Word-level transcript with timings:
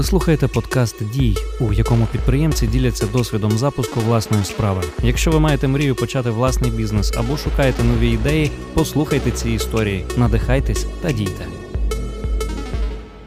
Ви 0.00 0.04
слухаєте 0.04 0.48
подкаст 0.48 1.10
Дій, 1.10 1.36
у 1.60 1.72
якому 1.72 2.06
підприємці 2.12 2.66
діляться 2.66 3.06
досвідом 3.06 3.50
запуску 3.50 4.00
власної 4.00 4.44
справи. 4.44 4.82
Якщо 5.02 5.30
ви 5.30 5.40
маєте 5.40 5.68
мрію 5.68 5.94
почати 5.94 6.30
власний 6.30 6.70
бізнес 6.70 7.12
або 7.16 7.36
шукаєте 7.36 7.84
нові 7.84 8.10
ідеї, 8.10 8.50
послухайте 8.74 9.30
ці 9.30 9.50
історії, 9.50 10.04
надихайтесь 10.16 10.86
та 11.02 11.12
дійте. 11.12 11.46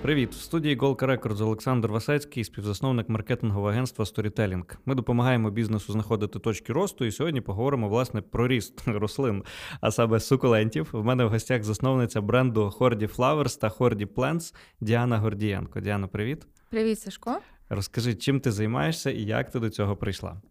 Привіт! 0.02 0.32
В 0.32 0.42
студії 0.42 0.76
Голка 0.76 1.06
Records 1.06 1.42
Олександр 1.42 1.92
Васецький, 1.92 2.44
співзасновник 2.44 3.10
маркетингового 3.10 3.70
агентства 3.70 4.06
Storytelling. 4.06 4.76
Ми 4.86 4.96
допомагаємо 4.96 5.50
бізнесу 5.52 5.92
знаходити 5.94 6.40
точки 6.40 6.74
росту, 6.74 7.06
і 7.06 7.12
сьогодні 7.12 7.42
поговоримо 7.42 7.90
власне 7.90 8.22
про 8.22 8.48
ріст 8.48 8.84
рослин, 8.88 9.44
а 9.82 9.92
саме 9.92 10.20
сукулентів. 10.20 10.90
В 10.92 11.04
мене 11.04 11.26
в 11.26 11.30
гостях 11.30 11.64
засновниця 11.64 12.22
бренду 12.22 12.74
Hordi 12.80 13.16
Flowers 13.16 13.60
та 13.60 13.68
Hordi 13.68 14.06
Plants 14.06 14.56
Діана 14.82 15.18
Гордієнко. 15.18 15.80
Діана, 15.80 16.08
привіт. 16.08 16.48
Привіт, 16.74 17.00
Сашко. 17.00 17.40
Розкажи, 17.70 18.16
чим 18.16 18.40
ти 18.40 18.52
займаєшся 18.52 19.12
і 19.12 19.22
як 19.22 19.50
ти 19.50 19.60
до 19.60 19.70
цього 19.70 19.96
прийшла? 19.96 20.42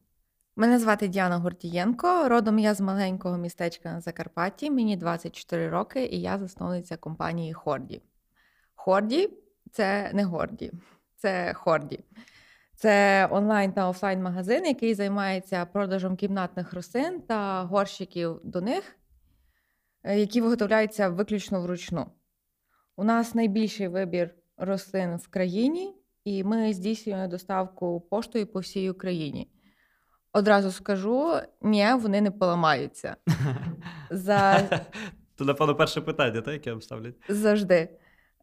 Мене 0.56 0.78
звати 0.78 1.08
Діана 1.08 1.38
Гордієнко. 1.38 2.28
Родом 2.28 2.58
я 2.58 2.74
з 2.74 2.80
маленького 2.80 3.38
містечка 3.38 3.92
на 3.92 4.00
Закарпатті. 4.00 4.70
Мені 4.70 4.96
24 4.96 5.68
роки, 5.68 6.06
і 6.06 6.20
я 6.20 6.38
засновниця 6.38 6.96
компанії 6.96 7.52
Хорді. 7.52 8.02
Хорді 8.74 9.30
це 9.72 10.10
не 10.14 10.24
горді, 10.24 10.72
це 11.16 11.54
хорді. 11.54 12.00
Це 12.74 13.28
онлайн 13.30 13.72
та 13.72 13.88
офлайн 13.88 14.22
магазин, 14.22 14.66
який 14.66 14.94
займається 14.94 15.66
продажем 15.66 16.16
кімнатних 16.16 16.72
рослин 16.72 17.20
та 17.20 17.62
горщиків 17.62 18.40
до 18.44 18.60
них, 18.60 18.96
е, 20.02 20.18
які 20.18 20.40
виготовляються 20.40 21.08
виключно 21.08 21.62
вручну. 21.62 22.06
У 22.96 23.04
нас 23.04 23.34
найбільший 23.34 23.88
вибір 23.88 24.34
рослин 24.56 25.16
в 25.16 25.28
країні, 25.28 25.94
і 26.24 26.44
ми 26.44 26.72
здійснюємо 26.72 27.26
доставку 27.28 28.00
поштою 28.00 28.46
по 28.46 28.60
всій 28.60 28.90
Україні. 28.90 29.48
Одразу 30.32 30.70
скажу, 30.70 31.32
ні, 31.62 31.86
вони 31.94 32.20
не 32.20 32.30
поламаються. 32.30 33.16
За... 34.10 34.68
То, 35.36 35.44
напевно, 35.44 35.74
перше 35.74 36.00
питання, 36.00 36.40
так, 36.40 36.54
яке 36.54 36.70
вам 36.70 36.82
ставлять? 36.82 37.14
Завжди. 37.28 37.88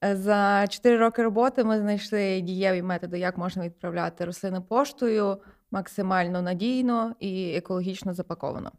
За 0.02 0.68
4 0.68 0.98
роки 0.98 1.24
роботи 1.24 1.64
ми 1.64 1.80
знайшли 1.80 2.42
дієві 2.42 2.82
методи, 2.82 3.20
як 3.20 3.38
можна 3.38 3.66
відправляти 3.66 4.26
рослини 4.26 4.62
поштою 4.62 5.38
максимально 5.72 6.42
надійно 6.42 7.16
і 7.20 7.54
екологічно 7.56 8.14
запаковано. 8.14 8.72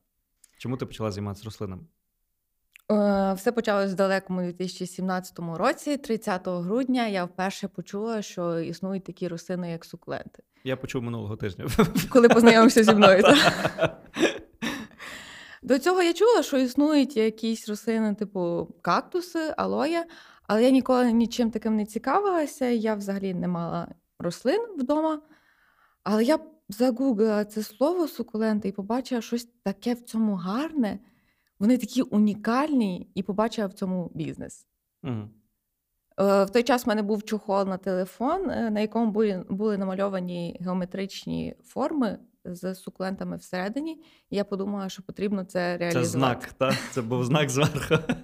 Чому 0.59 0.77
ти 0.77 0.87
почала 0.87 1.11
займатися 1.11 1.45
рослинами? 1.45 1.83
Е, 2.91 3.35
все 3.35 3.53
почалось 3.53 3.93
в 3.93 3.95
далекому 3.95 4.41
2017 4.41 5.39
році. 5.39 5.97
30 5.97 6.49
грудня 6.49 7.07
я 7.07 7.25
вперше 7.25 7.69
почула, 7.69 8.23
що 8.23 8.59
існують 8.59 9.05
такі 9.05 9.29
рослини, 9.29 9.71
як 9.71 9.85
сукуленти. 9.85 10.43
Я 10.65 10.77
почув 10.77 11.03
минулого 11.03 11.37
тижня. 11.37 11.67
Коли 12.11 12.29
познайомився 12.29 12.85
зі 12.85 12.95
мною. 12.95 13.23
До 15.63 15.79
цього 15.79 16.03
я 16.03 16.13
чула, 16.13 16.43
що 16.43 16.59
існують 16.59 17.17
якісь 17.17 17.69
рослини, 17.69 18.15
типу 18.15 18.69
кактуси, 18.83 19.55
алоя, 19.57 20.05
але 20.47 20.65
я 20.65 20.71
ніколи 20.71 21.13
нічим 21.13 21.51
таким 21.51 21.77
не 21.77 21.87
цікавилася. 21.87 22.67
Я 22.67 22.95
взагалі 22.95 23.35
не 23.35 23.49
мала 23.49 23.89
рослин 24.19 24.61
вдома. 24.79 25.21
Але 26.03 26.25
я 26.25 26.39
загуглила 26.69 27.45
це 27.45 27.63
слово 27.63 28.09
сукуленти 28.09 28.69
і 28.69 28.73
побачила 28.73 29.21
щось 29.21 29.49
таке 29.63 29.95
в 29.95 30.01
цьому 30.01 30.35
гарне. 30.35 30.99
Вони 31.61 31.79
такі 31.79 32.03
унікальні, 32.03 33.11
і 33.15 33.23
побачила 33.23 33.67
в 33.67 33.73
цьому 33.73 34.11
бізнес. 34.15 34.67
Угу. 35.03 35.29
В 36.19 36.47
той 36.53 36.63
час 36.63 36.87
в 36.87 36.89
мене 36.89 37.03
був 37.03 37.23
чухол 37.23 37.69
на 37.69 37.77
телефон, 37.77 38.51
е, 38.51 38.71
на 38.71 38.81
якому 38.81 39.11
були 39.11 39.45
були 39.49 39.79
намальовані 39.79 40.57
геометричні 40.61 41.57
форми 41.65 42.19
з 42.45 42.75
сукулентами 42.75 43.37
всередині. 43.37 44.03
І 44.31 44.37
я 44.37 44.45
подумала, 44.45 44.89
що 44.89 45.03
потрібно 45.03 45.45
це 45.45 45.77
реалізувати. 45.77 46.07
Це 46.07 46.11
знак, 46.11 46.53
так? 46.53 46.75
Це 46.93 47.03
був 47.03 47.25
знак 47.25 47.51
зверху. 47.51 47.95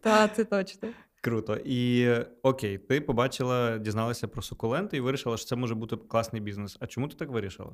Так, 0.00 0.34
це 0.36 0.44
точно. 0.44 0.88
Круто. 1.20 1.58
І 1.64 2.10
окей, 2.42 2.78
ти 2.78 3.00
побачила, 3.00 3.78
дізналася 3.78 4.28
про 4.28 4.42
сукуленти 4.42 4.96
і 4.96 5.00
вирішила, 5.00 5.36
що 5.36 5.46
це 5.46 5.56
може 5.56 5.74
бути 5.74 5.96
класний 5.96 6.42
бізнес. 6.42 6.76
А 6.80 6.86
чому 6.86 7.08
ти 7.08 7.16
так 7.16 7.30
вирішила? 7.30 7.72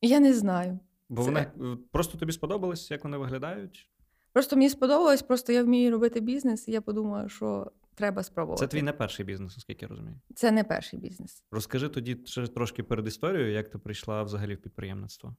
Я 0.00 0.20
не 0.20 0.34
знаю. 0.34 0.78
Бо 1.08 1.24
це... 1.24 1.26
вони 1.26 1.76
просто 1.90 2.18
тобі 2.18 2.32
сподобалось, 2.32 2.90
як 2.90 3.04
вони 3.04 3.16
виглядають? 3.16 3.90
Просто 4.32 4.56
мені 4.56 4.70
сподобалось, 4.70 5.22
просто 5.22 5.52
я 5.52 5.62
вмію 5.62 5.90
робити 5.90 6.20
бізнес, 6.20 6.68
і 6.68 6.72
я 6.72 6.80
подумала, 6.80 7.28
що 7.28 7.72
треба 7.94 8.22
спробувати. 8.22 8.60
Це 8.60 8.66
твій 8.66 8.82
не 8.82 8.92
перший 8.92 9.26
бізнес, 9.26 9.56
оскільки 9.56 9.84
я 9.84 9.88
розумію. 9.88 10.16
Це 10.34 10.50
не 10.50 10.64
перший 10.64 10.98
бізнес. 10.98 11.44
Розкажи 11.50 11.88
тоді 11.88 12.18
ще 12.24 12.46
трошки 12.46 12.82
перед 12.82 13.06
історією, 13.06 13.52
як 13.52 13.68
ти 13.68 13.78
прийшла 13.78 14.22
взагалі 14.22 14.54
в 14.54 14.62
підприємництво. 14.62 15.36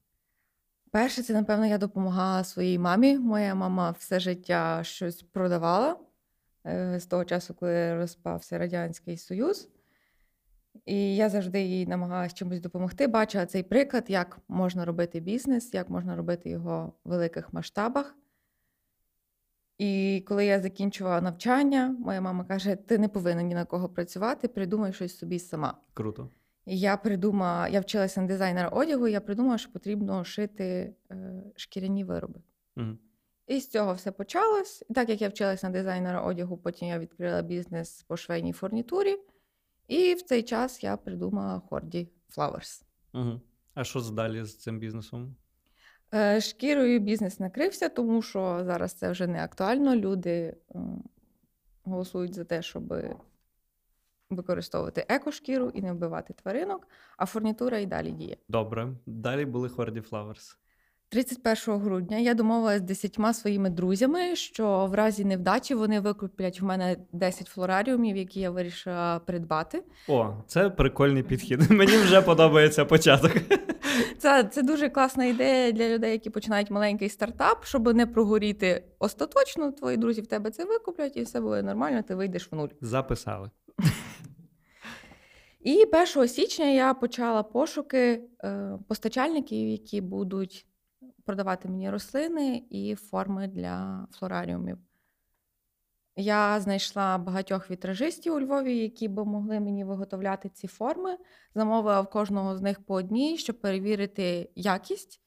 Перше, 0.91 1.23
це, 1.23 1.33
напевно, 1.33 1.65
я 1.65 1.77
допомагала 1.77 2.43
своїй 2.43 2.79
мамі. 2.79 3.19
Моя 3.19 3.55
мама 3.55 3.91
все 3.91 4.19
життя 4.19 4.83
щось 4.83 5.23
продавала. 5.23 5.97
Е, 6.65 6.99
з 6.99 7.05
того 7.05 7.25
часу, 7.25 7.53
коли 7.53 7.95
розпався 7.95 8.57
Радянський 8.57 9.17
Союз. 9.17 9.69
І 10.85 11.15
я 11.15 11.29
завжди 11.29 11.61
їй 11.61 11.87
намагалася 11.87 12.35
чимось 12.35 12.59
допомогти. 12.59 13.07
Бачила 13.07 13.45
цей 13.45 13.63
приклад, 13.63 14.05
як 14.07 14.39
можна 14.47 14.85
робити 14.85 15.19
бізнес, 15.19 15.73
як 15.73 15.89
можна 15.89 16.15
робити 16.15 16.49
його 16.49 16.93
в 17.05 17.09
великих 17.09 17.53
масштабах. 17.53 18.15
І 19.77 20.23
коли 20.27 20.45
я 20.45 20.59
закінчувала 20.59 21.21
навчання, 21.21 21.95
моя 21.99 22.21
мама 22.21 22.43
каже: 22.43 22.75
ти 22.75 22.97
не 22.97 23.07
повинна 23.07 23.41
ні 23.41 23.55
на 23.55 23.65
кого 23.65 23.89
працювати, 23.89 24.47
придумай 24.47 24.93
щось 24.93 25.17
собі 25.17 25.39
сама. 25.39 25.77
Круто. 25.93 26.29
І 26.65 26.79
я 26.79 26.97
придумала, 26.97 27.67
я 27.67 27.79
вчилася 27.79 28.21
на 28.21 28.27
дизайнера 28.27 28.69
одягу, 28.69 29.07
і 29.07 29.11
я 29.11 29.21
придумала, 29.21 29.57
що 29.57 29.71
потрібно 29.71 30.23
шити 30.23 30.93
е, 31.11 31.43
шкіряні 31.55 32.03
вироби. 32.03 32.39
Угу. 32.77 32.97
І 33.47 33.59
з 33.59 33.69
цього 33.69 33.93
все 33.93 34.11
почалось. 34.11 34.85
Так 34.95 35.09
як 35.09 35.21
я 35.21 35.29
вчилась 35.29 35.63
на 35.63 35.69
дизайнера 35.69 36.21
одягу, 36.21 36.57
потім 36.57 36.87
я 36.87 36.99
відкрила 36.99 37.41
бізнес 37.41 38.03
по 38.07 38.17
швейній 38.17 38.53
фурнітурі. 38.53 39.17
І 39.89 40.13
в 40.13 40.21
цей 40.21 40.43
час 40.43 40.83
я 40.83 40.97
придумала 40.97 41.61
Хорді 41.69 42.09
Flowers. 42.37 42.83
Угу. 43.13 43.41
А 43.73 43.83
що 43.83 43.99
далі 44.01 44.43
з 44.45 44.57
цим 44.57 44.79
бізнесом? 44.79 45.35
Е, 46.13 46.41
шкірою 46.41 46.99
бізнес 46.99 47.39
накрився, 47.39 47.89
тому 47.89 48.21
що 48.21 48.61
зараз 48.65 48.93
це 48.93 49.11
вже 49.11 49.27
не 49.27 49.43
актуально. 49.43 49.95
Люди 49.95 50.55
голосують 51.83 52.33
за 52.33 52.43
те, 52.43 52.61
щоб 52.61 52.93
використовувати 54.29 55.05
екошкіру 55.09 55.69
і 55.69 55.81
не 55.81 55.93
вбивати 55.93 56.33
тваринок, 56.33 56.87
а 57.17 57.25
фурнітура 57.25 57.77
і 57.77 57.85
далі 57.85 58.11
діє. 58.11 58.37
Добре. 58.47 58.93
Далі 59.05 59.45
були 59.45 59.69
Хорді 59.69 59.99
Flowers. 59.99 60.55
31 61.09 61.79
грудня 61.79 62.17
я 62.17 62.33
домовилася 62.33 62.79
з 62.79 62.81
десятьма 62.81 63.33
своїми 63.33 63.69
друзями, 63.69 64.35
що 64.35 64.87
в 64.91 64.93
разі 64.93 65.25
невдачі 65.25 65.75
вони 65.75 65.99
викуплять 65.99 66.61
в 66.61 66.65
мене 66.65 66.97
10 67.11 67.47
флораріумів, 67.47 68.17
які 68.17 68.39
я 68.39 68.51
вирішила 68.51 69.19
придбати. 69.19 69.83
О, 70.07 70.33
це 70.47 70.69
прикольний 70.69 71.23
підхід. 71.23 71.71
Мені 71.71 71.97
вже 71.97 72.21
подобається 72.21 72.85
початок. 72.85 73.31
Це 74.17 74.43
це 74.43 74.63
дуже 74.63 74.89
класна 74.89 75.25
ідея 75.25 75.71
для 75.71 75.89
людей, 75.89 76.11
які 76.11 76.29
починають 76.29 76.71
маленький 76.71 77.09
стартап, 77.09 77.65
щоб 77.65 77.95
не 77.95 78.05
прогоріти 78.05 78.83
остаточно. 78.99 79.71
Твої 79.71 79.97
друзі 79.97 80.21
в 80.21 80.27
тебе 80.27 80.51
це 80.51 80.65
викуплять, 80.65 81.17
і 81.17 81.21
все 81.21 81.41
буде 81.41 81.63
нормально. 81.63 82.01
Ти 82.07 82.15
вийдеш 82.15 82.51
в 82.51 82.55
нуль. 82.55 82.67
Записали. 82.81 83.49
І 85.61 85.83
1 86.15 86.27
січня 86.27 86.65
я 86.65 86.93
почала 86.93 87.43
пошуки 87.43 88.21
е, 88.43 88.77
постачальників, 88.87 89.67
які 89.67 90.01
будуть 90.01 90.68
продавати 91.29 91.69
мені 91.69 91.89
рослини 91.89 92.63
і 92.69 92.95
форми 92.95 93.47
для 93.47 94.07
флораріумів. 94.11 94.77
Я 96.15 96.59
знайшла 96.59 97.17
багатьох 97.17 97.71
вітражистів 97.71 98.33
у 98.33 98.39
Львові, 98.39 98.77
які 98.77 99.07
б 99.07 99.25
могли 99.25 99.59
мені 99.59 99.83
виготовляти 99.83 100.49
ці 100.49 100.67
форми. 100.67 101.17
Замовила 101.55 102.01
в 102.01 102.09
кожного 102.09 102.57
з 102.57 102.61
них 102.61 102.85
по 102.85 102.93
одній, 102.93 103.37
щоб 103.37 103.61
перевірити 103.61 104.49
якість. 104.55 105.21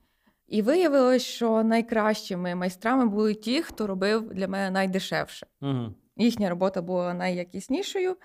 І 0.47 0.63
виявилось, 0.63 1.23
що 1.23 1.63
найкращими 1.63 2.55
майстрами 2.55 3.07
були 3.07 3.35
ті, 3.35 3.63
хто 3.63 3.87
робив 3.87 4.35
для 4.35 4.49
мене 4.49 4.71
найдешевше. 4.71 5.47
Угу. 5.61 5.95
Їхня 6.17 6.51
робота 6.51 6.83
була 6.83 7.15
найякіснішою. 7.15 8.17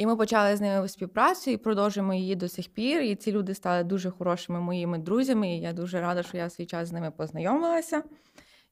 І 0.00 0.06
ми 0.06 0.16
почали 0.16 0.56
з 0.56 0.60
ними 0.60 0.88
співпрацю 0.88 1.50
і 1.50 1.56
продовжуємо 1.56 2.14
її 2.14 2.36
до 2.36 2.48
сих 2.48 2.68
пір. 2.68 3.02
І 3.02 3.14
ці 3.14 3.32
люди 3.32 3.54
стали 3.54 3.84
дуже 3.84 4.10
хорошими 4.10 4.60
моїми 4.60 4.98
друзями. 4.98 5.56
І 5.56 5.60
я 5.60 5.72
дуже 5.72 6.00
рада, 6.00 6.22
що 6.22 6.36
я 6.36 6.50
свій 6.50 6.66
час 6.66 6.88
з 6.88 6.92
ними 6.92 7.10
познайомилася. 7.10 8.02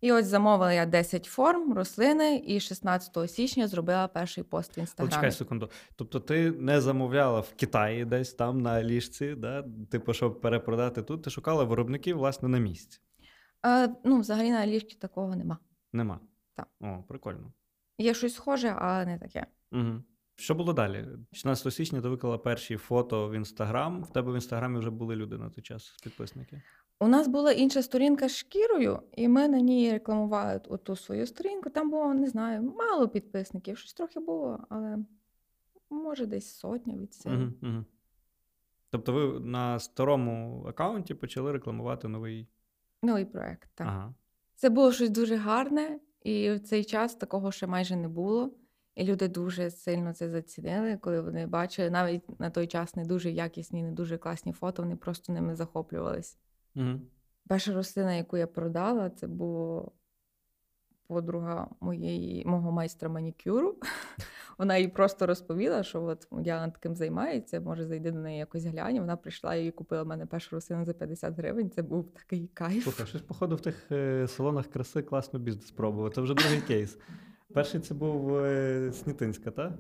І 0.01 0.13
ось 0.13 0.27
замовила 0.27 0.73
я 0.73 0.87
10 0.87 1.25
форм 1.25 1.75
рослини, 1.75 2.43
і 2.47 2.61
16 2.61 3.31
січня 3.31 3.69
зробила 3.69 4.09
перший 4.09 4.45
пост 4.45 4.77
в 4.77 4.79
інстаграмі. 4.79 5.15
Чекай 5.15 5.33
секунду. 5.33 5.71
Тобто, 5.97 6.21
ти 6.21 6.51
не 6.51 6.81
замовляла 6.81 7.41
в 7.41 7.53
Китаї 7.57 8.05
десь 8.05 8.35
там 8.35 8.61
на 8.61 8.83
ліжці, 8.83 9.35
да? 9.35 9.65
типу, 9.91 10.13
щоб 10.13 10.41
перепродати 10.41 11.03
тут, 11.03 11.23
ти 11.23 11.31
шукала 11.31 11.65
виробників 11.65 12.17
власне 12.17 12.49
на 12.49 12.59
місці? 12.59 13.01
Е, 13.67 13.95
Ну, 14.05 14.21
взагалі 14.21 14.51
на 14.51 14.67
ліжці 14.67 14.97
такого 14.97 15.37
нема. 15.37 15.59
Нема. 15.93 16.21
Так. 16.55 16.69
О, 16.81 17.03
прикольно. 17.09 17.53
Є 17.99 18.15
щось 18.15 18.35
схоже, 18.35 18.75
але 18.79 19.07
не 19.07 19.19
таке. 19.19 19.47
Угу. 19.73 20.03
Що 20.41 20.55
було 20.55 20.73
далі? 20.73 21.07
16 21.33 21.75
січня 21.75 22.01
ти 22.01 22.09
виклала 22.09 22.39
перші 22.39 22.77
фото 22.77 23.29
в 23.29 23.35
інстаграм. 23.35 24.03
В 24.03 24.13
тебе 24.13 24.33
в 24.33 24.35
інстаграмі 24.35 24.79
вже 24.79 24.91
були 24.91 25.17
люди 25.17 25.39
на 25.39 25.51
той 25.51 25.63
час, 25.63 25.97
підписники. 26.03 26.63
У 27.01 27.09
нас 27.09 27.29
була 27.29 27.53
інша 27.53 27.83
сторінка 27.83 28.29
з 28.29 28.37
шкірою, 28.37 29.03
і 29.13 29.29
ми 29.29 29.49
на 29.49 29.61
ній 29.61 29.93
рекламували 29.93 30.61
оту 30.69 30.97
свою 30.97 31.27
сторінку. 31.27 31.71
Там 31.71 31.91
було, 31.91 32.15
не 32.15 32.29
знаю, 32.29 32.63
мало 32.63 33.09
підписників, 33.09 33.79
щось 33.79 33.95
трохи 33.95 34.21
було, 34.21 34.59
але 34.69 34.99
може 35.91 36.27
десь 36.27 36.59
сотня 36.59 36.97
від 36.97 37.15
сили. 37.15 37.37
Угу, 37.37 37.53
угу. 37.63 37.85
Тобто 38.91 39.13
ви 39.13 39.41
на 39.41 39.79
старому 39.79 40.65
аккаунті 40.69 41.15
почали 41.15 41.53
рекламувати 41.53 42.09
новий. 42.09 42.49
Новий 43.03 43.25
проект. 43.25 43.71
Так. 43.75 43.87
Ага. 43.87 44.15
Це 44.55 44.71
було 44.71 44.93
щось 44.93 45.11
дуже 45.11 45.37
гарне, 45.37 46.01
і 46.23 46.51
в 46.51 46.61
цей 46.61 46.85
час 46.85 47.15
такого 47.15 47.53
ще 47.53 47.67
майже 47.67 47.97
не 47.97 48.09
було. 48.09 48.53
І 48.99 49.05
люди 49.05 49.29
дуже 49.29 49.71
сильно 49.71 50.13
це 50.13 50.31
зацінили, 50.31 50.97
коли 50.97 51.21
вони 51.21 51.47
бачили 51.47 51.91
навіть 51.91 52.41
на 52.41 52.51
той 52.51 52.67
час 52.67 52.97
не 52.97 53.05
дуже 53.05 53.31
якісні, 53.31 53.83
не 53.83 53.93
дуже 53.93 54.19
класні 54.19 54.53
фото, 54.53 54.83
вони 54.83 54.97
просто 54.97 55.33
ними 55.33 55.55
захоплювались. 55.55 56.39
Угу. 56.77 57.01
Перша 57.49 57.73
рослина, 57.73 58.15
яку 58.15 58.37
я 58.37 58.47
продала, 58.47 59.11
це 59.11 59.27
була 59.27 59.91
подруга 61.07 61.69
моєї, 61.81 62.45
мого 62.47 62.73
майстра 62.73 63.09
манікюру. 63.09 63.77
Вона 64.59 64.77
їй 64.77 64.89
просто 64.89 65.27
розповіла, 65.27 65.83
що 65.83 66.03
от 66.03 66.29
Діана 66.33 66.73
таким 66.73 66.97
займається, 66.97 67.61
може 67.61 67.87
зайди 67.87 68.11
до 68.11 68.19
неї 68.19 68.39
якось 68.39 68.65
глянь. 68.65 68.99
Вона 68.99 69.17
прийшла 69.17 69.55
і 69.55 69.71
купила 69.71 70.03
в 70.03 70.07
мене 70.07 70.27
першу 70.27 70.57
рослину 70.57 70.85
за 70.85 70.93
50 70.93 71.37
гривень. 71.37 71.71
Це 71.71 71.83
був 71.83 72.13
такий 72.13 72.51
кайф. 72.55 72.83
Слухай, 72.83 73.07
щось, 73.07 73.23
походу, 73.23 73.57
в 73.57 73.61
тих 73.61 73.93
е, 73.93 74.29
салонах 74.29 74.67
краси 74.67 75.03
класно 75.03 75.39
бізнес 75.39 75.71
пробувати. 75.71 76.15
Це 76.15 76.21
вже 76.21 76.35
другий 76.35 76.61
кейс. 76.67 76.99
Перший 77.55 77.81
це 77.81 77.95
був 77.95 78.37
е, 78.37 78.93
Снітинська, 78.93 79.51
так? 79.51 79.73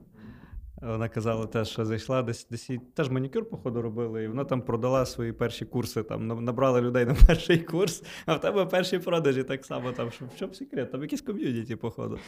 Вона 0.82 1.08
казала 1.08 1.46
теж, 1.46 1.68
що 1.68 1.84
зайшла 1.84 2.22
десь 2.22 2.46
десь 2.50 2.70
теж 2.94 3.10
манікюр, 3.10 3.50
походу, 3.50 3.82
робили, 3.82 4.24
і 4.24 4.28
вона 4.28 4.44
там 4.44 4.62
продала 4.62 5.06
свої 5.06 5.32
перші 5.32 5.64
курси, 5.64 6.02
там 6.02 6.44
набрала 6.44 6.80
людей 6.80 7.04
на 7.04 7.14
перший 7.26 7.58
курс, 7.58 8.02
а 8.26 8.34
в 8.34 8.40
тебе 8.40 8.66
перші 8.66 8.98
продажі 8.98 9.44
так 9.44 9.64
само. 9.64 9.92
Там, 9.92 10.10
що, 10.36 10.46
в 10.46 10.54
секрет? 10.54 10.92
Там 10.92 11.02
якийсь 11.02 11.22
ком'юніті, 11.22 11.76
походу. 11.76 12.18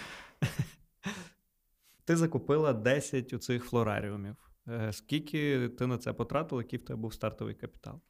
Ти 2.04 2.16
закупила 2.16 2.72
10 2.72 3.32
у 3.32 3.38
цих 3.38 3.64
флораріумів. 3.64 4.36
Е, 4.68 4.92
Скільки 4.92 5.68
ти 5.68 5.86
на 5.86 5.98
це 5.98 6.12
потратила, 6.12 6.62
який 6.62 6.78
в 6.78 6.82
тебе 6.82 7.00
був 7.00 7.14
стартовий 7.14 7.54
капітал? 7.54 8.00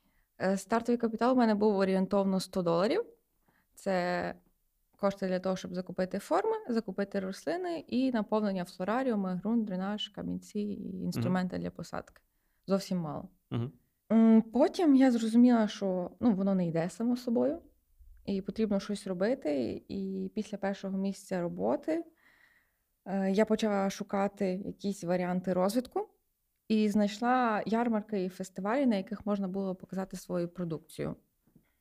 Е, 0.40 0.56
Стартовий 0.56 0.98
капітал 0.98 1.32
у 1.32 1.36
мене 1.36 1.54
був 1.54 1.76
орієнтовно 1.76 2.40
100 2.40 2.62
доларів. 2.62 3.04
Це 3.74 4.34
кошти 5.00 5.26
для 5.26 5.40
того, 5.40 5.56
щоб 5.56 5.74
закупити 5.74 6.18
форми, 6.18 6.56
закупити 6.68 7.20
рослини 7.20 7.84
і 7.88 8.12
наповнення 8.12 8.64
флораріуми, 8.64 9.40
ґрунт, 9.42 9.64
дренаж, 9.64 10.08
камінці 10.08 10.60
і 10.60 11.02
інструменти 11.02 11.58
для 11.58 11.70
посадки. 11.70 12.22
Зовсім 12.66 12.98
мало. 12.98 13.28
Угу. 13.50 14.42
Потім 14.52 14.94
я 14.94 15.10
зрозуміла, 15.10 15.68
що 15.68 16.10
ну, 16.20 16.32
воно 16.32 16.54
не 16.54 16.66
йде 16.66 16.90
само 16.90 17.16
собою, 17.16 17.62
і 18.26 18.42
потрібно 18.42 18.80
щось 18.80 19.06
робити. 19.06 19.82
І 19.88 20.30
після 20.34 20.58
першого 20.58 20.98
місяця 20.98 21.42
роботи 21.42 22.04
е, 23.06 23.30
я 23.30 23.44
почала 23.44 23.90
шукати 23.90 24.46
якісь 24.66 25.04
варіанти 25.04 25.52
розвитку 25.52 26.08
і 26.68 26.88
знайшла 26.88 27.62
ярмарки 27.66 28.24
і 28.24 28.28
фестивалі, 28.28 28.86
на 28.86 28.96
яких 28.96 29.26
можна 29.26 29.48
було 29.48 29.74
показати 29.74 30.16
свою 30.16 30.48
продукцію. 30.48 31.16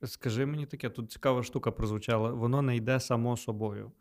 Скажи 0.03 0.45
мені 0.45 0.65
таке, 0.65 0.89
тут 0.89 1.11
цікава 1.11 1.43
штука 1.43 1.71
прозвучала, 1.71 2.31
воно 2.31 2.61
не 2.61 2.75
йде 2.75 2.99
само 2.99 3.37
собою. 3.37 3.91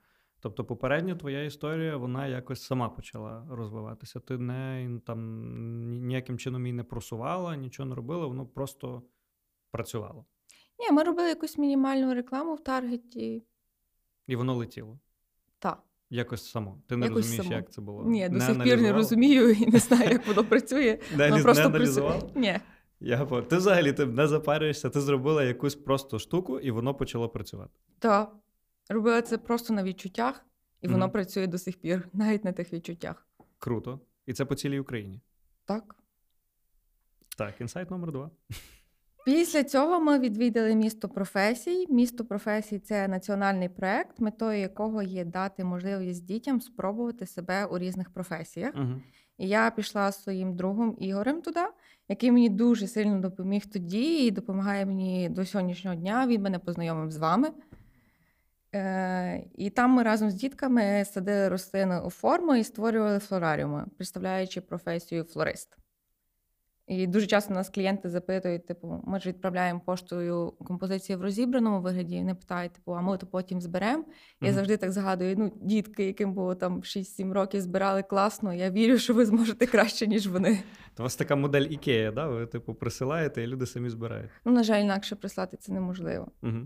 Тобто, 0.41 0.65
попередня 0.65 1.15
твоя 1.15 1.45
історія, 1.45 1.97
вона 1.97 2.27
якось 2.27 2.63
сама 2.63 2.89
почала 2.89 3.47
розвиватися. 3.51 4.21
Ти 4.21 4.39
не 4.39 4.91
там 5.07 6.07
ніяким 6.07 6.39
чином 6.39 6.67
її 6.67 6.73
не 6.73 6.85
просувала, 6.85 7.57
нічого 7.57 7.89
не 7.89 7.95
робила, 7.95 8.27
воно 8.27 8.47
просто 8.47 9.03
працювало. 9.71 10.25
Ні, 10.79 10.93
ми 10.93 11.03
робили 11.03 11.29
якусь 11.29 11.59
мінімальну 11.59 12.15
рекламу 12.15 12.55
в 12.55 12.65
таргеті. 12.65 13.45
І 14.27 14.37
воно 14.37 14.55
летіло. 14.55 14.99
Та. 15.59 15.77
Якось 16.11 16.51
само. 16.51 16.83
Ти 16.87 16.97
не 16.97 17.07
Якось 17.07 17.17
розумієш, 17.17 17.47
само. 17.47 17.57
як 17.57 17.73
це 17.73 17.81
було. 17.81 18.05
Ні, 18.05 18.29
до 18.29 18.41
сих 18.41 18.63
пір 18.63 18.83
не 18.83 18.93
розумію 18.93 19.51
і 19.51 19.67
не 19.67 19.79
знаю, 19.79 20.11
як 20.11 20.27
воно 20.27 20.45
працює. 20.45 20.99
Воно 21.17 21.43
просто 21.43 21.71
працює. 21.71 22.23
Ні. 22.35 22.59
Я 23.01 23.27
ти 23.27 23.57
взагалі 23.57 23.93
ти 23.93 24.07
не 24.07 24.27
запарюєшся, 24.27 24.91
ти 24.91 25.01
зробила 25.01 25.45
якусь 25.45 25.75
просто 25.75 26.19
штуку, 26.19 26.61
і 26.61 26.71
воно 26.71 26.95
почало 26.95 27.29
працювати. 27.29 27.71
Та 27.99 28.29
робила 28.89 29.23
це 29.23 29.39
просто 29.39 29.75
на 29.75 29.83
відчуттях, 29.83 30.45
і 30.81 30.89
воно 30.89 31.05
Мгм. 31.05 31.13
працює 31.13 31.47
до 31.47 31.59
сих 31.59 31.77
пір, 31.81 32.09
навіть 32.13 32.45
на 32.45 32.53
тих 32.53 32.73
відчуттях. 32.73 33.27
Круто. 33.59 34.01
І 34.27 34.33
це 34.33 34.45
по 34.45 34.55
цілій 34.55 34.81
Україні. 34.81 35.21
Так. 35.65 35.95
Так, 37.37 37.61
інсайт 37.61 37.91
номер 37.91 38.13
два. 38.13 38.31
Після 39.25 39.65
цього 39.65 40.01
ми 40.01 40.19
відвідали 40.19 40.75
місто 40.75 41.09
професій. 41.09 41.87
Місто 41.89 42.25
професій 42.25 42.79
це 42.79 43.09
національний 43.09 43.69
проект, 43.69 44.21
метою 44.21 44.59
якого 44.59 45.03
є 45.03 45.25
дати 45.25 45.65
можливість 45.65 46.25
дітям 46.25 46.61
спробувати 46.61 47.27
себе 47.27 47.65
у 47.65 47.79
різних 47.79 48.11
професіях. 48.11 48.75
Угу. 48.75 49.01
І 49.39 49.49
я 49.49 49.71
пішла 49.71 50.13
з 50.13 50.23
своїм 50.23 50.57
другом 50.57 50.97
Ігорем 50.99 51.43
туди, 51.43 51.61
який 52.09 52.33
мені 52.33 52.49
дуже 52.49 52.87
сильно 52.87 53.21
допоміг 53.21 53.67
тоді 53.67 54.27
і 54.27 54.31
допомагає 54.31 54.87
мені 54.87 55.29
до 55.29 55.45
сьогоднішнього 55.45 55.97
дня. 55.97 56.27
Він 56.27 56.43
мене 56.43 56.59
познайомив 56.59 57.11
з 57.11 57.17
вами. 57.17 57.51
Е, 58.75 59.45
і 59.55 59.71
там 59.71 59.91
ми 59.91 60.03
разом 60.03 60.31
з 60.31 60.35
дітками 60.35 61.05
садили 61.05 61.49
рослини 61.49 62.01
у 62.01 62.11
форму 62.11 62.55
і 62.55 62.65
створювали 62.65 63.19
флораріуми, 63.19 63.87
представляючи 63.97 64.61
професію 64.61 65.25
флорист. 65.25 65.77
І 66.89 67.07
дуже 67.07 67.27
часто 67.27 67.55
нас 67.55 67.71
клієнти 67.71 68.11
запитують: 68.11 68.67
типу, 68.67 69.03
ми 69.07 69.21
ж 69.21 69.29
відправляємо 69.29 69.81
поштою 69.81 70.51
композиції 70.65 71.17
в 71.17 71.23
розібраному 71.23 71.81
вигляді. 71.81 72.17
і 72.17 72.19
Вони 72.19 72.35
питають, 72.35 72.73
типу, 72.73 72.93
а 72.93 73.01
ми 73.01 73.19
то 73.19 73.27
потім 73.27 73.61
зберемо. 73.61 74.05
Я 74.41 74.49
Мгм. 74.49 74.55
завжди 74.55 74.77
так 74.77 74.93
згадую: 74.93 75.35
ну, 75.39 75.53
дітки, 75.63 76.07
яким 76.07 76.35
було 76.35 76.55
там 76.55 76.81
6-7 76.83 77.33
років, 77.33 77.61
збирали 77.61 78.03
класно. 78.03 78.55
Я 78.55 78.71
вірю, 78.71 78.99
що 78.99 79.15
ви 79.15 79.27
зможете 79.27 79.67
краще, 79.67 80.07
ніж 80.07 80.27
вони. 80.29 80.59
То 80.95 81.03
у 81.03 81.05
вас 81.05 81.17
така 81.17 81.37
модель 81.37 81.63
Ікея, 81.71 82.13
да? 82.13 82.27
Ви, 82.27 82.47
типу, 82.47 82.75
присилаєте, 82.75 83.43
і 83.43 83.47
люди 83.47 83.67
самі 83.67 83.91
збирають. 83.91 84.31
Ну, 84.45 84.53
на 84.53 84.63
жаль, 84.63 84.81
інакше 84.81 85.17
прислати 85.17 85.57
це 85.57 85.73
неможливо. 85.73 86.29
Угу. 86.43 86.59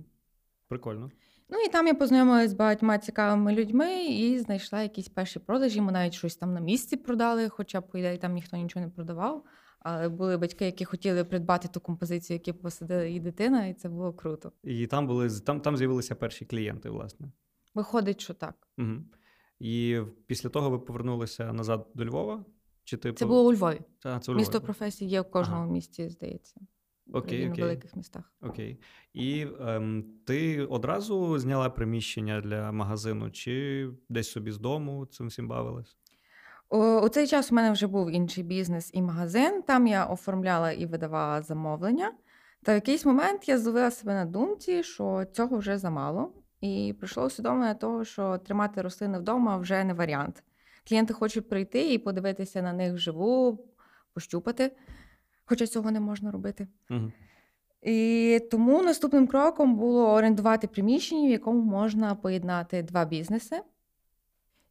Прикольно. 0.69 1.11
Ну 1.49 1.59
і 1.59 1.69
там 1.69 1.87
я 1.87 1.95
познайомилася 1.95 2.49
з 2.49 2.53
багатьма 2.55 2.99
цікавими 2.99 3.53
людьми 3.55 4.05
і 4.05 4.39
знайшла 4.39 4.83
якісь 4.83 5.09
перші 5.09 5.39
продажі. 5.39 5.81
Ми 5.81 5.93
навіть 5.93 6.15
щось 6.15 6.37
там 6.37 6.55
на 6.55 6.61
місці 6.61 6.97
продали, 6.97 7.49
хоча 7.49 7.81
по 7.81 7.99
ідеї 7.99 8.19
там 8.19 8.33
ніхто 8.33 8.57
нічого 8.57 8.85
не 8.87 8.91
продавав. 8.93 9.45
Але 9.85 10.09
були 10.09 10.37
батьки, 10.37 10.65
які 10.65 10.85
хотіли 10.85 11.25
придбати 11.25 11.69
ту 11.69 11.81
композицію, 11.81 12.41
яку 12.47 12.59
посадила 12.59 13.05
її 13.05 13.21
дитина, 13.21 13.67
і 13.67 13.75
це 13.75 13.89
було 13.89 14.13
круто. 14.13 14.53
І 14.65 14.87
там 14.87 15.07
були 15.07 15.31
там, 15.31 15.61
там 15.61 15.77
з'явилися 15.77 16.15
перші 16.15 16.45
клієнти, 16.45 16.91
власне. 16.91 17.33
Виходить, 17.75 18.21
що 18.21 18.35
так. 18.35 18.69
Угу. 18.79 18.93
І 19.59 20.01
після 20.27 20.49
того 20.49 20.71
ви 20.71 20.79
повернулися 20.79 21.53
назад 21.53 21.87
до 21.95 22.05
Львова? 22.05 22.45
Чи 22.85 22.97
ти 22.97 23.13
Це 23.13 23.27
було 23.27 23.49
у 23.49 23.53
Львові. 23.53 23.81
А, 24.05 24.19
це 24.19 24.33
у 24.33 24.35
Місто 24.35 24.53
Львові. 24.53 24.65
професії 24.65 25.11
є 25.11 25.21
в 25.21 25.31
кожному 25.31 25.63
Ага. 25.63 25.73
місті, 25.73 26.09
здається. 26.09 26.61
Окей, 27.13 27.49
окей. 27.49 27.63
в 27.63 27.67
великих 27.67 27.97
містах. 27.97 28.33
Окей. 28.41 28.81
І 29.13 29.47
ем, 29.61 30.05
ти 30.27 30.67
одразу 30.67 31.39
зняла 31.39 31.71
приміщення 31.71 32.41
для 32.41 32.73
магазину, 32.73 33.31
чи 33.31 33.89
десь 34.09 34.31
собі 34.31 34.51
з 34.51 34.59
дому 34.59 35.07
цим 35.07 35.27
всім 35.27 35.49
бавилась? 35.49 35.97
У, 36.73 36.79
у 36.79 37.09
цей 37.09 37.27
час 37.27 37.53
у 37.53 37.55
мене 37.55 37.71
вже 37.71 37.87
був 37.87 38.11
інший 38.11 38.45
бізнес 38.45 38.91
і 38.93 39.03
магазин. 39.03 39.63
Там 39.63 39.87
я 39.87 40.05
оформляла 40.05 40.73
і 40.73 40.87
видавала 40.87 41.43
замовлення. 41.43 42.13
Та 42.63 42.73
в 42.73 42.75
якийсь 42.75 43.05
момент 43.05 43.49
я 43.49 43.59
зловила 43.59 43.91
себе 43.91 44.15
на 44.15 44.25
думці, 44.25 44.83
що 44.83 45.25
цього 45.33 45.57
вже 45.57 45.79
замало. 45.79 46.33
І 46.61 46.95
прийшло 46.99 47.25
усвідомлення 47.25 47.75
того, 47.75 48.05
що 48.05 48.39
тримати 48.39 48.83
рослини 48.83 49.19
вдома 49.19 49.57
вже 49.57 49.85
не 49.85 49.95
варіант. 49.95 50.43
Клієнти 50.89 51.15
хочуть 51.15 51.49
прийти 51.49 51.93
і 51.93 51.99
подивитися 51.99 52.63
на 52.63 52.73
них 52.73 52.93
вживу, 52.95 53.65
пощупати, 54.15 54.73
хоча 55.45 55.67
цього 55.67 55.91
не 55.91 56.01
можна 56.01 56.31
робити. 56.31 56.67
Угу. 56.91 57.13
І 57.83 58.41
тому 58.51 58.83
наступним 58.83 59.27
кроком 59.27 59.77
було 59.77 60.13
орендувати 60.13 60.67
приміщення, 60.67 61.29
в 61.29 61.31
якому 61.31 61.63
можна 61.63 62.15
поєднати 62.15 62.83
два 62.83 63.05
бізнеси. 63.05 63.61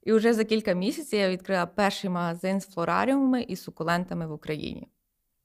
І 0.03 0.13
вже 0.13 0.33
за 0.33 0.43
кілька 0.43 0.73
місяців 0.73 1.19
я 1.19 1.29
відкрила 1.29 1.65
перший 1.65 2.09
магазин 2.09 2.61
з 2.61 2.67
флораріумами 2.67 3.41
і 3.41 3.55
сукулентами 3.55 4.27
в 4.27 4.31
Україні. 4.31 4.87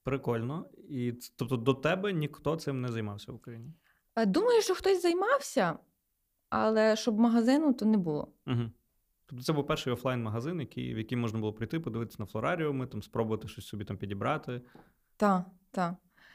Прикольно. 0.02 0.66
І 0.88 1.12
тобто 1.36 1.56
до 1.56 1.74
тебе 1.74 2.12
ніхто 2.12 2.56
цим 2.56 2.80
не 2.80 2.88
займався 2.88 3.32
в 3.32 3.34
Україні. 3.34 3.72
Е, 4.16 4.26
Думаю, 4.26 4.62
що 4.62 4.74
хтось 4.74 5.02
займався, 5.02 5.78
але 6.48 6.96
щоб 6.96 7.18
магазину, 7.18 7.72
то 7.72 7.84
не 7.84 7.96
було. 7.96 8.32
Угу. 8.46 8.70
Тобто 9.26 9.44
це 9.44 9.52
був 9.52 9.66
перший 9.66 9.92
офлайн-магазин, 9.92 10.60
який, 10.60 10.94
в 10.94 10.98
який 10.98 11.18
можна 11.18 11.38
було 11.38 11.52
прийти, 11.52 11.80
подивитися 11.80 12.16
на 12.18 12.26
флораріуми, 12.26 12.86
там, 12.86 13.02
спробувати 13.02 13.48
щось 13.48 13.66
собі 13.66 13.84
там 13.84 13.96
підібрати. 13.96 14.62
Так, 15.16 15.44
так. 15.70 15.94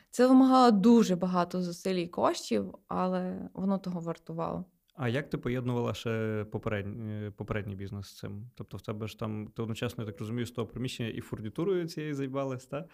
Це 0.10 0.28
вимагало 0.28 0.72
дуже 0.72 1.16
багато 1.16 1.62
зусиль 1.62 1.96
і 1.96 2.08
коштів, 2.08 2.75
але 2.88 3.50
воно 3.54 3.78
того 3.78 4.00
вартувало. 4.00 4.66
А 5.01 5.10
як 5.10 5.29
ти 5.29 5.38
поєднувала 5.38 5.93
ще 5.93 6.46
попередній, 6.51 7.29
попередній 7.29 7.75
бізнес 7.75 8.08
з 8.08 8.17
цим? 8.17 8.50
Тобто, 8.55 8.77
в 8.77 8.81
тебе 8.81 9.08
ж 9.08 9.20
там 9.20 9.48
ти 9.48 9.62
одночасно, 9.62 10.03
я 10.03 10.12
так 10.12 10.20
розумію, 10.20 10.46
з 10.46 10.51
того 10.51 10.67
приміщення 10.67 11.10
і 11.10 11.22
фурнітурою 11.22 11.88
цією 11.88 12.15
займалась, 12.15 12.65
так? 12.65 12.89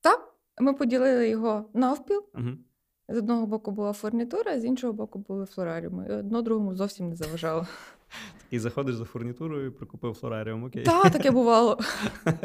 Так, 0.00 0.34
ми 0.60 0.74
поділили 0.74 1.28
його 1.28 1.70
навпіл. 1.74 2.24
Угу. 2.34 2.48
З 3.08 3.18
одного 3.18 3.46
боку 3.46 3.70
була 3.70 3.92
фурнітура, 3.92 4.60
з 4.60 4.64
іншого 4.64 4.92
боку 4.92 5.18
були 5.18 5.46
флораріуми. 5.46 6.06
І 6.10 6.12
одно 6.12 6.42
другому 6.42 6.74
зовсім 6.74 7.08
не 7.08 7.16
заважало. 7.16 7.66
І 8.50 8.58
заходиш 8.58 8.94
за 8.94 9.04
фурнітурою, 9.04 9.72
прикупив 9.72 10.14
флораріум, 10.14 10.64
окей. 10.64 10.84
Так, 10.84 11.12
таке 11.12 11.30
бувало. 11.30 11.78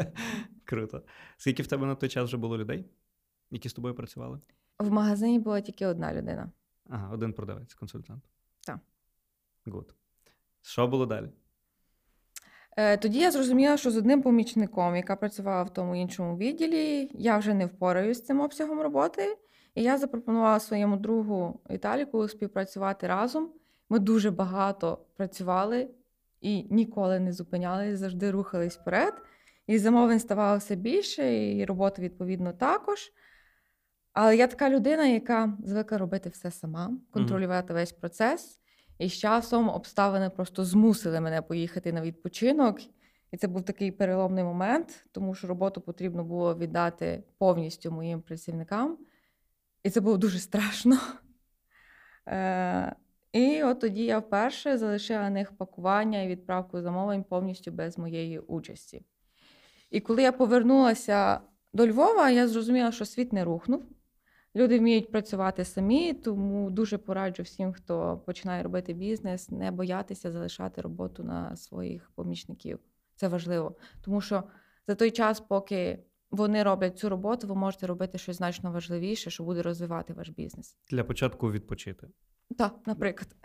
Круто. 0.64 1.02
Скільки 1.36 1.62
в 1.62 1.66
тебе 1.66 1.86
на 1.86 1.94
той 1.94 2.08
час 2.08 2.24
вже 2.24 2.36
було 2.36 2.58
людей, 2.58 2.84
які 3.50 3.68
з 3.68 3.72
тобою 3.72 3.94
працювали? 3.94 4.40
В 4.78 4.90
магазині 4.90 5.38
була 5.38 5.60
тільки 5.60 5.86
одна 5.86 6.14
людина. 6.14 6.50
Ага, 6.88 7.14
один 7.14 7.32
продавець, 7.32 7.74
консультант. 7.74 8.24
Good. 9.66 9.94
Що 10.62 10.86
було 10.86 11.06
далі? 11.06 11.30
Е, 12.76 12.96
Тоді 12.96 13.18
я 13.18 13.30
зрозуміла, 13.30 13.76
що 13.76 13.90
з 13.90 13.96
одним 13.96 14.22
помічником, 14.22 14.96
яка 14.96 15.16
працювала 15.16 15.62
в 15.62 15.72
тому 15.72 15.96
іншому 15.96 16.36
відділі, 16.36 17.10
я 17.14 17.38
вже 17.38 17.54
не 17.54 17.66
впораюсь 17.66 18.18
з 18.18 18.24
цим 18.24 18.40
обсягом 18.40 18.80
роботи. 18.80 19.38
І 19.74 19.82
я 19.82 19.98
запропонувала 19.98 20.60
своєму 20.60 20.96
другу 20.96 21.60
Віталіку 21.70 22.28
співпрацювати 22.28 23.06
разом. 23.06 23.52
Ми 23.88 23.98
дуже 23.98 24.30
багато 24.30 24.98
працювали 25.16 25.90
і 26.40 26.66
ніколи 26.74 27.20
не 27.20 27.32
зупинялись, 27.32 27.98
завжди 27.98 28.30
рухались 28.30 28.76
вперед. 28.76 29.14
І 29.66 29.78
замовлень 29.78 30.20
ставало 30.20 30.58
все 30.58 30.74
більше, 30.74 31.52
і 31.52 31.64
роботи, 31.64 32.02
відповідно, 32.02 32.52
також. 32.52 33.12
Але 34.12 34.36
я 34.36 34.46
така 34.46 34.70
людина, 34.70 35.06
яка 35.06 35.58
звикла 35.64 35.98
робити 35.98 36.28
все 36.28 36.50
сама, 36.50 36.90
контролювати 37.10 37.74
весь 37.74 37.92
процес. 37.92 38.60
І 38.98 39.08
з 39.08 39.12
часом 39.12 39.68
обставини 39.68 40.30
просто 40.30 40.64
змусили 40.64 41.20
мене 41.20 41.42
поїхати 41.42 41.92
на 41.92 42.02
відпочинок. 42.02 42.80
І 43.32 43.36
це 43.36 43.48
був 43.48 43.62
такий 43.62 43.90
переломний 43.90 44.44
момент, 44.44 45.06
тому 45.12 45.34
що 45.34 45.46
роботу 45.46 45.80
потрібно 45.80 46.24
було 46.24 46.54
віддати 46.54 47.22
повністю 47.38 47.90
моїм 47.90 48.20
працівникам. 48.20 48.98
І 49.82 49.90
це 49.90 50.00
було 50.00 50.16
дуже 50.16 50.38
страшно. 50.38 50.98
Е, 52.28 52.96
І 53.32 53.62
от 53.62 53.80
тоді 53.80 54.04
я 54.04 54.18
вперше 54.18 54.78
залишила 54.78 55.30
них 55.30 55.52
пакування 55.52 56.22
і 56.22 56.28
відправку 56.28 56.80
замовлень 56.80 57.24
повністю 57.24 57.72
без 57.72 57.98
моєї 57.98 58.38
участі. 58.38 59.02
І 59.90 60.00
коли 60.00 60.22
я 60.22 60.32
повернулася 60.32 61.40
до 61.72 61.86
Львова, 61.86 62.30
я 62.30 62.48
зрозуміла, 62.48 62.92
що 62.92 63.04
світ 63.04 63.32
не 63.32 63.44
рухнув. 63.44 63.82
Люди 64.56 64.78
вміють 64.78 65.10
працювати 65.10 65.64
самі, 65.64 66.12
тому 66.12 66.70
дуже 66.70 66.98
пораджу 66.98 67.42
всім, 67.42 67.72
хто 67.72 68.22
починає 68.26 68.62
робити 68.62 68.92
бізнес, 68.92 69.50
не 69.50 69.70
боятися 69.70 70.32
залишати 70.32 70.80
роботу 70.80 71.24
на 71.24 71.56
своїх 71.56 72.10
помічників. 72.14 72.78
Це 73.16 73.28
важливо, 73.28 73.76
тому 74.04 74.20
що 74.20 74.42
за 74.88 74.94
той 74.94 75.10
час, 75.10 75.40
поки 75.40 75.98
вони 76.30 76.62
роблять 76.62 76.98
цю 76.98 77.08
роботу, 77.08 77.46
ви 77.46 77.54
можете 77.54 77.86
робити 77.86 78.18
щось 78.18 78.36
значно 78.36 78.72
важливіше, 78.72 79.30
що 79.30 79.44
буде 79.44 79.62
розвивати 79.62 80.12
ваш 80.12 80.28
бізнес. 80.28 80.76
Для 80.90 81.04
початку 81.04 81.52
відпочити. 81.52 82.08
Так, 82.58 82.74
наприклад. 82.86 83.36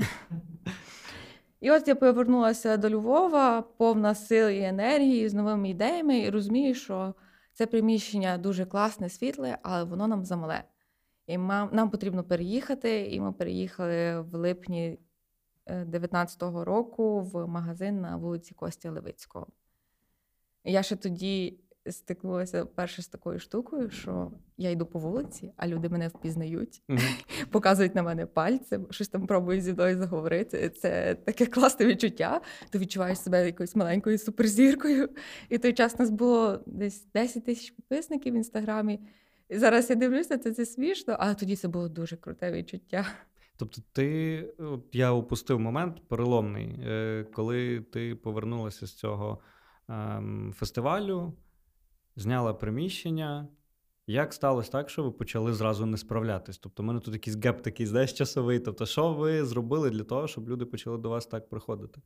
І 1.60 1.72
от 1.72 1.88
я 1.88 1.96
повернулася 1.96 2.78
до 2.78 2.90
Львова, 2.90 3.62
повна 3.62 4.16
сил 4.16 4.50
і 4.50 4.62
енергії 4.62 5.30
з 5.30 5.34
новими 5.34 5.70
ідеями, 5.70 6.20
і 6.20 6.30
розумію, 6.30 6.76
що 6.76 7.14
це 7.54 7.66
приміщення 7.66 8.38
дуже 8.38 8.66
класне, 8.66 9.10
світле, 9.10 9.58
але 9.64 9.84
воно 9.84 10.08
нам 10.08 10.26
замале. 10.26 10.64
І 11.30 11.38
нам 11.38 11.90
потрібно 11.90 12.24
переїхати, 12.24 13.08
і 13.12 13.20
ми 13.20 13.32
переїхали 13.32 14.22
в 14.22 14.36
липні 14.36 15.00
2019 15.68 16.42
року 16.42 17.22
в 17.22 17.48
магазин 17.48 18.02
на 18.02 18.18
вулиці 18.18 18.54
Костя 18.54 18.92
Левицького. 18.92 19.48
Я 20.64 20.84
ще 20.84 20.96
тоді 20.96 21.60
стикнулася 21.90 22.66
перше 22.66 23.02
з 23.02 23.08
такою 23.08 23.40
штукою, 23.40 23.90
що 23.90 24.32
я 24.58 24.70
йду 24.70 24.86
по 24.86 25.00
вулиці, 25.00 25.54
а 25.58 25.68
люди 25.68 25.90
мене 25.90 26.08
впізнають, 26.08 26.84
mm-hmm. 26.90 27.46
показують 27.52 27.96
на 27.96 28.04
мене 28.04 28.26
пальцем, 28.26 28.88
щось 28.90 29.08
там 29.08 29.28
пробують 29.28 29.64
зі 29.64 29.74
мною 29.74 29.98
заговорити. 29.98 30.70
Це 30.70 31.16
таке 31.16 31.46
класне 31.46 31.86
відчуття. 31.86 32.42
Ти 32.70 32.80
відчуваєш 32.80 33.20
себе 33.20 33.46
якоюсь 33.46 33.76
маленькою 33.76 34.18
суперзіркою. 34.18 35.10
І 35.50 35.58
той 35.58 35.74
час 35.74 35.96
у 35.96 35.98
нас 36.00 36.10
було 36.10 36.64
десь 36.66 37.06
10 37.14 37.46
тисяч 37.46 37.72
підписників 37.72 38.34
в 38.34 38.38
інстаграмі. 38.38 39.00
І 39.50 39.58
зараз 39.58 39.90
я 39.90 39.96
дивлюся, 39.96 40.38
це 40.38 40.54
це 40.54 40.66
смішно, 40.66 41.16
але 41.20 41.36
тоді 41.36 41.56
це 41.56 41.68
було 41.68 41.90
дуже 41.90 42.18
круте 42.18 42.52
відчуття. 42.52 43.06
Тобто, 43.58 43.82
ти 43.92 44.42
от 44.58 44.86
я 44.94 45.12
упустив 45.12 45.60
момент 45.60 46.08
переломний, 46.08 46.80
е, 46.84 47.26
коли 47.34 47.82
ти 47.82 48.16
повернулася 48.16 48.88
з 48.88 48.94
цього 48.94 49.40
ем, 49.90 50.54
фестивалю, 50.56 51.34
зняла 52.16 52.54
приміщення. 52.54 53.48
Як 54.08 54.34
сталося 54.34 54.72
так, 54.72 54.90
що 54.90 55.04
ви 55.04 55.12
почали 55.12 55.54
зразу 55.54 55.86
не 55.86 55.98
справлятись? 55.98 56.58
Тобто, 56.58 56.84
в 56.84 56.86
мене 56.86 57.00
тут 57.00 57.14
якийсь 57.14 57.38
геп 57.38 57.62
такий, 57.62 57.86
знаєш, 57.86 58.14
часовий. 58.14 58.60
Тобто, 58.60 58.86
що 58.86 59.14
ви 59.14 59.46
зробили 59.46 59.90
для 59.90 60.04
того, 60.04 60.28
щоб 60.28 60.50
люди 60.50 60.66
почали 60.66 60.98
до 60.98 61.10
вас 61.10 61.26
так 61.26 61.50
приходити? 61.50 62.02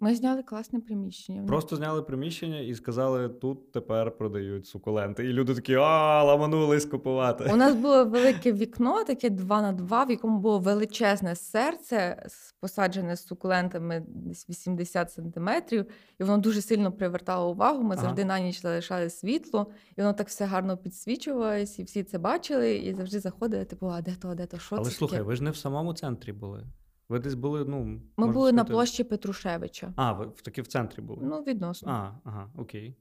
Ми 0.00 0.14
зняли 0.14 0.42
класне 0.42 0.80
приміщення. 0.80 1.46
Просто 1.46 1.76
зняли 1.76 2.02
приміщення 2.02 2.60
і 2.60 2.74
сказали, 2.74 3.28
тут 3.28 3.72
тепер 3.72 4.16
продають 4.16 4.66
сукуленти. 4.66 5.24
І 5.24 5.28
люди 5.28 5.54
такі, 5.54 5.74
а, 5.74 6.22
ламанулись 6.24 6.84
купувати. 6.84 7.50
У 7.52 7.56
нас 7.56 7.74
було 7.74 8.04
велике 8.04 8.52
вікно, 8.52 9.04
таке 9.04 9.30
2 9.30 9.62
на 9.62 9.72
2, 9.72 10.04
в 10.04 10.10
якому 10.10 10.38
було 10.38 10.58
величезне 10.58 11.36
серце, 11.36 12.26
посаджене 12.60 13.16
з 13.16 13.26
сукулентами 13.26 14.04
десь 14.08 14.48
80 14.48 15.12
сантиметрів, 15.12 15.86
і 16.20 16.24
воно 16.24 16.38
дуже 16.38 16.62
сильно 16.62 16.92
привертало 16.92 17.50
увагу. 17.50 17.82
Ми 17.82 17.94
ага. 17.94 18.02
завжди 18.02 18.24
на 18.24 18.40
ніч 18.40 18.62
залишали 18.62 19.10
світло, 19.10 19.66
і 19.96 20.00
воно 20.00 20.12
так 20.12 20.28
все 20.28 20.44
гарно 20.44 20.76
підсвічувалось, 20.76 21.78
і 21.78 21.82
всі 21.82 22.02
це 22.02 22.18
бачили, 22.18 22.76
і 22.76 22.94
завжди 22.94 23.20
заходили, 23.20 23.64
типу, 23.64 23.86
а 23.86 24.02
де 24.02 24.14
то, 24.22 24.28
а 24.28 24.34
де 24.34 24.46
то, 24.46 24.58
що 24.58 24.76
Але 24.76 24.84
це 24.84 24.90
слухай, 24.90 25.18
таке? 25.18 25.28
ви 25.28 25.36
ж 25.36 25.44
не 25.44 25.50
в 25.50 25.56
самому 25.56 25.94
центрі 25.94 26.32
були. 26.32 26.64
Ви 27.08 27.18
десь 27.18 27.34
були, 27.34 27.64
ну. 27.64 27.84
Ми 28.16 28.26
були 28.26 28.32
сказати... 28.32 28.52
на 28.52 28.64
площі 28.64 29.04
Петрушевича. 29.04 29.92
А, 29.96 30.12
ви 30.12 30.26
таки 30.26 30.62
в 30.62 30.66
центрі 30.66 31.02
були? 31.02 31.26
Ну, 31.26 31.40
відносно. 31.40 31.92
А, 31.92 32.28
ага, 32.28 32.50
окей. 32.56 32.96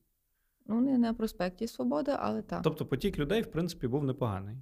Ну, 0.66 0.82
не 0.82 0.98
на 0.98 1.14
проспекті 1.14 1.68
Свободи, 1.68 2.14
але 2.20 2.42
так. 2.42 2.62
Тобто 2.64 2.86
потік 2.86 3.20
людей, 3.20 3.42
в 3.42 3.52
принципі, 3.52 3.88
був 3.88 4.04
непоганий 4.04 4.58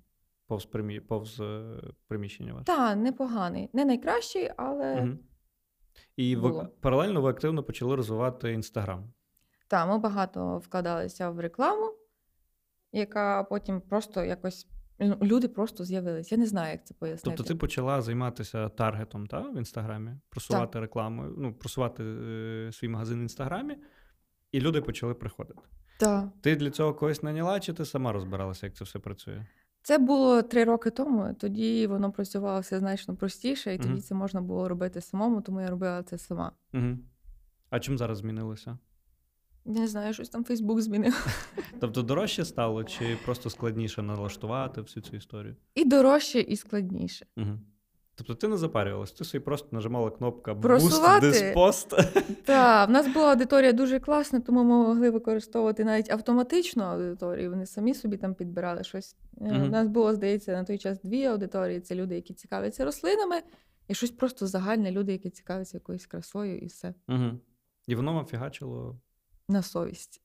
повз 0.48 0.66
примі... 0.66 1.00
повз 1.00 1.40
е, 1.40 1.82
приміщення 2.08 2.54
ваше? 2.54 2.66
Так, 2.66 2.98
непоганий. 2.98 3.70
Не 3.74 3.86
найкращий, 3.86 4.52
але. 4.58 5.02
Угу. 5.02 5.18
І 6.16 6.36
ви... 6.36 6.68
паралельно 6.82 7.22
ви 7.22 7.30
активно 7.30 7.64
почали 7.64 7.96
розвивати 7.96 8.54
інстаграм. 8.54 9.14
Так, 9.68 9.88
ми 9.88 9.98
багато 9.98 10.58
вкладалися 10.58 11.30
в 11.30 11.40
рекламу, 11.40 11.94
яка 12.92 13.44
потім 13.44 13.82
просто 13.82 14.24
якось 14.24 14.68
люди 15.00 15.48
просто 15.48 15.84
з'явились. 15.86 16.32
Я 16.32 16.38
не 16.38 16.46
знаю, 16.46 16.72
як 16.72 16.88
це 16.88 16.94
пояснити. 16.94 17.38
Тобто 17.38 17.54
ти 17.54 17.56
почала 17.56 18.02
займатися 18.02 18.70
таргетом 18.70 19.28
та, 19.28 19.40
в 19.40 19.58
інстаграмі, 19.58 20.12
просувати 20.30 20.74
так. 20.74 20.82
рекламу, 20.82 21.24
ну, 21.38 21.54
просувати 21.54 22.04
е, 22.04 22.72
свій 22.72 22.88
магазин 22.88 23.20
в 23.20 23.22
інстаграмі, 23.22 23.78
і 24.52 24.62
люди 24.62 24.82
почали 24.82 25.14
приходити. 25.14 25.62
Так. 26.00 26.30
Ти 26.42 26.56
для 26.56 26.72
цього 26.72 26.94
когось 26.94 27.24
наняла, 27.24 27.60
чи 27.60 27.74
ти 27.74 27.86
сама 27.86 28.12
розбиралася, 28.12 28.66
як 28.66 28.76
це 28.76 28.84
все 28.84 29.00
працює? 29.00 29.46
Це 29.82 29.98
було 29.98 30.42
три 30.42 30.64
роки 30.64 30.90
тому. 30.90 31.34
Тоді 31.34 31.88
воно 31.88 32.12
працювало 32.12 32.60
все 32.60 32.80
значно 32.80 33.16
простіше, 33.16 33.74
і 33.74 33.78
тоді 33.78 33.94
угу. 33.94 34.02
це 34.02 34.16
можна 34.16 34.42
було 34.42 34.70
робити 34.70 35.02
самому, 35.02 35.42
тому 35.42 35.62
я 35.62 35.70
робила 35.70 36.04
це 36.04 36.18
сама. 36.18 36.52
Угу. 36.74 36.98
А 37.70 37.80
чим 37.80 37.98
зараз 37.98 38.18
змінилося? 38.18 38.78
Не 39.66 39.88
знаю, 39.88 40.14
щось 40.14 40.30
там 40.30 40.44
Фейсбук 40.44 40.82
змінив. 40.82 41.28
Тобто 41.80 42.02
дорожче 42.02 42.46
стало, 42.46 42.84
чи 42.84 43.18
просто 43.26 43.50
складніше 43.50 44.02
налаштувати 44.02 44.82
всю 44.82 45.04
цю 45.04 45.16
історію? 45.16 45.56
І 45.76 45.86
дорожче, 45.86 46.40
і 46.40 46.56
складніше. 46.56 47.26
Угу. 47.38 47.60
Тобто 48.16 48.36
ти 48.36 48.48
не 48.48 48.58
запарювалась, 48.58 49.12
ти 49.12 49.24
собі 49.24 49.44
просто 49.44 49.68
нажимала 49.72 50.12
кнопку 50.12 50.56
Просувати. 50.62 51.54
Post. 51.56 52.22
Так, 52.46 52.90
в 52.90 52.92
нас 52.92 53.14
була 53.14 53.30
аудиторія 53.30 53.74
дуже 53.74 54.00
класна, 54.00 54.40
тому 54.40 54.64
ми 54.64 54.84
могли 54.84 55.10
використовувати 55.10 55.84
навіть 55.84 56.12
автоматичну 56.12 56.84
аудиторію. 56.84 57.50
Вони 57.50 57.66
самі 57.66 57.94
собі 57.94 58.18
там 58.18 58.34
підбирали 58.36 58.84
щось. 58.84 59.16
У 59.34 59.46
угу. 59.46 59.66
нас 59.66 59.88
було, 59.88 60.14
здається, 60.14 60.52
на 60.52 60.64
той 60.64 60.78
час 60.78 61.00
дві 61.04 61.26
аудиторії: 61.26 61.80
це 61.80 61.96
люди, 61.96 62.16
які 62.16 62.34
цікавляться 62.34 62.86
рослинами, 62.86 63.36
і 63.88 63.96
щось 63.96 64.12
просто 64.12 64.48
загальне, 64.48 64.92
люди, 64.92 65.12
які 65.12 65.30
цікавляться 65.30 65.78
якоюсь 65.78 66.06
красою, 66.06 66.58
і 66.58 66.66
все. 66.66 66.94
Угу. 67.08 67.32
І 67.88 67.96
воно 67.96 68.14
вам 68.14 68.26
фігачило 68.26 69.00
на 69.48 69.62
совість. 69.62 70.22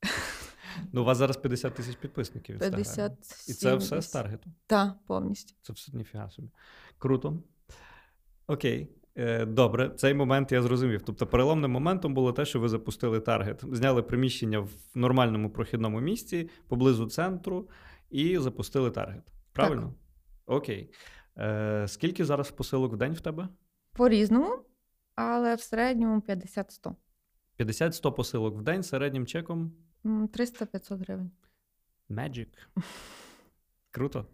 Ну, 0.92 1.02
у 1.02 1.04
вас 1.04 1.18
зараз 1.18 1.36
50 1.36 1.74
тисяч 1.74 1.96
підписників. 1.96 2.58
50 2.58 3.12
І 3.48 3.52
це 3.52 3.74
все 3.74 4.02
з 4.02 4.08
таргету? 4.10 4.50
Так, 4.66 4.94
повністю. 5.06 5.54
Це 5.62 5.72
все 5.72 5.96
ніфіга 5.96 6.30
собі. 6.30 6.48
Круто. 6.98 7.42
Окей. 8.46 8.88
Е, 9.16 9.46
добре, 9.46 9.90
цей 9.90 10.14
момент 10.14 10.52
я 10.52 10.62
зрозумів. 10.62 11.02
Тобто, 11.02 11.26
переломним 11.26 11.70
моментом 11.70 12.14
було 12.14 12.32
те, 12.32 12.44
що 12.44 12.60
ви 12.60 12.68
запустили 12.68 13.20
таргет. 13.20 13.64
Зняли 13.72 14.02
приміщення 14.02 14.60
в 14.60 14.70
нормальному 14.94 15.50
прохідному 15.50 16.00
місці 16.00 16.50
поблизу 16.68 17.06
центру 17.06 17.68
і 18.10 18.38
запустили 18.38 18.90
таргет. 18.90 19.24
Правильно? 19.52 19.82
Так. 19.82 20.56
Окей. 20.56 20.92
Е, 21.38 21.84
Скільки 21.88 22.24
зараз 22.24 22.50
посилок 22.50 22.92
в 22.92 22.96
день 22.96 23.12
в 23.12 23.20
тебе? 23.20 23.48
По-різному. 23.92 24.58
але 25.14 25.54
в 25.54 25.60
середньому 25.60 26.20
50-100. 26.20 26.94
50-100 27.60 28.12
посилок 28.12 28.56
в 28.56 28.62
день 28.62 28.82
середнім 28.82 29.26
чеком. 29.26 29.72
М, 30.06 30.28
300-500 30.28 30.98
гривень. 30.98 31.30
Magic. 32.10 32.48
Круто. 33.90 34.26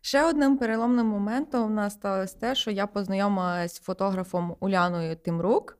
Ще 0.00 0.24
одним 0.24 0.58
переломним 0.58 1.06
моментом 1.06 1.66
в 1.68 1.70
нас 1.70 1.92
сталося 1.92 2.38
те, 2.38 2.54
що 2.54 2.70
я 2.70 2.86
познайомилась 2.86 3.74
з 3.74 3.80
фотографом 3.80 4.56
Уляною 4.60 5.16
Тимрук, 5.16 5.78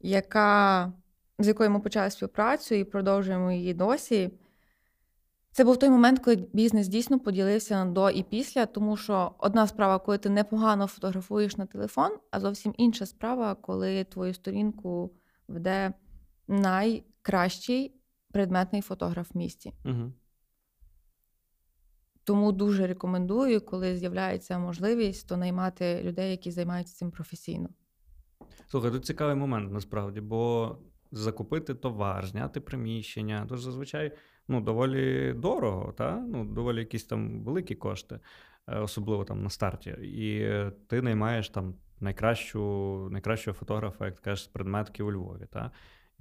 яка, 0.00 0.92
з 1.38 1.48
якою 1.48 1.70
ми 1.70 1.80
почали 1.80 2.10
співпрацю 2.10 2.74
і 2.74 2.84
продовжуємо 2.84 3.52
її 3.52 3.74
досі. 3.74 4.30
Це 5.52 5.64
був 5.64 5.76
той 5.76 5.90
момент, 5.90 6.18
коли 6.18 6.36
бізнес 6.52 6.88
дійсно 6.88 7.20
поділився 7.20 7.84
на 7.84 7.90
до 7.90 8.10
і 8.10 8.22
після, 8.22 8.66
тому 8.66 8.96
що 8.96 9.32
одна 9.38 9.66
справа, 9.66 9.98
коли 9.98 10.18
ти 10.18 10.30
непогано 10.30 10.86
фотографуєш 10.86 11.56
на 11.56 11.66
телефон, 11.66 12.18
а 12.30 12.40
зовсім 12.40 12.74
інша 12.76 13.06
справа, 13.06 13.54
коли 13.54 14.04
твою 14.04 14.34
сторінку 14.34 15.10
веде 15.48 15.92
найкращий 16.48 17.94
предметний 18.32 18.82
фотограф 18.82 19.34
в 19.34 19.38
місті. 19.38 19.72
Угу. 19.84 20.12
Тому 22.24 22.52
дуже 22.52 22.86
рекомендую, 22.86 23.60
коли 23.60 23.96
з'являється 23.96 24.58
можливість, 24.58 25.28
то 25.28 25.36
наймати 25.36 26.02
людей, 26.02 26.30
які 26.30 26.50
займаються 26.50 26.96
цим 26.96 27.10
професійно. 27.10 27.68
Слухай, 28.66 28.90
тут 28.90 29.06
цікавий 29.06 29.34
момент 29.34 29.72
насправді, 29.72 30.20
бо 30.20 30.76
закупити 31.12 31.74
товар, 31.74 32.26
зняти 32.26 32.60
приміщення, 32.60 33.46
то 33.48 33.56
ж 33.56 33.62
зазвичай 33.62 34.16
ну, 34.48 34.60
доволі 34.60 35.32
дорого, 35.32 35.92
та? 35.92 36.16
Ну, 36.16 36.44
доволі 36.44 36.78
якісь 36.78 37.04
там 37.04 37.44
великі 37.44 37.74
кошти, 37.74 38.20
е, 38.66 38.78
особливо 38.78 39.24
там 39.24 39.42
на 39.42 39.50
старті. 39.50 39.90
І 39.90 40.50
ти 40.86 41.02
наймаєш 41.02 41.48
там 41.48 41.74
найкращу, 42.00 43.08
найкращого 43.12 43.54
фотографа, 43.54 44.06
як 44.06 44.14
ти 44.14 44.20
кажеш, 44.22 44.44
з 44.44 44.48
предметки 44.48 45.02
у 45.02 45.12
Львові. 45.12 45.46
Та? 45.50 45.70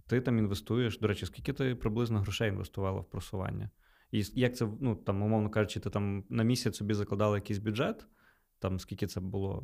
Ти 0.08 0.22
там 0.22 0.38
інвестуєш. 0.38 1.00
До 1.00 1.08
речі, 1.08 1.26
скільки 1.26 1.54
ти 1.54 1.76
приблизно 1.76 2.20
грошей 2.20 2.50
інвестувала 2.50 3.00
в 3.00 3.10
просування? 3.10 3.70
І 4.12 4.24
як 4.34 4.56
це, 4.56 4.68
ну 4.82 4.96
там, 4.96 5.22
умовно 5.22 5.50
кажучи, 5.50 5.80
ти 5.80 5.90
там 5.90 6.24
на 6.30 6.44
місяць 6.44 6.76
собі 6.78 6.94
закладала 6.94 7.38
якийсь 7.38 7.60
бюджет, 7.60 8.08
там 8.60 8.80
скільки 8.80 9.08
це 9.08 9.20
було? 9.20 9.64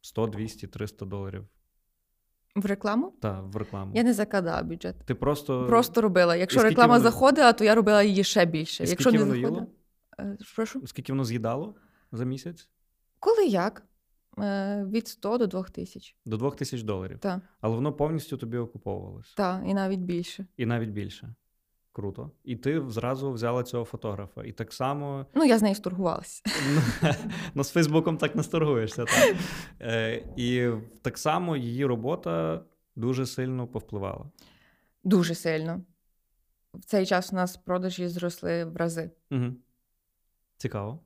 100, 0.00 0.26
200, 0.26 0.66
300 0.66 1.06
доларів. 1.06 1.46
В 2.56 2.66
рекламу? 2.66 3.14
Та, 3.22 3.40
в 3.40 3.56
рекламу. 3.56 3.92
Я 3.96 4.02
не 4.02 4.14
закладала 4.14 4.62
бюджет. 4.62 4.96
Ти 5.06 5.14
просто. 5.14 5.66
Просто 5.66 6.00
робила. 6.00 6.36
Якщо 6.36 6.62
реклама 6.62 6.94
воно- 6.94 7.02
заходила, 7.02 7.52
то 7.52 7.64
я 7.64 7.74
робила 7.74 8.02
її 8.02 8.24
ще 8.24 8.44
більше. 8.46 8.84
І 8.84 8.88
Якщо 8.88 9.10
скільки 9.10 9.24
не 9.24 9.30
воно 9.30 9.40
заходила. 9.40 9.66
їло? 10.18 10.32
Е, 10.32 10.38
Прошу. 10.56 10.86
Скільки 10.86 11.12
воно 11.12 11.24
з'їдало 11.24 11.74
за 12.12 12.24
місяць? 12.24 12.68
Коли 13.18 13.46
як? 13.46 13.82
Е, 14.38 14.84
Від 14.84 15.08
100 15.08 15.38
до 15.38 15.46
2 15.46 15.62
тисяч. 15.62 16.16
До 16.26 16.36
2 16.36 16.50
тисяч 16.50 16.82
доларів. 16.82 17.18
Так, 17.18 17.40
Але 17.60 17.74
воно 17.74 17.92
повністю 17.92 18.36
тобі 18.36 18.56
окуповувалось. 18.56 19.34
та, 19.34 19.62
і 19.66 19.74
навіть 19.74 20.00
більше. 20.00 20.46
І 20.56 20.66
навіть 20.66 20.90
більше. 20.90 21.34
Круто. 21.92 22.30
І 22.44 22.56
ти 22.56 22.90
зразу 22.90 23.32
взяла 23.32 23.62
цього 23.62 23.84
фотографа. 23.84 24.44
І 24.44 24.52
так 24.52 24.72
само. 24.72 25.26
Ну, 25.34 25.44
я 25.44 25.58
з 25.58 25.62
нею 25.62 25.74
сторгувалася. 25.74 26.42
Ну, 26.74 27.10
ну, 27.54 27.64
з 27.64 27.70
Фейсбуком 27.70 28.18
так 28.18 28.34
не 28.36 28.42
сторгуєшся. 28.42 29.04
Так? 29.04 29.36
Е, 29.80 30.24
і 30.36 30.70
так 31.02 31.18
само 31.18 31.56
її 31.56 31.86
робота 31.86 32.62
дуже 32.96 33.26
сильно 33.26 33.66
повпливала. 33.66 34.26
Дуже 35.04 35.34
сильно. 35.34 35.80
В 36.74 36.84
цей 36.84 37.06
час 37.06 37.32
у 37.32 37.36
нас 37.36 37.56
продажі 37.56 38.08
зросли 38.08 38.64
в 38.64 38.76
рази. 38.76 39.10
Угу. 39.30 39.52
Цікаво. 40.56 41.00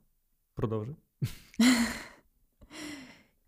Продовжуй. 0.54 0.96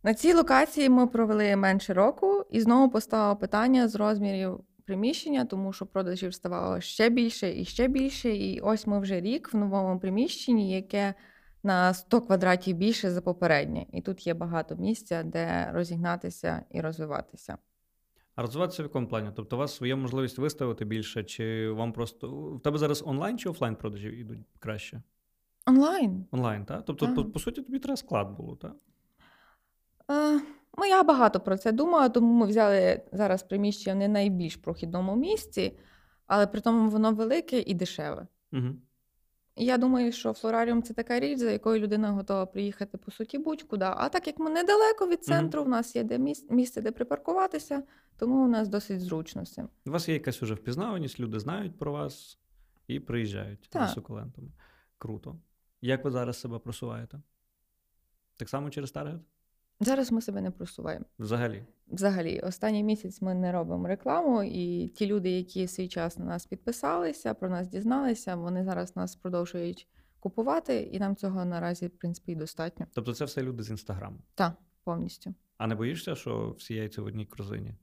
На 0.03 0.15
цій 0.15 0.33
локації 0.35 0.89
ми 0.89 1.07
провели 1.07 1.57
менше 1.57 1.95
року 1.95 2.45
і 2.51 2.61
знову 2.61 2.91
поставило 2.91 3.37
питання 3.37 3.89
з 3.89 3.95
розмірів 3.95 4.61
приміщення, 4.85 5.45
тому 5.45 5.73
що 5.73 5.87
продажів 5.87 6.35
ставало 6.35 6.81
ще 6.81 7.09
більше 7.11 7.61
і 7.61 7.65
ще 7.65 7.89
більше. 7.89 8.31
І 8.37 8.61
ось 8.61 8.87
ми 8.87 9.01
вже 9.01 9.21
рік 9.21 9.55
в 9.55 9.57
новому 9.57 10.01
приміщенні, 10.01 10.75
яке 10.75 11.15
на 11.63 11.95
100 11.95 12.21
квадратів 12.21 12.77
більше 12.77 13.11
за 13.11 13.21
попереднє. 13.21 13.87
І 13.93 14.01
тут 14.01 14.27
є 14.27 14.35
багато 14.35 14.77
місця, 14.77 15.23
де 15.23 15.71
розігнатися 15.73 16.65
і 16.71 16.81
розвиватися. 16.81 17.59
А 18.35 18.43
розвиватися 18.43 18.83
в 18.83 18.87
якому 18.87 19.09
плані? 19.09 19.31
Тобто, 19.37 19.57
у 19.57 19.59
вас 19.59 19.83
є 19.83 19.97
можливість 19.97 20.39
виставити 20.39 20.85
більше, 20.85 21.25
чи 21.25 21.71
вам 21.71 21.93
просто. 21.93 22.31
В 22.31 22.61
тебе 22.63 22.79
зараз 22.79 23.03
онлайн 23.07 23.39
чи 23.39 23.49
офлайн 23.49 23.77
продажі 23.77 24.09
йдуть 24.09 24.39
краще? 24.59 25.03
Онлайн. 25.67 26.27
Онлайн, 26.31 26.65
так? 26.65 26.85
Тобто, 26.87 27.07
Так. 27.07 27.15
по, 27.15 27.25
по 27.25 27.39
суті, 27.39 27.63
тобі 27.63 27.79
треба 27.79 27.97
склад 27.97 28.37
було, 28.37 28.57
так? 28.57 28.73
Е, 30.11 30.41
Ну, 30.79 30.85
я 30.85 31.03
багато 31.03 31.41
про 31.41 31.57
це 31.57 31.73
думала, 31.73 32.09
тому 32.09 32.35
ми 32.35 32.47
взяли 32.47 33.03
зараз 33.13 33.43
приміщення 33.43 33.95
в 33.95 33.99
не 33.99 34.09
найбільш 34.09 34.57
прохідному 34.57 35.17
місці, 35.17 35.79
але 36.27 36.47
при 36.47 36.61
тому 36.61 36.91
воно 36.91 37.13
велике 37.13 37.61
і 37.61 37.75
дешеве. 37.75 38.27
Угу. 38.53 38.69
Я 39.57 39.79
думаю, 39.79 40.13
що 40.13 40.33
флораріум 40.33 40.83
це 40.83 40.95
така 40.95 41.21
річ, 41.21 41.39
за 41.39 41.51
якою 41.51 41.81
людина 41.81 42.11
готова 42.11 42.47
приїхати 42.47 42.99
по 42.99 43.11
суті 43.11 43.39
будь-куди. 43.39 43.85
А 43.85 44.09
так 44.09 44.27
як 44.27 44.39
ми 44.39 44.51
недалеко 44.51 45.07
від 45.07 45.25
центру, 45.25 45.65
в 45.65 45.69
нас 45.69 45.97
є 45.97 46.03
де 46.05 46.19
міс- 46.19 46.51
місце, 46.51 46.81
де 46.81 46.93
припаркуватися, 46.93 47.83
тому 48.17 48.45
у 48.45 48.49
нас 48.49 48.69
досить 48.69 49.01
зручно 49.01 49.45
з 49.47 49.53
цим. 49.53 49.69
У 49.87 49.91
вас 49.91 50.09
є 50.09 50.15
якась 50.15 50.43
уже 50.43 50.55
впізнаваність, 50.55 51.21
люди 51.21 51.41
знають 51.41 51.79
про 51.79 51.93
вас 51.93 52.39
і 52.87 53.01
приїжджають 53.01 53.69
Так. 53.71 53.89
за 53.89 53.95
сукулентами. 53.95 54.49
Круто. 54.99 55.37
Як 55.81 56.05
ви 56.05 56.11
зараз 56.11 56.41
себе 56.41 56.59
просуваєте? 56.59 57.21
Так 58.37 58.49
само 58.49 58.71
через 58.71 58.91
таргет? 58.91 59.21
Зараз 59.85 60.13
ми 60.13 60.21
себе 60.23 60.41
не 60.41 60.51
просуваємо. 60.51 61.05
Взагалі. 61.19 61.65
Взагалі, 61.89 62.41
останній 62.41 62.83
місяць 62.83 63.23
ми 63.23 63.35
не 63.35 63.53
робимо 63.53 63.89
рекламу, 63.89 64.43
і 64.43 64.89
ті 64.89 65.07
люди, 65.07 65.31
які 65.31 65.69
свій 65.69 65.89
час 65.89 66.19
на 66.19 66.25
нас 66.25 66.47
підписалися, 66.47 67.35
про 67.35 67.51
нас 67.51 67.69
дізналися, 67.69 68.37
вони 68.37 68.65
зараз 68.65 68.97
нас 68.97 69.17
продовжують 69.17 69.89
купувати, 70.21 70.83
і 70.83 70.99
нам 70.99 71.17
цього 71.17 71.45
наразі, 71.45 71.87
в 71.87 71.99
принципі, 71.99 72.33
і 72.33 72.35
достатньо. 72.35 72.87
Тобто 72.95 73.15
це 73.15 73.25
все 73.25 73.43
люди 73.43 73.63
з 73.63 73.71
інстаграму. 73.71 74.19
Так, 74.35 74.53
повністю. 74.85 75.35
А 75.59 75.67
не 75.67 75.75
боїшся, 75.75 76.15
що 76.15 76.55
всі 76.59 76.75
яйця 76.75 77.03
в 77.03 77.07
одній 77.07 77.27
корзині? 77.27 77.75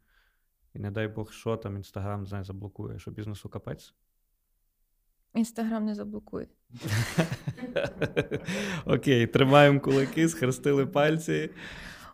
І 0.74 0.80
не 0.80 0.92
дай 0.92 1.08
Бог, 1.08 1.32
що 1.32 1.58
там 1.58 1.76
інстаграм 1.76 2.26
заблокує, 2.26 3.00
що 3.00 3.12
бізнесу 3.12 3.50
капець? 3.50 3.94
Інстаграм 5.34 5.86
не 5.86 5.96
заблокує. 5.96 6.48
Окей, 8.86 9.28
тримаємо 9.28 9.80
кулаки, 9.80 10.30
схрестили 10.30 10.86
пальці. 10.86 11.50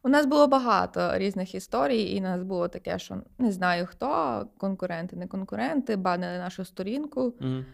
У 0.03 0.09
нас 0.09 0.25
було 0.25 0.47
багато 0.47 1.17
різних 1.17 1.55
історій, 1.55 2.01
і 2.01 2.19
у 2.19 2.23
нас 2.23 2.43
було 2.43 2.67
таке, 2.67 2.99
що 2.99 3.21
не 3.37 3.51
знаю 3.51 3.85
хто, 3.85 4.45
конкуренти, 4.57 5.15
не 5.15 5.27
конкуренти, 5.27 5.95
банили 5.95 6.37
нашу 6.37 6.65
сторінку, 6.65 7.33
Мгм. 7.39 7.65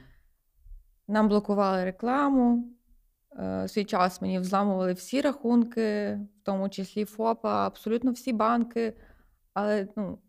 нам 1.07 1.29
блокували 1.29 1.85
рекламу. 1.85 2.73
Е, 3.39 3.67
Свій 3.67 3.85
час 3.85 4.21
мені 4.21 4.39
взламували 4.39 4.93
всі 4.93 5.21
рахунки, 5.21 6.19
в 6.41 6.45
тому 6.45 6.69
числі 6.69 7.05
ФОПа, 7.05 7.67
абсолютно 7.67 8.11
всі 8.11 8.33
банки. 8.33 8.93
Але 9.53 9.87
ну, 9.95 10.19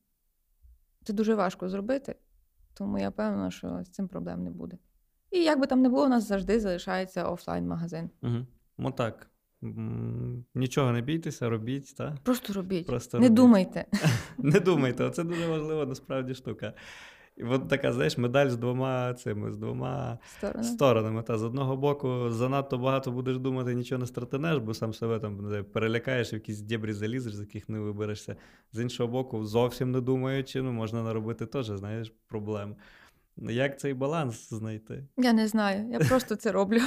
це 1.05 1.13
дуже 1.13 1.35
важко 1.35 1.69
зробити, 1.69 2.15
тому 2.75 2.99
я 2.99 3.11
певна, 3.11 3.51
що 3.51 3.85
з 3.85 3.91
цим 3.91 4.09
проблем 4.09 4.45
не 4.45 4.51
буде. 4.51 4.79
І 5.33 5.39
як 5.39 5.61
би 5.61 5.67
там 5.67 5.83
не 5.83 5.89
було, 5.89 6.05
у 6.05 6.09
нас 6.09 6.29
завжди 6.29 6.61
залишається 6.61 7.25
офлайн-магазин. 7.25 8.11
Угу. 8.23 8.47
Отак. 8.79 9.31
М, 9.65 10.45
Нічого 10.55 10.93
не 10.93 11.01
бійтеся, 11.01 11.49
робіть, 11.49 11.95
так? 11.97 12.15
Просто 12.23 12.53
робіть, 12.53 12.87
Просто 12.87 13.19
не 13.19 13.25
робіть. 13.27 13.37
думайте. 13.37 13.85
Не 14.39 14.61
думайте, 14.61 15.11
це 15.11 15.25
дуже 15.25 15.47
важлива 15.47 15.87
насправді 15.87 16.35
штука. 16.35 16.73
І 17.37 17.45
от 17.45 17.69
така, 17.69 17.93
знаєш, 17.93 18.19
медаль 18.19 18.49
з 18.49 18.57
двома 18.57 19.15
цими, 19.15 19.53
з 19.53 19.57
двома 19.57 20.19
Сторони. 20.39 20.65
сторонами. 20.65 21.23
Та 21.23 21.39
з 21.39 21.43
одного 21.45 21.77
боку, 21.77 22.31
занадто 22.31 22.79
багато 22.79 23.11
будеш 23.13 23.39
думати, 23.39 23.75
нічого 23.75 23.99
не 23.99 24.07
стратенеш, 24.07 24.59
бо 24.59 24.75
сам 24.75 24.95
себе 24.95 25.19
там 25.19 25.37
не 25.51 25.63
перелякаєш, 25.63 26.33
в 26.33 26.35
якісь 26.35 26.61
дєбрі 26.61 26.93
залізеш, 26.93 27.35
з 27.35 27.41
яких 27.41 27.69
не 27.69 27.79
виберешся. 27.81 28.37
З 28.73 28.81
іншого 28.83 29.09
боку, 29.13 29.45
зовсім 29.45 29.91
не 29.91 30.01
думаючи, 30.01 30.63
ну 30.63 30.73
можна 30.73 31.03
наробити 31.03 31.47
теж, 31.47 31.67
знаєш, 31.67 32.13
проблем. 32.27 32.77
Ну, 33.37 33.51
Як 33.51 33.81
цей 33.81 33.95
баланс 33.95 34.49
знайти? 34.49 35.07
Я 35.17 35.33
не 35.33 35.49
знаю, 35.49 35.89
я 35.91 35.99
просто 35.99 36.37
це 36.37 36.53
роблю. 36.53 36.81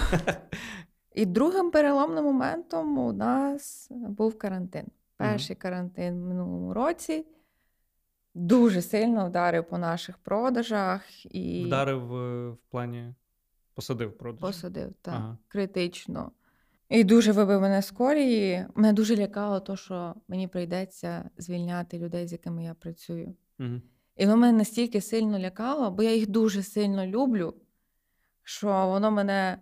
І 1.15 1.25
другим 1.25 1.71
переломним 1.71 2.23
моментом 2.23 2.97
у 2.97 3.13
нас 3.13 3.87
був 3.91 4.37
карантин. 4.37 4.85
Перший 5.17 5.55
карантин 5.55 6.13
в 6.21 6.25
минулому 6.27 6.73
році 6.73 7.25
дуже 8.33 8.81
сильно 8.81 9.27
вдарив 9.27 9.67
по 9.67 9.77
наших 9.77 10.17
продажах 10.17 11.01
і 11.35 11.63
Вдарив 11.65 12.15
е, 12.15 12.49
в 12.49 12.57
плані 12.69 13.13
посадив 13.73 14.17
продаж. 14.17 14.41
посадив 14.41 14.93
так, 15.01 15.13
Ага. 15.13 15.37
критично. 15.47 16.31
І 16.89 17.03
дуже 17.03 17.31
вибив 17.31 17.61
мене 17.61 17.81
з 17.81 17.91
колії. 17.91 18.65
Мене 18.75 18.93
дуже 18.93 19.17
лякало, 19.17 19.59
то, 19.59 19.75
що 19.75 20.15
мені 20.27 20.47
прийдеться 20.47 21.29
звільняти 21.37 21.99
людей, 21.99 22.27
з 22.27 22.31
якими 22.31 22.63
я 22.63 22.73
працюю. 22.73 23.35
Угу. 23.59 23.81
І 24.15 24.25
воно 24.25 24.37
мене 24.37 24.57
настільки 24.57 25.01
сильно 25.01 25.39
лякало, 25.39 25.91
бо 25.91 26.03
я 26.03 26.15
їх 26.15 26.29
дуже 26.29 26.63
сильно 26.63 27.05
люблю, 27.05 27.53
що 28.43 28.67
воно 28.67 29.11
мене 29.11 29.57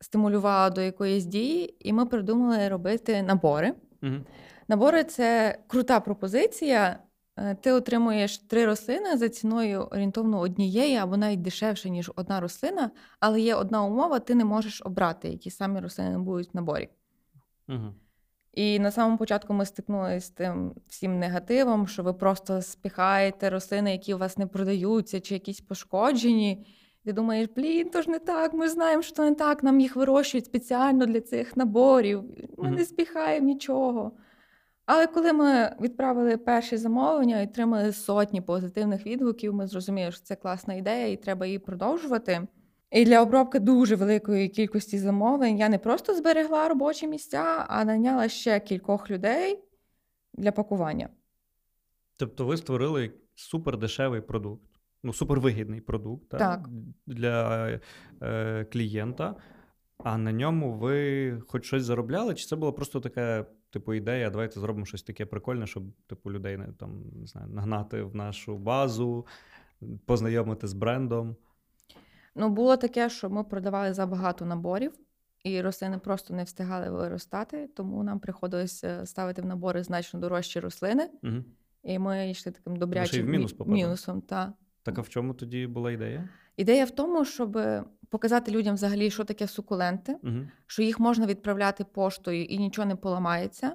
стимулювало 0.00 0.74
до 0.74 0.80
якоїсь 0.80 1.24
дії, 1.24 1.88
і 1.88 1.92
ми 1.92 2.06
придумали 2.06 2.68
робити 2.68 3.22
набори. 3.22 3.74
Угу. 4.02 4.14
Набори 4.68 5.04
це 5.04 5.58
крута 5.66 6.00
пропозиція. 6.00 6.98
Е, 7.36 7.54
Ти 7.54 7.72
отримуєш 7.72 8.38
три 8.38 8.66
рослини 8.66 9.16
за 9.16 9.28
ціною 9.28 9.80
орієнтовно 9.80 10.40
однієї 10.40 10.96
або 10.96 11.16
навіть 11.16 11.42
дешевше, 11.42 11.90
ніж 11.90 12.12
одна 12.16 12.40
рослина, 12.40 12.90
але 13.20 13.40
є 13.40 13.54
одна 13.54 13.84
умова: 13.84 14.18
ти 14.18 14.34
не 14.34 14.44
можеш 14.44 14.82
обрати, 14.84 15.28
які 15.28 15.50
самі 15.50 15.80
рослини 15.80 16.18
будуть 16.18 16.54
в 16.54 16.56
наборі. 16.56 16.88
Угу. 17.68 17.94
І 18.56 18.78
на 18.78 18.90
самому 18.90 19.16
початку 19.18 19.54
ми 19.54 19.66
стикнулися 19.66 20.26
з 20.26 20.30
тим 20.30 20.72
всім 20.88 21.18
негативом, 21.18 21.86
що 21.86 22.02
ви 22.02 22.12
просто 22.12 22.62
спіхаєте 22.62 23.50
рослини, 23.50 23.92
які 23.92 24.14
у 24.14 24.18
вас 24.18 24.38
не 24.38 24.46
продаються, 24.46 25.20
чи 25.20 25.34
якісь 25.34 25.60
пошкоджені. 25.60 26.66
Ти 27.04 27.12
думаєш, 27.12 27.48
блін, 27.56 27.90
то 27.90 28.02
ж 28.02 28.10
не 28.10 28.18
так, 28.18 28.54
ми 28.54 28.68
знаємо, 28.68 29.02
що 29.02 29.22
не 29.22 29.34
так, 29.34 29.62
нам 29.62 29.80
їх 29.80 29.96
вирощують 29.96 30.46
спеціально 30.46 31.06
для 31.06 31.20
цих 31.20 31.56
наборів. 31.56 32.22
Ми 32.58 32.68
Мгм. 32.68 32.74
не 32.74 32.84
спіхаємо 32.84 33.46
нічого. 33.46 34.12
Але 34.86 35.06
коли 35.06 35.32
ми 35.32 35.76
відправили 35.80 36.36
перші 36.36 36.76
замовлення 36.76 37.40
і 37.40 37.44
отримали 37.44 37.92
сотні 37.92 38.40
позитивних 38.40 39.06
відгуків, 39.06 39.54
ми 39.54 39.66
зрозуміли, 39.66 40.12
що 40.12 40.22
це 40.22 40.36
класна 40.36 40.74
ідея 40.74 41.06
і 41.06 41.16
треба 41.16 41.46
її 41.46 41.58
продовжувати. 41.58 42.46
І 42.90 43.04
для 43.04 43.22
обробки 43.22 43.60
дуже 43.60 43.96
великої 43.96 44.48
кількості 44.48 44.98
замовлень 44.98 45.58
я 45.58 45.68
не 45.68 45.78
просто 45.78 46.14
зберегла 46.14 46.68
робочі 46.68 47.08
місця, 47.08 47.66
а 47.68 47.84
наняла 47.84 48.28
ще 48.28 48.60
кількох 48.60 49.10
людей 49.10 49.58
для 50.34 50.52
пакування. 50.52 51.08
Тобто 52.16 52.46
ви 52.46 52.56
створили 52.56 53.12
супердешевий 53.34 54.20
продукт, 54.20 54.70
ну 55.02 55.12
супервигідний 55.12 55.80
продукт 55.80 56.28
та, 56.28 56.38
Так. 56.38 56.68
для 57.06 57.68
е, 58.22 58.64
клієнта, 58.64 59.36
а 59.98 60.18
на 60.18 60.32
ньому 60.32 60.72
ви 60.72 61.40
хоч 61.48 61.64
щось 61.64 61.84
заробляли? 61.84 62.34
Чи 62.34 62.46
це 62.46 62.56
була 62.56 62.72
просто 62.72 63.00
така, 63.00 63.46
типу, 63.70 63.94
ідея, 63.94 64.30
давайте 64.30 64.60
зробимо 64.60 64.86
щось 64.86 65.02
таке 65.02 65.26
прикольне, 65.26 65.66
щоб 65.66 65.82
типу, 66.06 66.32
людей 66.32 66.56
не, 66.56 66.66
там, 66.66 67.02
не 67.12 67.26
знаю, 67.26 67.48
нагнати 67.48 68.02
в 68.02 68.14
нашу 68.16 68.58
базу, 68.58 69.26
познайомити 70.06 70.66
з 70.66 70.72
брендом? 70.72 71.36
Ну, 72.36 72.48
було 72.48 72.76
таке, 72.76 73.10
що 73.10 73.30
ми 73.30 73.44
продавали 73.44 73.94
забагато 73.94 74.44
наборів, 74.44 74.92
і 75.44 75.60
рослини 75.60 75.98
просто 75.98 76.34
не 76.34 76.44
встигали 76.44 76.90
виростати, 76.90 77.68
тому 77.76 78.02
нам 78.02 78.20
приходилось 78.20 78.84
е, 78.84 79.06
ставити 79.06 79.42
в 79.42 79.46
набори 79.46 79.82
значно 79.82 80.20
дорожчі 80.20 80.60
рослини. 80.60 81.10
Угу. 81.22 81.32
І 81.82 81.98
ми 81.98 82.30
йшли 82.30 82.52
таким 82.52 82.76
добрячим 82.76 83.26
в 83.26 83.28
мінус 83.28 83.54
мі- 83.54 83.68
мінусом. 83.68 84.20
Та. 84.20 84.52
Так 84.82 84.98
а 84.98 85.00
в 85.00 85.08
чому 85.08 85.34
тоді 85.34 85.66
була 85.66 85.92
ідея? 85.92 86.28
Ідея 86.56 86.84
в 86.84 86.90
тому, 86.90 87.24
щоб 87.24 87.58
показати 88.08 88.50
людям 88.50 88.74
взагалі, 88.74 89.10
що 89.10 89.24
таке 89.24 89.46
сукуленти, 89.48 90.16
Угу. 90.22 90.34
що 90.66 90.82
їх 90.82 91.00
можна 91.00 91.26
відправляти 91.26 91.84
поштою 91.84 92.44
і 92.44 92.58
нічого 92.58 92.88
не 92.88 92.96
поламається. 92.96 93.66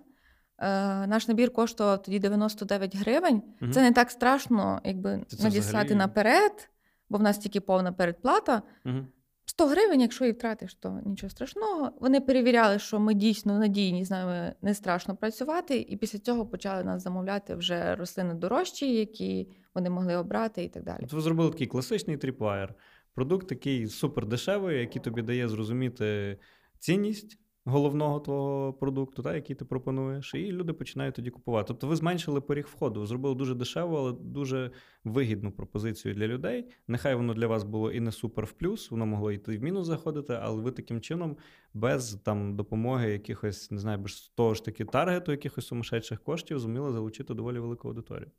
Е, 0.57 1.07
наш 1.07 1.27
набір 1.27 1.53
коштував 1.53 2.01
тоді 2.03 2.19
99 2.19 2.95
гривень. 2.95 3.41
Мгм. 3.61 3.71
Це 3.71 3.81
не 3.81 3.91
так 3.91 4.11
страшно, 4.11 4.81
якби 4.83 5.23
це 5.27 5.43
надіслати 5.43 5.85
взагалі- 5.85 5.95
наперед, 5.95 6.69
бо 7.11 7.17
в 7.17 7.21
нас 7.21 7.37
тільки 7.37 7.59
повна 7.59 7.91
передплата. 7.91 8.61
Угу. 8.85 9.05
100 9.45 9.67
гривень, 9.67 10.01
якщо 10.01 10.25
її 10.25 10.33
втратиш, 10.33 10.73
то 10.73 11.01
нічого 11.05 11.29
страшного. 11.29 11.91
Вони 11.99 12.21
перевіряли, 12.21 12.79
що 12.79 12.99
ми 12.99 13.13
дійсно 13.13 13.59
надійні, 13.59 14.05
з 14.05 14.11
нами 14.11 14.55
не 14.61 14.73
страшно 14.73 15.15
працювати, 15.15 15.85
і 15.89 15.97
після 15.97 16.19
цього 16.19 16.45
почали 16.45 16.83
нас 16.83 17.03
замовляти 17.03 17.55
вже 17.55 17.95
рослини 17.95 18.33
дорожчі, 18.33 18.95
які 18.95 19.47
вони 19.75 19.89
могли 19.89 20.15
обрати 20.15 20.63
і 20.63 20.69
так 20.69 20.83
далі. 20.83 21.03
От 21.03 21.13
ви 21.13 21.21
зробили 21.21 21.51
такий 21.51 21.67
класичний 21.67 22.17
тріпвайр. 22.17 22.73
Продукт 23.13 23.47
такий 23.47 23.87
супер 23.87 24.25
дешевий, 24.25 24.79
який 24.79 25.01
тобі 25.01 25.21
дає 25.21 25.47
зрозуміти 25.47 26.37
цінність 26.79 27.39
головного 27.65 28.19
твого 28.19 28.73
продукту, 28.73 29.23
та, 29.23 29.35
який 29.35 29.55
ти 29.55 29.65
пропонуєш, 29.65 30.33
і 30.33 30.51
люди 30.51 30.73
починають 30.73 31.15
тоді 31.15 31.29
купувати. 31.29 31.67
Тобто 31.67 31.87
ви 31.87 31.95
зменшили 31.95 32.41
поріг 32.41 32.67
входу, 32.71 33.05
зробили 33.05 33.35
дуже 33.35 33.55
дешеву, 33.55 33.95
але 33.95 34.11
дуже 34.11 34.71
вигідну 35.03 35.51
пропозицію 35.51 36.13
для 36.13 36.27
людей. 36.27 36.69
Нехай 36.87 37.15
воно 37.15 37.33
для 37.33 37.47
вас 37.47 37.63
було 37.63 37.91
і 37.91 37.99
не 37.99 38.11
супер 38.11 38.45
в 38.45 38.51
плюс, 38.51 38.91
воно 38.91 39.05
могло 39.05 39.31
йти 39.31 39.57
в 39.57 39.63
мінус 39.63 39.87
заходити, 39.87 40.39
але 40.41 40.61
ви 40.61 40.71
таким 40.71 41.01
чином, 41.01 41.37
без 41.73 42.13
там 42.13 42.55
допомоги 42.55 43.11
якихось, 43.11 43.71
не 43.71 43.79
знаю, 43.79 43.97
без 43.99 44.31
того 44.35 44.53
ж 44.53 44.65
таки 44.65 44.85
таргету, 44.85 45.31
якихось 45.31 45.67
сумасшедших 45.67 46.23
коштів, 46.23 46.59
зуміли 46.59 46.91
залучити 46.91 47.33
доволі 47.33 47.59
велику 47.59 47.87
аудиторію. 47.87 48.31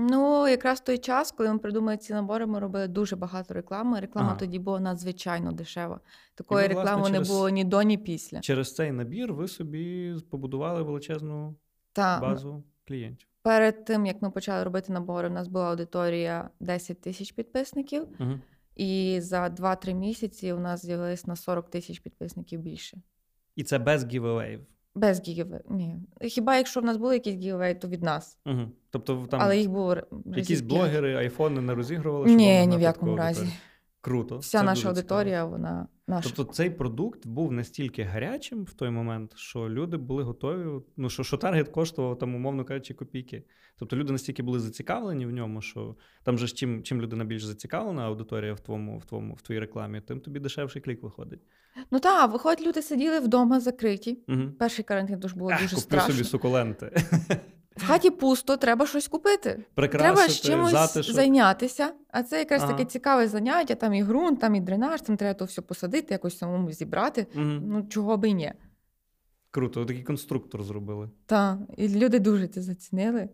Ну, 0.00 0.48
якраз 0.48 0.80
той 0.80 0.98
час, 0.98 1.32
коли 1.32 1.52
ми 1.52 1.58
придумали 1.58 1.96
ці 1.96 2.12
набори, 2.12 2.46
ми 2.46 2.58
робили 2.58 2.88
дуже 2.88 3.16
багато 3.16 3.54
реклами. 3.54 4.00
Реклама 4.00 4.28
Ага. 4.28 4.38
тоді 4.38 4.58
була 4.58 4.80
надзвичайно 4.80 5.52
дешева. 5.52 6.00
Такої 6.34 6.64
І 6.66 6.68
ви, 6.68 6.74
власне, 6.74 6.90
реклами 6.90 7.10
через- 7.14 7.28
не 7.28 7.34
було 7.34 7.48
ні 7.48 7.64
до, 7.64 7.82
ні 7.82 7.98
після. 7.98 8.40
Через 8.40 8.74
цей 8.74 8.92
набір 8.92 9.32
ви 9.32 9.48
собі 9.48 10.14
побудували 10.30 10.82
величезну 10.82 11.54
Та 11.92 12.20
базу 12.20 12.62
клієнтів. 12.88 13.28
перед 13.42 13.84
тим 13.84 14.06
як 14.06 14.22
ми 14.22 14.30
почали 14.30 14.64
робити 14.64 14.92
набори, 14.92 15.28
у 15.28 15.32
нас 15.32 15.48
була 15.48 15.70
аудиторія 15.70 16.50
10 16.60 17.00
тисяч 17.00 17.32
підписників, 17.32 18.06
Угу. 18.20 18.30
і 18.76 19.18
за 19.20 19.48
2-3 19.48 19.94
місяці 19.94 20.52
у 20.52 20.58
нас 20.60 20.86
з'явилось 20.86 21.26
на 21.26 21.36
40 21.36 21.70
тисяч 21.70 21.98
підписників 21.98 22.60
більше. 22.60 22.96
І 23.56 23.64
це 23.64 23.78
без 23.78 24.06
giveaway 24.06 24.42
їв. 24.42 24.60
Без 24.96 25.20
gi- 25.20 25.30
giveaway. 25.30 25.60
Ні. 25.70 25.96
Хіба 26.20 26.56
якщо 26.56 26.80
в 26.80 26.84
нас 26.84 26.96
були 26.96 27.14
якісь 27.14 27.34
gi- 27.34 27.44
giveaway, 27.44 27.74
то 27.74 27.88
від 27.88 28.02
нас. 28.02 28.38
Угу. 28.46 28.60
Тобто 28.90 29.26
там 29.30 29.40
Але 29.42 29.58
їх 29.58 29.70
було 29.70 29.96
якісь 30.26 30.60
блогери, 30.60 31.16
айфони 31.16 31.60
не 31.60 31.74
розігрували? 31.74 32.28
щоб 32.28 32.38
Ні, 32.38 32.66
ні 32.66 32.76
в 32.76 32.80
якому 32.80 33.16
разі. 33.16 33.46
Круто. 34.00 34.38
Вся 34.38 34.58
це 34.58 34.64
наша 34.64 34.88
аудиторія, 34.88 35.36
цікаво. 35.36 35.50
вона 35.50 35.88
наша. 36.06 36.30
Тобто 36.36 36.52
цей 36.52 36.70
продукт 36.70 37.26
був 37.26 37.52
настільки 37.52 38.02
гарячим 38.02 38.64
в 38.64 38.74
той 38.74 38.90
момент, 38.90 39.32
що 39.36 39.68
люди 39.68 39.96
були 39.96 40.22
готові. 40.22 40.82
Ну 40.96 41.10
що, 41.10 41.22
що 41.22 41.36
target 41.36 41.68
коштував 41.68 42.18
там, 42.18 42.34
умовно 42.34 42.64
кажучи, 42.64 42.94
копійки. 42.94 43.44
Тобто 43.78 43.96
люди 43.96 44.12
настільки 44.12 44.42
були 44.42 44.60
зацікавлені 44.60 45.26
в 45.26 45.30
ньому, 45.30 45.62
що 45.62 45.96
там 46.22 46.38
же 46.38 46.46
ж 46.46 46.54
чим, 46.54 46.82
чим 46.82 47.02
людина 47.02 47.24
більш 47.24 47.44
зацікавлена, 47.44 48.06
аудиторія 48.06 48.54
в 48.54 48.60
твоєму, 48.60 48.98
в 48.98 49.04
твоєму, 49.04 49.34
в 49.34 49.42
твоїй 49.42 49.60
рекламі, 49.60 50.00
тим 50.00 50.20
тобі 50.20 50.40
дешевший 50.40 50.82
клік 50.82 51.02
виходить. 51.02 51.40
Ну 51.90 51.98
так, 51.98 52.32
виходить, 52.32 52.66
люди 52.66 52.82
сиділи 52.82 53.20
вдома 53.20 53.60
закриті. 53.60 54.18
Угу. 54.28 54.42
Перший 54.58 54.84
карантин 54.84 55.20
тож 55.20 55.32
було 55.32 55.50
Ах, 55.50 55.62
дуже 55.62 55.74
куплю 55.76 55.82
страшно. 55.82 56.14
собі 56.14 56.24
сукуленти. 56.24 57.02
В 57.76 57.86
хаті 57.86 58.10
пусто, 58.10 58.56
треба 58.56 58.86
щось 58.86 59.08
купити. 59.08 59.64
Прикрасити, 59.74 60.14
треба 60.14 60.28
з 60.28 60.40
чимось 60.40 60.72
затишок. 60.72 61.14
зайнятися. 61.14 61.92
А 62.10 62.22
це 62.22 62.38
якраз 62.38 62.62
Ага. 62.62 62.72
таке 62.72 62.84
цікаве 62.84 63.28
заняття, 63.28 63.74
там 63.74 63.94
і 63.94 64.04
ґрунт, 64.04 64.40
там 64.40 64.54
і 64.54 64.60
дренаж, 64.60 65.00
там 65.00 65.16
треба 65.16 65.34
то 65.34 65.44
все 65.44 65.62
посадити, 65.62 66.14
якось 66.14 66.38
самому 66.38 66.72
зібрати. 66.72 67.26
Мгм. 67.34 67.62
Ну, 67.66 67.86
чого 67.88 68.16
би 68.16 68.30
ні. 68.32 68.52
Круто, 69.50 69.84
такий 69.84 70.02
конструктор 70.02 70.62
зробили. 70.62 71.10
Так, 71.26 71.58
і 71.76 71.88
люди 71.88 72.18
дуже 72.18 72.48
це 72.48 72.62
зацінили. 72.62 73.28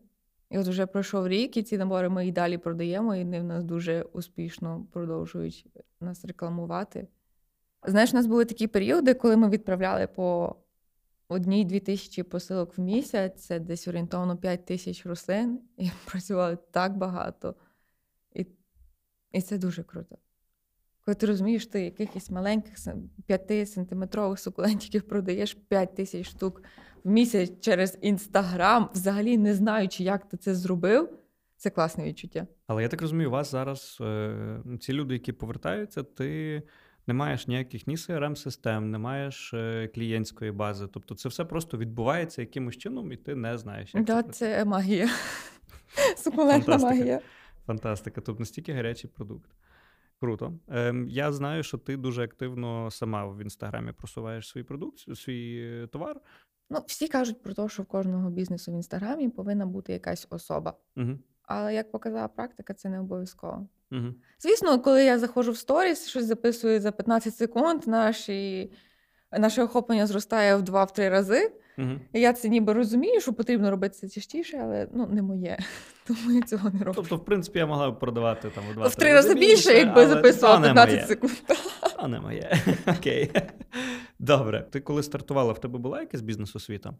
І 0.50 0.58
от 0.58 0.66
вже 0.68 0.86
пройшов 0.86 1.28
рік, 1.28 1.56
і 1.56 1.62
ці 1.62 1.78
набори 1.78 2.08
ми 2.08 2.26
і 2.26 2.32
далі 2.32 2.58
продаємо, 2.58 3.16
і 3.16 3.24
вони 3.24 3.40
в 3.40 3.44
нас 3.44 3.64
дуже 3.64 4.02
успішно 4.12 4.86
продовжують 4.92 5.66
нас 6.00 6.24
рекламувати. 6.24 7.06
Знаєш, 7.86 8.12
у 8.12 8.16
нас 8.16 8.26
були 8.26 8.44
такі 8.44 8.66
періоди, 8.66 9.14
коли 9.14 9.36
ми 9.36 9.48
відправляли 9.48 10.06
по 10.06 10.56
одній-дві 11.28 11.80
тисячі 11.80 12.22
посилок 12.22 12.78
в 12.78 12.80
місяць, 12.80 13.44
це 13.44 13.60
десь 13.60 13.88
орієнтовно 13.88 14.36
5 14.36 14.66
тисяч 14.66 15.06
рослин, 15.06 15.60
і 15.76 15.90
працювали 16.06 16.58
так 16.70 16.96
багато. 16.96 17.54
І, 18.34 18.46
і 19.32 19.42
це 19.42 19.58
дуже 19.58 19.82
круто. 19.82 20.16
Коли 21.04 21.14
ти 21.14 21.26
розумієш, 21.26 21.66
ти 21.66 21.84
якихось 21.84 22.30
маленьких 22.30 22.74
5-сантиметрових 23.28 24.36
сукулентиків 24.36 25.02
продаєш 25.02 25.54
5 25.54 25.94
тисяч 25.94 26.26
штук 26.26 26.62
в 27.04 27.10
місяць 27.10 27.52
через 27.60 27.98
інстаграм, 28.00 28.90
взагалі 28.94 29.38
не 29.38 29.54
знаючи, 29.54 30.04
як 30.04 30.28
ти 30.28 30.36
це 30.36 30.54
зробив, 30.54 31.18
це 31.56 31.70
класне 31.70 32.04
відчуття. 32.04 32.46
Але 32.66 32.82
я 32.82 32.88
так 32.88 33.02
розумію, 33.02 33.28
у 33.28 33.32
вас 33.32 33.50
зараз 33.50 33.98
е, 34.00 34.58
ці 34.80 34.92
люди, 34.92 35.14
які 35.14 35.32
повертаються, 35.32 36.02
ти 36.02 36.62
не 37.06 37.14
маєш 37.14 37.46
ніяких 37.46 37.86
ні 37.86 37.96
CRM-систем, 37.96 38.80
не 38.80 38.98
маєш 38.98 39.54
е, 39.54 39.88
клієнтської 39.94 40.52
бази. 40.52 40.86
Тобто 40.86 41.14
це 41.14 41.28
все 41.28 41.44
просто 41.44 41.78
відбувається 41.78 42.40
якимось 42.42 42.76
чином, 42.76 43.12
і 43.12 43.16
ти 43.16 43.34
не 43.34 43.58
знаєш, 43.58 43.94
як 43.94 44.04
Да, 44.04 44.22
це 44.22 44.32
це 44.32 44.64
магія. 44.64 45.08
Сукулентна 46.16 46.76
магія. 46.76 47.20
Фантастика. 47.66 48.20
Тобто 48.20 48.40
настільки 48.40 48.72
гарячий 48.72 49.10
продукт. 49.10 49.50
Круто. 50.20 50.58
Ем, 50.68 51.08
я 51.08 51.32
знаю, 51.32 51.62
що 51.62 51.78
ти 51.78 51.96
дуже 51.96 52.24
активно 52.24 52.90
сама 52.90 53.26
в 53.26 53.42
інстаграмі 53.42 53.92
просуваєш 53.92 54.48
свій 54.48 54.62
продукт, 54.62 55.16
свій 55.16 55.60
е, 55.82 55.86
товар. 55.86 56.20
Ну, 56.70 56.84
всі 56.86 57.08
кажуть 57.08 57.42
про 57.42 57.54
те, 57.54 57.68
що 57.68 57.82
в 57.82 57.86
кожного 57.86 58.30
бізнесу 58.30 58.72
в 58.72 58.74
інстаграмі 58.74 59.28
повинна 59.28 59.66
бути 59.66 59.92
якась 59.92 60.26
особа. 60.30 60.74
Угу. 60.96 61.18
Але 61.42 61.74
як 61.74 61.90
показала 61.90 62.28
практика, 62.28 62.74
це 62.74 62.88
не 62.88 63.00
обов'язково. 63.00 63.68
Угу. 63.92 64.14
Звісно, 64.38 64.80
коли 64.80 65.04
я 65.04 65.18
заходжу 65.18 65.52
в 65.52 65.56
сторіс, 65.56 66.08
щось 66.08 66.24
записую 66.24 66.80
за 66.80 66.92
15 66.92 67.36
секунд, 67.36 67.86
наші, 67.86 68.72
наше 69.38 69.62
охоплення 69.62 70.06
зростає 70.06 70.56
в 70.56 70.62
2-3 70.62 71.10
рази. 71.10 71.52
Угу. 71.78 71.90
І 72.12 72.20
я 72.20 72.32
це 72.32 72.48
ніби 72.48 72.72
розумію, 72.72 73.20
що 73.20 73.32
потрібно 73.32 73.70
робити 73.70 73.94
це 73.94 74.08
частіше, 74.08 74.60
але 74.62 74.88
ну, 74.94 75.06
не 75.06 75.22
моє. 75.22 75.58
Тому 76.06 76.32
я 76.32 76.42
цього 76.42 76.70
не 76.70 76.78
роблю. 76.78 76.92
Тобто, 76.94 77.16
в 77.16 77.24
принципі, 77.24 77.58
я 77.58 77.66
могла 77.66 77.90
б 77.90 77.98
продавати 77.98 78.50
там 78.54 78.64
у 78.70 78.74
два 78.74 78.86
в 78.86 78.94
три 78.94 79.12
рази 79.12 79.34
більше, 79.34 79.72
якби 79.72 80.06
записувала 80.06 80.60
15 80.60 80.94
моє. 80.94 81.06
секунд. 81.06 81.32
А 81.96 82.08
не 82.08 82.20
моє. 82.20 82.60
Окей. 82.98 83.30
Добре. 84.18 84.66
Ти 84.70 84.80
коли 84.80 85.02
стартувала, 85.02 85.52
в 85.52 85.60
тебе 85.60 85.78
була 85.78 86.00
якась 86.00 86.20
бізнес-освіта? 86.20 86.94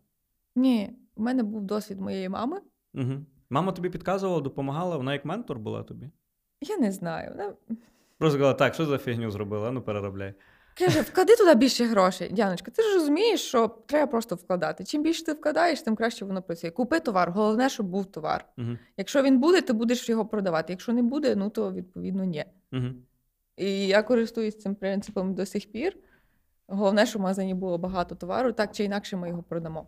Ні, 0.57 0.93
в 1.17 1.23
мене 1.23 1.43
був 1.43 1.63
досвід 1.63 2.01
моєї 2.01 2.29
мами. 2.29 2.61
Угу. 2.95 3.13
Мама 3.51 3.73
тобі 3.73 3.91
підказувала, 3.91 4.41
допомагала, 4.41 4.97
вона 4.97 5.13
як 5.13 5.25
ментор 5.25 5.59
була 5.59 5.83
тобі. 5.83 6.11
Я 6.63 6.77
не 6.77 6.93
знаю. 6.93 7.31
Вона 7.31 7.53
Просто 8.19 8.39
сказала, 8.39 8.55
так, 8.55 8.75
що 8.75 8.87
за 8.87 8.99
фігню 8.99 9.31
зробила? 9.31 9.71
Ну 9.71 9.83
переробляй. 9.83 10.35
каже: 10.79 11.01
вклади 11.01 11.37
туди 11.37 11.55
більше 11.55 11.85
грошей. 11.85 12.33
Дяночка, 12.33 12.71
ти 12.71 12.83
ж 12.83 12.95
розумієш, 12.95 13.41
що 13.41 13.69
треба 13.87 14.07
просто 14.07 14.35
вкладати. 14.35 14.85
Чим 14.85 15.03
більше 15.03 15.25
ти 15.25 15.33
вкладаєш, 15.33 15.83
тим 15.83 15.97
краще 15.97 16.25
воно 16.25 16.43
працює. 16.43 16.71
Купи 16.71 17.01
товар, 17.01 17.31
головне, 17.31 17.69
щоб 17.69 17.87
був 17.87 18.07
товар. 18.07 18.45
Угу. 18.59 18.79
Якщо 18.97 19.23
він 19.23 19.39
буде, 19.39 19.61
ти 19.61 19.73
будеш 19.73 20.09
його 20.09 20.27
продавати. 20.27 20.73
Якщо 20.73 20.93
не 20.93 21.03
буде, 21.03 21.37
ну 21.37 21.51
то 21.51 21.73
відповідно 21.73 22.25
ні. 22.25 22.45
Угу. 22.73 22.87
І 23.57 23.87
я 23.87 24.03
користуюсь 24.03 24.59
цим 24.59 24.75
принципом 24.75 25.35
до 25.35 25.47
сих 25.47 25.73
пір. 25.73 25.97
Головне, 26.67 27.07
щоб 27.07 27.21
в 27.21 27.23
магазині 27.23 27.55
було 27.55 27.79
багато 27.79 28.15
товару, 28.15 28.53
так 28.53 28.73
чи 28.73 28.85
інакше 28.85 29.17
ми 29.17 29.29
його 29.29 29.43
продамо. 29.43 29.87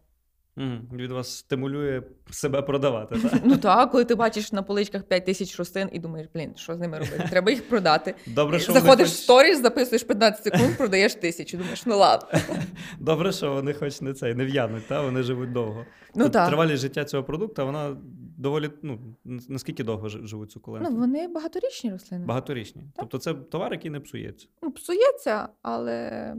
Угу. 0.57 0.69
Від 0.93 1.13
вас 1.13 1.37
стимулює 1.39 2.03
себе 2.31 2.63
продавати, 2.63 3.19
так? 3.19 3.41
Ну 3.45 3.57
так, 3.57 3.91
коли 3.91 4.05
ти 4.05 4.15
бачиш 4.15 4.53
на 4.53 4.63
поличках 4.63 5.03
5 5.03 5.27
тисяч 5.27 5.59
рослин 5.59 5.89
і 5.93 5.99
думаєш, 5.99 6.29
блін, 6.35 6.53
що 6.57 6.75
з 6.75 6.79
ними 6.79 6.99
робити? 6.99 7.27
Треба 7.31 7.51
їх 7.51 7.69
продати. 7.69 8.15
Добре, 8.27 8.61
що 8.61 8.73
Заходиш 8.73 9.09
в 9.09 9.11
хоч... 9.11 9.19
сторіс, 9.19 9.63
записуєш 9.63 10.03
15 10.03 10.45
секунд, 10.45 10.77
продаєш 10.79 11.15
тисячу. 11.15 11.57
Думаєш, 11.57 11.87
ну 11.87 11.99
ладно. 11.99 12.29
Добре, 12.99 13.33
що 13.33 13.53
вони 13.53 13.73
хоч 13.73 14.01
не 14.01 14.15
цей, 14.15 14.35
не 14.35 14.45
в'януть, 14.45 14.87
та? 14.89 15.03
вони 15.03 15.23
живуть 15.23 15.53
довго. 15.53 15.87
Ну 16.15 16.29
так. 16.29 16.49
Тривалість 16.49 16.83
життя 16.83 17.05
цього 17.05 17.25
продукту, 17.25 17.67
вона 17.67 17.97
доволі, 18.39 18.71
ну, 18.83 18.99
наскільки 19.25 19.85
довго 19.85 20.09
жи- 20.09 20.27
живуть 20.27 20.53
сукуленти? 20.53 20.91
Ну, 20.91 20.97
вони 20.97 21.29
багаторічні 21.29 21.91
рослини. 21.91 22.27
Багаторічні. 22.27 22.83
Тобто 22.97 23.19
це 23.19 23.35
товар, 23.35 23.73
який 23.73 23.91
не 23.91 24.01
псується. 24.01 24.47
Ну, 24.63 24.71
псується, 24.71 25.49
але 25.63 26.35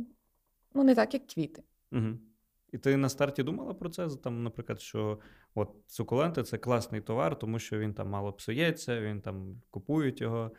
ну, 0.73 0.83
не 0.83 0.95
так, 0.95 1.13
як 1.13 1.27
квіти. 1.27 1.63
Угу. 1.91 2.17
І 2.75 2.77
ти 2.77 2.97
на 2.97 3.09
старті 3.09 3.43
думала 3.43 3.73
про 3.73 3.89
це? 3.89 4.07
Там, 4.23 4.43
наприклад, 4.43 4.81
що 4.81 5.19
от 5.55 5.69
сукуленти 5.87 6.43
це 6.43 6.57
класний 6.57 7.01
товар, 7.01 7.39
тому 7.39 7.59
що 7.59 7.79
він 7.79 7.93
там 7.93 8.09
мало 8.09 8.33
псується, 8.33 9.01
він 9.01 9.21
там 9.21 9.61
купують 9.71 10.21
його, 10.21 10.51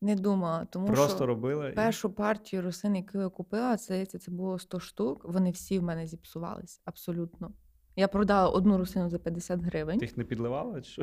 Не 0.00 0.14
думала, 0.14 0.66
тому 0.70 0.86
просто 0.86 1.16
що 1.16 1.26
робила. 1.26 1.68
і- 1.68 1.74
першу 1.74 2.10
партію 2.10 2.62
рослин, 2.62 2.96
яку 2.96 3.18
я 3.18 3.28
купила, 3.28 3.76
це, 3.76 4.06
це, 4.06 4.18
це 4.18 4.30
було 4.30 4.58
100 4.58 4.80
штук. 4.80 5.24
Вони 5.24 5.50
всі 5.50 5.78
в 5.78 5.82
мене 5.82 6.06
зіпсувались. 6.06 6.80
Абсолютно. 6.84 7.50
Я 7.96 8.08
продала 8.08 8.48
одну 8.48 8.78
рослину 8.78 9.10
за 9.10 9.18
50 9.18 9.60
гривень. 9.60 9.98
Ти 9.98 10.04
їх 10.04 10.16
не 10.16 10.24
підливала? 10.24 10.80
Чи 10.80 10.90
що? 10.90 11.02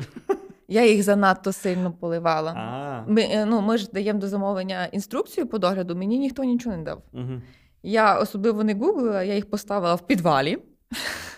Я 0.68 0.86
їх 0.86 1.02
занадто 1.02 1.52
сильно 1.52 1.92
поливала. 1.92 3.04
Ми, 3.08 3.22
е, 3.22 3.46
ну, 3.46 3.60
ми 3.60 3.78
ж 3.78 3.90
даємо 3.92 4.20
до 4.20 4.28
замовлення 4.28 4.86
інструкцію 4.86 5.46
по 5.46 5.58
догляду, 5.58 5.96
мені 5.96 6.18
ніхто 6.18 6.44
нічого 6.44 6.76
не 6.76 6.82
дав. 6.82 7.02
угу. 7.12 7.42
Я 7.82 8.18
особливо 8.18 8.64
не 8.64 8.74
гуглила, 8.74 9.22
я 9.22 9.34
їх 9.34 9.50
поставила 9.50 9.94
в 9.94 10.06
підвалі, 10.06 10.58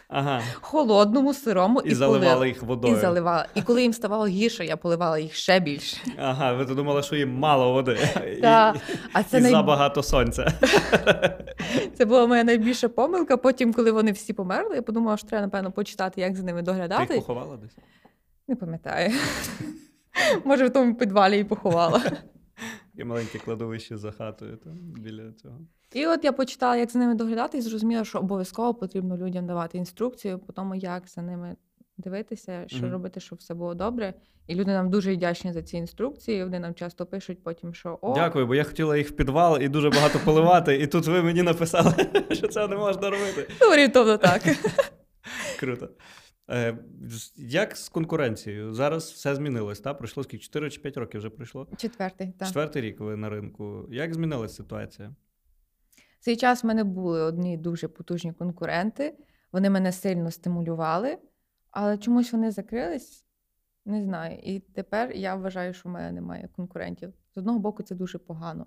Ага. 0.08 0.42
холодному, 0.60 1.34
сирому 1.34 1.80
І, 1.80 1.90
і, 1.90 1.94
заливала 1.94 2.30
полила. 2.32 2.46
їх 2.46 2.62
водою. 2.62 2.94
І 2.94 2.96
заливала. 3.00 3.46
І 3.54 3.62
коли 3.62 3.82
їм 3.82 3.92
ставало 3.92 4.26
гірше, 4.26 4.64
я 4.66 4.76
поливала 4.76 5.18
їх 5.18 5.34
ще 5.34 5.60
більше. 5.60 5.96
Ага, 6.18 6.52
ви 6.52 6.66
то 6.66 6.74
думали, 6.74 7.02
що 7.02 7.16
їм 7.16 7.38
мало 7.38 7.72
води. 7.72 7.98
Та, 8.42 8.74
І, 8.88 8.92
А 9.12 9.22
це, 9.22 9.38
і 9.38 9.40
най... 9.40 9.50
забагато 9.50 10.02
сонця. 10.02 10.52
це 11.98 12.04
була 12.04 12.26
моя 12.26 12.44
найбільша 12.44 12.88
помилка. 12.88 13.36
Потім, 13.36 13.72
коли 13.72 13.90
вони 13.92 14.12
всі 14.12 14.32
померли, 14.32 14.76
я 14.76 14.82
подумала, 14.82 15.16
що 15.16 15.28
треба, 15.28 15.42
напевно, 15.46 15.72
почитати, 15.72 16.20
як 16.20 16.36
за 16.36 16.42
ними 16.42 16.58
Ти 16.60 16.64
доглядати. 16.66 17.14
їх 17.14 17.26
поховала 17.26 17.56
десь? 17.56 17.76
Не 18.48 18.56
пам'ятаю. 18.56 19.10
Може, 20.44 20.66
в 20.66 20.72
тому 20.72 20.94
підвалі 20.94 21.40
і 21.40 21.44
поховала. 21.44 22.00
І 22.94 23.04
маленьке 23.04 23.38
кладовище 23.38 23.96
за 23.96 24.12
хатою 24.12 24.56
там, 24.56 24.72
біля 24.76 25.32
цього. 25.32 25.58
І 25.92 26.06
от 26.06 26.24
я 26.24 26.32
почитала, 26.32 26.76
як 26.76 26.90
за 26.90 26.98
ними 26.98 27.14
доглядати, 27.14 27.58
і 27.58 27.60
зрозуміла, 27.60 28.04
що 28.04 28.18
обов'язково 28.18 28.74
потрібно 28.74 29.16
людям 29.16 29.46
давати 29.46 29.78
інструкцію 29.78 30.38
по 30.38 30.52
тому, 30.52 30.74
як 30.74 31.08
за 31.08 31.22
ними 31.22 31.56
дивитися, 31.98 32.64
що 32.66 32.78
Мгм. 32.82 32.92
робити, 32.92 33.20
щоб 33.20 33.38
все 33.38 33.54
було 33.54 33.74
добре. 33.74 34.14
І 34.46 34.54
люди 34.54 34.70
нам 34.70 34.90
дуже 34.90 35.14
вдячні 35.14 35.52
за 35.52 35.62
ці 35.62 35.76
інструкції. 35.76 36.44
Вони 36.44 36.58
нам 36.58 36.74
часто 36.74 37.06
пишуть 37.06 37.42
потім, 37.44 37.74
що 37.74 37.98
о, 38.02 38.14
Дякую, 38.14 38.46
бо 38.46 38.54
я 38.54 38.64
хотіла 38.64 38.96
їх 38.96 39.08
в 39.10 39.16
підвал 39.16 39.58
і 39.60 39.68
дуже 39.68 39.90
багато 39.90 40.18
поливати, 40.24 40.76
і 40.76 40.86
тут 40.86 41.06
ви 41.06 41.22
мені 41.22 41.42
написали, 41.42 41.94
що 42.30 42.48
це 42.48 42.68
не 42.68 42.76
можна 42.76 43.10
робити. 43.10 43.48
ну, 43.60 43.72
орієнтовно 43.72 44.16
так. 44.16 44.42
Круто. 45.60 45.88
Е, 46.50 46.78
як 47.36 47.76
з 47.76 47.88
конкуренцією? 47.88 48.74
Зараз 48.74 49.10
все 49.10 49.34
змінилось, 49.34 49.80
так? 49.80 49.98
Пройшло 49.98 50.22
скільки? 50.22 50.44
4 50.44 50.70
чи 50.70 50.80
5 50.80 50.96
років 50.96 51.18
вже 51.20 51.30
пройшло? 51.30 51.68
Четвертий, 51.76 52.32
так. 52.38 52.48
Четвертий 52.48 52.82
рік 52.82 53.00
ви 53.00 53.16
на 53.16 53.28
ринку. 53.28 53.88
Як 53.90 54.14
змінилась 54.14 54.54
ситуація? 54.54 55.14
В 56.20 56.24
цей 56.24 56.36
час 56.36 56.64
в 56.64 56.66
мене 56.66 56.84
були 56.84 57.22
одні 57.22 57.56
дуже 57.56 57.88
потужні 57.88 58.32
конкуренти. 58.32 59.18
Вони 59.52 59.70
мене 59.70 59.92
сильно 59.92 60.30
стимулювали, 60.30 61.18
але 61.70 61.98
чомусь 61.98 62.32
вони 62.32 62.50
закрились. 62.50 63.24
Не 63.84 64.02
знаю. 64.02 64.38
І 64.42 64.60
тепер 64.60 65.12
я 65.12 65.34
вважаю, 65.34 65.74
що 65.74 65.88
в 65.88 65.92
мене 65.92 66.12
немає 66.12 66.48
конкурентів. 66.56 67.12
З 67.34 67.38
одного 67.38 67.58
боку, 67.58 67.82
це 67.82 67.94
дуже 67.94 68.18
погано. 68.18 68.66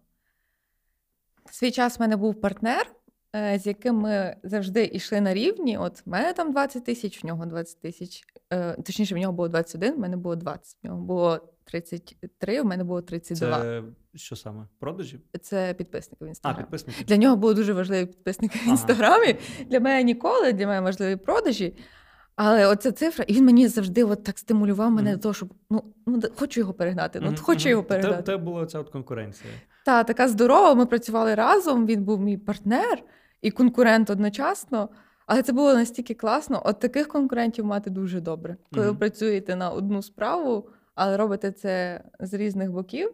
В 1.46 1.54
свій 1.54 1.72
час 1.72 2.00
в 2.00 2.02
мене 2.02 2.16
був 2.16 2.42
партнер, 2.42 2.92
з 3.36 3.62
яким 3.66 3.96
ми 3.96 4.36
завжди 4.44 4.86
йшли 4.94 5.22
на 5.22 5.34
рівні. 5.34 5.78
От 5.78 6.06
в 6.06 6.10
мене 6.10 6.34
там 6.34 6.52
20 6.52 6.86
тисяч, 6.86 7.24
в 7.24 7.28
нього 7.28 7.46
20 7.46 7.82
тисяч. 7.82 8.24
Е, 8.54 8.74
Точніше, 8.84 9.16
в 9.16 9.18
нього 9.18 9.34
було 9.34 9.48
21, 9.48 9.94
в 9.96 10.00
мене 10.00 10.18
було 10.18 10.36
20. 10.36 10.78
В 10.84 10.88
нього 10.88 11.02
було 11.02 11.40
33, 11.66 12.62
в 12.62 12.66
мене 12.66 12.84
було 12.84 13.02
32. 13.02 13.60
Це 13.60 13.84
що 14.16 14.36
саме? 14.36 14.68
Продажі? 14.80 15.20
Це 15.42 15.74
підписники 15.74 16.26
в 16.26 16.28
А, 16.28 16.30
інстаграм. 16.30 16.64
підписники. 16.64 17.04
Для 17.04 17.18
нього 17.18 17.36
були 17.36 17.54
дуже 17.54 17.74
важливі 17.74 18.06
підписники 18.06 18.60
в 18.66 18.68
інстаграмі. 18.68 19.36
Для 19.70 19.80
мене 19.80 20.04
ніколи, 20.04 20.54
для 20.54 20.68
мене 20.68 20.82
важливі 20.82 21.16
продажі. 21.16 21.74
Але 22.36 22.68
оця 22.68 22.92
цифра, 22.92 23.26
і 23.28 23.34
він 23.34 23.46
мені 23.46 23.68
завжди 23.68 24.04
от 24.04 24.24
так 24.24 24.40
стимулював 24.40 24.92
мене 24.92 25.10
Мгм. 25.10 25.18
до 25.18 25.22
того, 25.24 25.34
щоб 25.34 25.54
ну, 25.70 25.84
ну 26.06 26.22
хочу 26.36 26.60
його 26.60 26.74
перегнати. 26.74 27.20
Ну, 27.20 27.30
от 27.30 27.40
хочу 27.40 27.70
його 27.70 27.84
перегнати. 27.84 28.24
Те 28.24 28.38
була 28.38 28.66
ця 28.66 28.80
от 28.80 28.90
конкуренція. 28.90 29.50
Та 29.86 30.04
така 30.04 30.28
здорова. 30.28 30.76
Ми 30.76 30.86
працювали 30.86 31.36
разом. 31.36 31.86
Він 31.86 32.04
був 32.04 32.22
мій 32.22 32.38
партнер 32.38 33.04
і 33.46 33.52
конкурент 33.52 34.10
одночасно. 34.10 34.90
Але 35.26 35.42
це 35.44 35.54
було 35.54 35.74
настільки 35.74 36.14
класно. 36.14 36.62
От 36.66 36.80
таких 36.80 37.08
конкурентів 37.08 37.66
мати 37.66 37.90
дуже 37.90 38.22
добре. 38.22 38.58
Коли 38.74 38.86
ви 38.86 38.92
Мгм. 38.92 39.00
працюєте 39.00 39.56
на 39.56 39.72
одну 39.72 40.02
справу, 40.02 40.70
але 40.96 41.18
робите 41.18 41.52
це 41.52 42.04
з 42.20 42.34
різних 42.34 42.72
боків, 42.72 43.14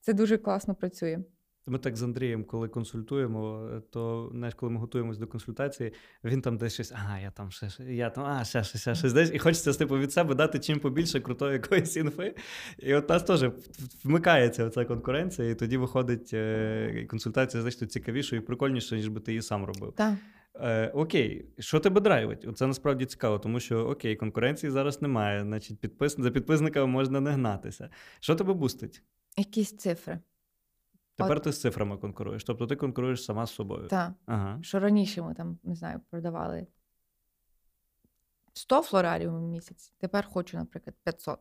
це 0.00 0.12
дуже 0.12 0.38
класно 0.38 0.74
працює. 0.74 1.18
Ми 1.68 1.78
так 1.78 1.96
з 1.96 2.02
Андрієм, 2.02 2.44
коли 2.44 2.68
консультуємо, 2.68 3.70
то 3.90 4.30
знаєш, 4.34 4.54
коли 4.54 4.72
ми 4.72 4.80
готуємось 4.80 5.18
до 5.18 5.26
консультації, 5.26 5.92
він 6.24 6.42
там 6.42 6.58
десь 6.58 6.74
щось, 6.74 6.92
ага, 6.92 7.18
я 7.18 7.30
там 7.30 7.50
ще, 7.50 7.70
ще- 7.70 7.94
я 7.94 8.10
там, 8.10 8.24
а, 8.24 8.44
ще, 8.44 8.64
ще, 8.64 8.78
ще, 8.78 8.94
щось 8.94 9.12
десь. 9.12 9.30
І 9.34 9.38
хочеться 9.38 9.72
типу, 9.72 9.98
від 9.98 10.12
себе 10.12 10.34
дати 10.34 10.58
чим 10.58 10.80
побільше 10.80 11.20
крутої 11.20 11.52
якоїсь 11.62 11.96
інфи. 11.96 12.34
І 12.78 12.94
от 12.94 13.08
нас 13.08 13.22
теж 13.22 13.50
вмикається 14.04 14.70
ця 14.70 14.84
конкуренція, 14.84 15.50
і 15.50 15.54
тоді 15.54 15.76
виходить 15.76 16.30
е, 16.34 17.06
консультація 17.10 17.62
значно 17.62 17.86
цікавішою 17.86 18.42
і 18.42 18.44
прикольнішою, 18.44 19.00
ніж 19.00 19.08
би 19.08 19.20
ти 19.20 19.32
її 19.32 19.42
сам 19.42 19.64
робив. 19.64 19.92
Так. 19.96 20.14
Е, 20.60 20.88
окей, 20.88 21.46
що 21.58 21.80
тебе 21.80 22.00
драйвить? 22.00 22.46
Це 22.56 22.66
насправді 22.66 23.06
цікаво, 23.06 23.38
тому 23.38 23.60
що 23.60 23.78
окей, 23.78 24.16
конкуренції 24.16 24.70
зараз 24.70 25.02
немає. 25.02 25.42
Значить, 25.42 25.80
підпис... 25.80 26.16
за 26.18 26.30
підписниками 26.30 26.86
можна 26.86 27.20
не 27.20 27.30
гнатися. 27.30 27.90
Що 28.20 28.34
тебе 28.34 28.54
бустить? 28.54 29.02
Якісь 29.36 29.76
цифри. 29.76 30.18
Тепер 31.18 31.40
ти 31.40 31.52
з 31.52 31.60
цифрами 31.60 31.96
конкуруєш, 31.96 32.44
тобто 32.44 32.66
ти 32.66 32.76
конкуруєш 32.76 33.24
сама 33.24 33.46
з 33.46 33.54
собою. 33.54 33.88
Так. 33.88 34.12
Ага. 34.26 34.58
Що 34.62 34.78
раніше 34.78 35.22
ми 35.22 35.34
там, 35.34 35.58
не 35.64 35.74
знаю, 35.74 36.00
продавали 36.10 36.66
100 38.52 38.82
флораріумів 38.82 39.40
в 39.40 39.48
місяць, 39.48 39.92
тепер 39.98 40.26
хочу, 40.26 40.56
наприклад, 40.56 40.96
500. 41.04 41.38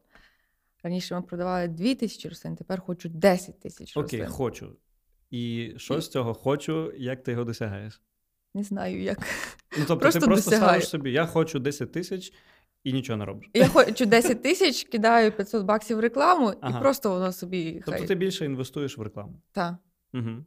Раніше 0.83 1.15
ми 1.15 1.21
продавали 1.21 1.67
2 1.67 1.95
тисячі 1.95 2.29
рослин, 2.29 2.55
тепер 2.55 2.81
хочу 2.81 3.09
10 3.09 3.59
тисяч 3.59 3.97
Окей, 3.97 4.25
хочу. 4.25 4.75
І 5.29 5.73
що 5.77 6.01
з 6.01 6.09
цього 6.09 6.33
хочу, 6.33 6.93
як 6.97 7.23
ти 7.23 7.31
його 7.31 7.43
досягаєш? 7.43 8.01
Не 8.53 8.63
знаю, 8.63 9.01
як. 9.01 9.19
Ну, 9.77 9.85
тобто 9.87 9.97
Просто 9.97 10.19
ти 10.19 10.25
просто 10.25 10.49
досягаю. 10.49 10.69
ставиш 10.69 10.89
собі, 10.89 11.11
я 11.11 11.25
хочу 11.25 11.59
10 11.59 11.91
тисяч 11.91 12.33
і 12.87 12.93
нічого 12.93 13.17
не 13.17 13.25
робиш. 13.25 13.49
Я 13.53 13.67
хочу 13.67 14.05
10 14.05 14.43
тисяч, 14.43 14.83
кидаю 14.83 15.31
500 15.31 15.65
баксів 15.65 15.97
в 15.97 15.99
рекламу, 15.99 16.53
Ага. 16.61 16.79
і 16.79 16.81
просто 16.81 17.09
воно 17.09 17.31
собі 17.31 17.73
Тобто 17.85 17.91
хай. 17.91 18.07
ти 18.07 18.15
більше 18.15 18.45
інвестуєш 18.45 18.97
в 18.97 19.01
рекламу. 19.01 19.41
Та. 19.51 19.77
Угу. 20.13 20.45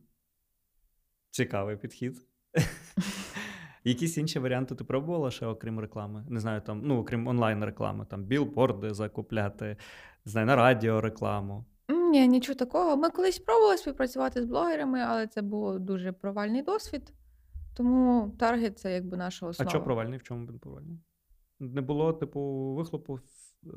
Цікавий 1.30 1.76
підхід. 1.76 2.26
Якісь 3.84 4.16
інші 4.16 4.38
варіанти 4.38 4.74
ти 4.74 4.84
пробувала 4.84 5.30
ще, 5.30 5.46
окрім 5.46 5.80
реклами? 5.80 6.24
Не 6.28 6.40
знаю, 6.40 6.60
там, 6.60 6.80
ну, 6.84 6.98
окрім 6.98 7.28
онлайн-реклами, 7.28 8.04
там 8.04 8.24
білборди 8.24 8.94
закупляти, 8.94 9.76
не 10.24 10.32
знаю, 10.32 10.46
на 10.46 10.56
радіо 10.56 11.00
рекламу. 11.00 11.64
Ні, 11.88 12.28
нічого 12.28 12.56
такого. 12.56 12.96
Ми 12.96 13.10
колись 13.10 13.38
пробували 13.38 13.76
співпрацювати 13.78 14.42
з 14.42 14.44
блогерами, 14.44 15.00
але 15.00 15.26
це 15.26 15.42
був 15.42 15.80
дуже 15.80 16.12
провальний 16.12 16.62
досвід. 16.62 17.12
Тому 17.76 18.34
таргет 18.38 18.78
це 18.78 18.94
якби 18.94 19.16
наша 19.16 19.46
А 19.58 19.68
що 19.68 19.80
провальний? 19.80 20.18
В 20.18 20.22
чому 20.22 20.46
він 20.46 20.58
провальний? 20.58 20.98
Не 21.60 21.80
було, 21.80 22.12
типу, 22.12 22.40
вихлопу. 22.74 23.20
е, 23.64 23.68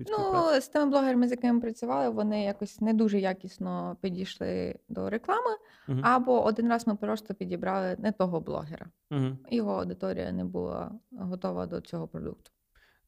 від? 0.00 0.08
Ну, 0.10 0.60
з 0.60 0.68
тими 0.68 0.90
блогерами, 0.90 1.28
з 1.28 1.30
якими 1.30 1.60
працювали, 1.60 2.08
вони 2.08 2.44
якось 2.44 2.80
не 2.80 2.94
дуже 2.94 3.20
якісно 3.20 3.96
підійшли 4.00 4.74
до 4.88 5.10
реклами. 5.10 5.56
Мгм. 5.88 6.00
Або 6.04 6.44
один 6.44 6.68
раз 6.68 6.86
ми 6.86 6.96
просто 6.96 7.34
підібрали 7.34 7.96
не 7.98 8.12
того 8.12 8.40
блогера. 8.40 8.86
Мгм. 9.10 9.38
Його 9.50 9.72
аудиторія 9.72 10.32
не 10.32 10.44
була 10.44 10.92
готова 11.18 11.66
до 11.66 11.80
цього 11.80 12.08
продукту. 12.08 12.50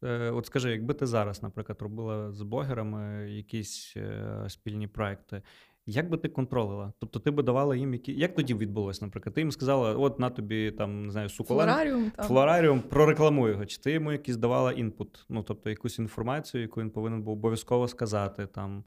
Е, 0.02 0.30
От 0.30 0.46
скажи, 0.46 0.70
якби 0.70 0.94
ти 0.94 1.06
зараз, 1.06 1.42
наприклад, 1.42 1.82
робила 1.82 2.32
з 2.32 2.42
блогерами 2.42 3.30
якісь 3.30 3.94
е, 3.96 4.44
спільні 4.48 4.86
проекти, 4.86 5.42
як 5.86 6.10
би 6.10 6.16
ти 6.16 6.28
контролила? 6.28 6.92
Тобто 6.98 7.18
ти 7.18 7.30
би 7.30 7.42
давала 7.42 7.76
їм 7.76 7.92
які. 7.92 8.12
Як 8.12 8.34
тоді 8.34 8.54
відбулося, 8.54 9.04
наприклад? 9.04 9.34
Ти 9.34 9.40
їм 9.40 9.52
сказала, 9.52 9.94
от 9.94 10.18
на 10.18 10.30
тобі 10.30 10.70
там, 10.70 11.02
не 11.06 11.12
знаю, 11.12 11.28
сукулент, 11.28 11.70
Флораріум 11.70 12.12
там. 12.16 12.26
флораріум, 12.26 12.80
прорекламуй 12.80 13.50
його. 13.50 13.66
Чи 13.66 13.78
ти 13.78 13.92
йому 13.92 14.12
якийсь 14.12 14.36
давала 14.36 14.72
input? 14.72 15.26
Ну, 15.28 15.42
тобто 15.42 15.70
якусь 15.70 15.98
інформацію, 15.98 16.62
яку 16.62 16.80
він 16.80 16.90
повинен 16.90 17.22
був 17.22 17.32
обов'язково 17.32 17.88
сказати 17.88 18.46
там. 18.46 18.84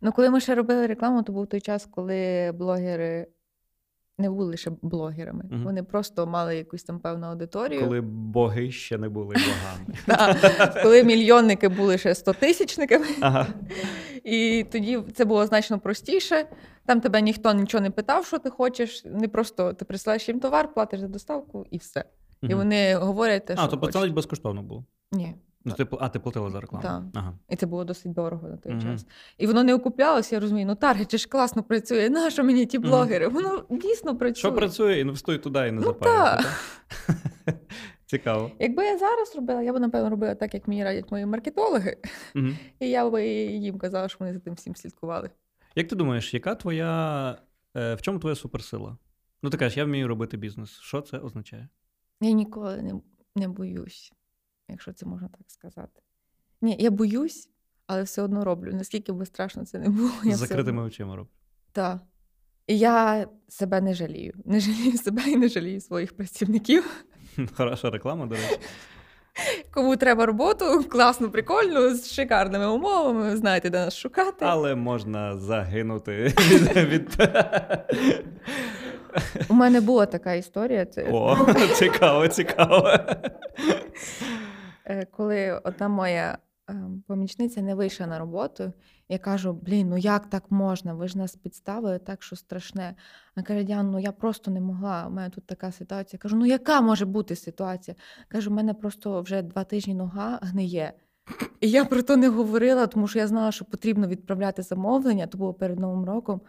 Ну, 0.00 0.12
коли 0.12 0.30
ми 0.30 0.40
ще 0.40 0.54
робили 0.54 0.86
рекламу, 0.86 1.22
то 1.22 1.32
був 1.32 1.46
той 1.46 1.60
час, 1.60 1.88
коли 1.90 2.52
блогери 2.54 3.26
не 4.18 4.30
були 4.30 4.56
ще 4.56 4.70
блогерами. 4.82 5.44
Мгм. 5.50 5.64
Вони 5.64 5.82
просто 5.82 6.26
мали 6.26 6.56
якусь 6.56 6.84
там 6.84 7.00
певну 7.00 7.26
аудиторію. 7.26 7.80
Коли 7.80 8.00
боги 8.00 8.70
ще 8.70 8.98
не 8.98 9.08
були 9.08 9.34
богами. 9.34 10.34
Коли 10.82 11.04
мільйонники 11.04 11.68
були 11.68 11.98
ще 11.98 12.14
стотисячниками. 12.14 13.06
І 14.26 14.66
тоді 14.72 14.98
це 15.14 15.24
було 15.24 15.46
значно 15.46 15.78
простіше. 15.78 16.46
Там 16.86 17.00
тебе 17.00 17.20
ніхто 17.22 17.52
нічого 17.52 17.82
не 17.82 17.90
питав, 17.90 18.26
що 18.26 18.38
ти 18.38 18.50
хочеш. 18.50 19.02
Не 19.04 19.28
просто 19.28 19.72
ти 19.72 19.84
присилаєш 19.84 20.28
їм 20.28 20.40
товар, 20.40 20.74
платиш 20.74 21.00
за 21.00 21.08
доставку 21.08 21.66
і 21.70 21.78
все. 21.78 22.04
І 22.42 22.54
вони 22.54 22.94
говорять 22.94 23.46
те, 23.46 23.54
що 23.56 23.62
А, 23.64 23.66
тобто 23.68 23.86
це 23.92 23.98
навіть 24.00 24.14
безкоштовно 24.14 24.62
було. 24.62 24.84
Ні. 25.12 25.34
Ну, 25.64 25.72
ти, 25.72 25.86
а, 26.00 26.08
ти 26.08 26.18
платила 26.18 26.50
за 26.50 26.60
рекламу? 26.60 26.82
Так. 26.82 27.02
Ага. 27.14 27.32
І 27.48 27.56
це 27.56 27.66
було 27.66 27.84
досить 27.84 28.12
дорого 28.12 28.48
на 28.48 28.56
той 28.56 28.72
Мгм. 28.72 28.82
час. 28.82 29.06
І 29.38 29.46
воно 29.46 29.64
не 29.64 29.74
окуплялося, 29.74 30.34
я 30.36 30.40
розумію, 30.40 30.66
ну 30.66 30.74
таргет 30.74 31.16
ж 31.16 31.28
класно 31.28 31.62
працює. 31.62 32.10
Нащо 32.10 32.44
мені 32.44 32.66
ті 32.66 32.78
блогери? 32.78 33.28
Воно 33.28 33.64
дійсно 33.70 34.16
працює. 34.18 34.38
Що 34.40 34.52
працює, 34.52 35.00
інвестуй 35.00 35.38
туди 35.38 35.58
і 35.58 35.72
не 35.72 35.80
Ну, 35.80 35.82
запарюйся. 35.82 36.48
Цікаво. 38.06 38.50
Якби 38.58 38.84
я 38.84 38.98
зараз 38.98 39.36
робила, 39.36 39.62
я 39.62 39.72
б 39.72 39.78
напевно 39.80 40.10
робила 40.10 40.34
так, 40.34 40.54
як 40.54 40.68
мені 40.68 40.84
радять 40.84 41.10
мої 41.10 41.26
маркетологи, 41.26 41.96
Мгм. 42.34 42.58
і 42.80 42.88
я 42.88 43.10
би 43.10 43.26
їм 43.46 43.78
казала, 43.78 44.08
що 44.08 44.16
вони 44.20 44.32
за 44.32 44.38
тим 44.40 44.54
всім 44.54 44.76
слідкували. 44.76 45.30
Як 45.74 45.88
ти 45.88 45.96
думаєш, 45.96 46.34
яка 46.34 46.54
твоя. 46.54 47.38
е, 47.76 47.94
В 47.94 48.02
чому 48.02 48.18
твоя 48.18 48.34
суперсила? 48.36 48.96
Ну, 49.42 49.50
ти 49.50 49.56
кажеш, 49.56 49.76
я 49.76 49.84
вмію 49.84 50.08
робити 50.08 50.36
бізнес. 50.36 50.70
Що 50.70 51.00
це 51.00 51.18
означає? 51.18 51.68
Я 52.20 52.30
ніколи 52.30 52.82
не, 52.82 52.94
не 53.36 53.48
боюсь, 53.48 54.12
якщо 54.68 54.92
це 54.92 55.06
можна 55.06 55.28
так 55.28 55.40
сказати. 55.46 56.02
Ні, 56.62 56.76
я 56.78 56.90
боюсь, 56.90 57.50
але 57.86 58.02
все 58.02 58.22
одно 58.22 58.44
роблю. 58.44 58.72
Наскільки 58.74 59.12
би 59.12 59.26
страшно 59.26 59.64
це 59.64 59.78
не 59.78 59.88
було. 59.88 60.10
Я 60.24 60.34
З 60.36 60.38
закритими 60.38 60.78
одно- 60.78 60.84
очима 60.88 61.16
роблю. 61.16 61.30
Так. 61.72 62.00
І 62.66 62.78
я 62.78 63.26
себе 63.48 63.80
не 63.80 63.94
жалію. 63.94 64.34
Не 64.44 64.60
жалію 64.60 64.98
себе 64.98 65.22
і 65.26 65.36
не 65.36 65.48
жалію 65.48 65.80
своїх 65.80 66.16
працівників. 66.16 67.04
Хороша 67.56 67.90
реклама, 67.90 68.26
до 68.26 68.34
речі. 68.34 68.58
Кому 69.70 69.96
треба 69.96 70.26
роботу, 70.26 70.84
класно, 70.88 71.30
прикольно, 71.30 71.94
з 71.94 72.12
шикарними 72.12 72.66
умовами, 72.66 73.36
знаєте, 73.36 73.70
де 73.70 73.78
нас 73.78 73.96
шукати. 73.96 74.44
Але 74.44 74.74
можна 74.74 75.36
загинути 75.36 76.12
від. 76.12 76.76
від... 76.76 77.28
У 79.48 79.54
мене 79.54 79.80
була 79.80 80.06
така 80.06 80.34
історія. 80.34 80.84
Це 80.84 81.08
О, 81.12 81.46
цікаво, 81.74 82.28
цікаво. 82.28 82.98
е, 84.86 85.06
коли 85.10 85.60
одна 85.64 85.88
моя 85.88 86.38
помічниця 87.06 87.62
не 87.62 87.74
вийшла 87.74 88.06
на 88.06 88.18
роботу, 88.18 88.72
я 89.08 89.18
кажу: 89.18 89.52
блін, 89.52 89.88
ну 89.88 89.96
як 89.96 90.26
так 90.26 90.50
можна? 90.50 90.94
Ви 90.94 91.08
ж 91.08 91.18
нас 91.18 91.36
підставили 91.36 91.98
так, 91.98 92.22
що 92.22 92.36
страшне. 92.36 92.94
Вона 93.36 93.46
каже, 93.46 93.64
Діан, 93.64 93.90
ну 93.90 93.98
я 93.98 94.12
просто 94.12 94.50
не 94.50 94.60
могла. 94.60 95.06
У 95.06 95.10
мене 95.10 95.30
тут 95.30 95.46
така 95.46 95.72
ситуація. 95.72 96.18
Кажу, 96.18 96.36
ну 96.36 96.46
яка 96.46 96.80
може 96.80 97.06
бути 97.06 97.36
ситуація? 97.36 97.96
Кажу, 98.28 98.50
у 98.50 98.54
мене 98.54 98.74
просто 98.74 99.22
вже 99.22 99.42
два 99.42 99.64
тижні 99.64 99.94
нога 99.94 100.38
гниє. 100.42 100.92
І 101.60 101.70
я 101.70 101.84
про 101.84 102.02
то 102.02 102.16
не 102.16 102.28
говорила, 102.28 102.86
тому 102.86 103.08
що 103.08 103.18
я 103.18 103.26
знала, 103.26 103.52
що 103.52 103.64
потрібно 103.64 104.08
відправляти 104.08 104.62
замовлення, 104.62 105.26
то 105.26 105.38
було 105.38 105.54
перед 105.54 105.78
Новим 105.78 106.04
роком. 106.04 106.40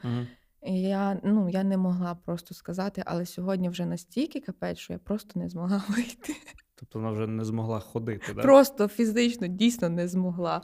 І 0.64 0.82
я, 0.82 1.20
ну, 1.24 1.50
я 1.50 1.64
не 1.64 1.78
могла 1.78 2.16
просто 2.16 2.56
сказати, 2.56 3.04
але 3.06 3.26
сьогодні 3.26 3.70
вже 3.70 3.86
настільки 3.86 4.40
капець, 4.40 4.78
що 4.78 4.94
я 4.94 5.00
просто 5.00 5.40
не 5.40 5.50
змогла 5.50 5.84
вийти. 5.90 6.34
Тобто 6.80 7.00
вона 7.00 7.12
вже 7.12 7.28
не 7.28 7.46
змогла 7.46 7.80
ходити, 7.80 8.34
так? 8.34 8.42
Просто 8.42 8.88
фізично 8.88 9.48
дійсно 9.48 9.90
не 9.90 10.08
змогла. 10.08 10.62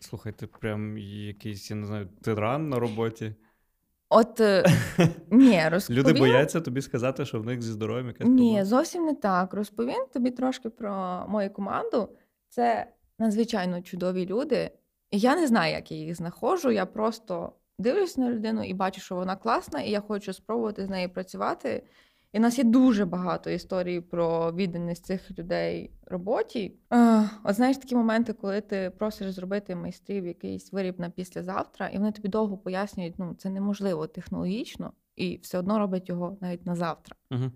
Слухай, 0.00 0.32
ти 0.32 0.46
прям 0.46 0.98
якийсь, 0.98 1.70
я 1.70 1.76
не 1.76 1.86
знаю, 1.86 2.08
тиран 2.22 2.68
на 2.68 2.78
роботі. 2.78 3.34
От 4.08 4.40
е, 4.40 4.64
ні, 5.30 5.68
розповім. 5.68 5.98
Люди 5.98 6.12
бояться 6.12 6.60
тобі 6.60 6.82
сказати, 6.82 7.24
що 7.24 7.40
в 7.40 7.46
них 7.46 7.62
зі 7.62 7.72
здоров'ям 7.72 8.06
якась 8.06 8.28
Ні, 8.28 8.64
зовсім 8.64 9.04
не 9.04 9.14
так. 9.14 9.54
Розповім 9.54 10.06
тобі 10.12 10.30
трошки 10.30 10.70
про 10.70 11.24
мою 11.28 11.50
команду. 11.50 12.08
Це 12.48 12.92
надзвичайно 13.18 13.82
чудові 13.82 14.26
люди. 14.26 14.70
І 15.10 15.18
я 15.18 15.36
не 15.36 15.46
знаю, 15.46 15.72
як 15.72 15.92
я 15.92 15.98
їх 15.98 16.14
знаходжу. 16.14 16.70
Я 16.70 16.86
просто 16.86 17.52
дивлюсь 17.78 18.16
на 18.16 18.30
людину 18.30 18.64
і 18.64 18.74
бачу, 18.74 19.00
що 19.00 19.14
вона 19.14 19.36
класна, 19.36 19.80
і 19.80 19.90
я 19.90 20.00
хочу 20.00 20.32
спробувати 20.32 20.86
з 20.86 20.88
нею 20.88 21.10
працювати. 21.10 21.82
І 22.36 22.38
в 22.38 22.42
нас 22.42 22.58
є 22.58 22.64
дуже 22.64 23.04
багато 23.04 23.50
історій 23.50 24.00
про 24.00 24.52
відданість 24.52 25.04
цих 25.04 25.38
людей 25.38 25.90
роботі. 26.06 26.78
Е, 26.92 27.30
От 27.44 27.54
знаєш 27.54 27.76
такі 27.76 27.96
моменти, 27.96 28.32
коли 28.32 28.60
ти 28.60 28.92
просиш 28.98 29.32
зробити 29.32 29.76
майстрів 29.76 30.26
якийсь 30.26 30.72
виріб 30.72 31.00
на 31.00 31.10
післязавтра, 31.10 31.88
і 31.88 31.98
вони 31.98 32.12
тобі 32.12 32.28
довго 32.28 32.58
пояснюють, 32.58 33.14
ну 33.18 33.34
це 33.38 33.50
неможливо 33.50 34.06
технологічно, 34.06 34.92
і 35.16 35.36
все 35.42 35.58
одно 35.58 35.78
роблять 35.78 36.08
його 36.08 36.38
навіть 36.40 36.66
на 36.66 36.74
завтра. 36.74 37.16
Угу. 37.30 37.50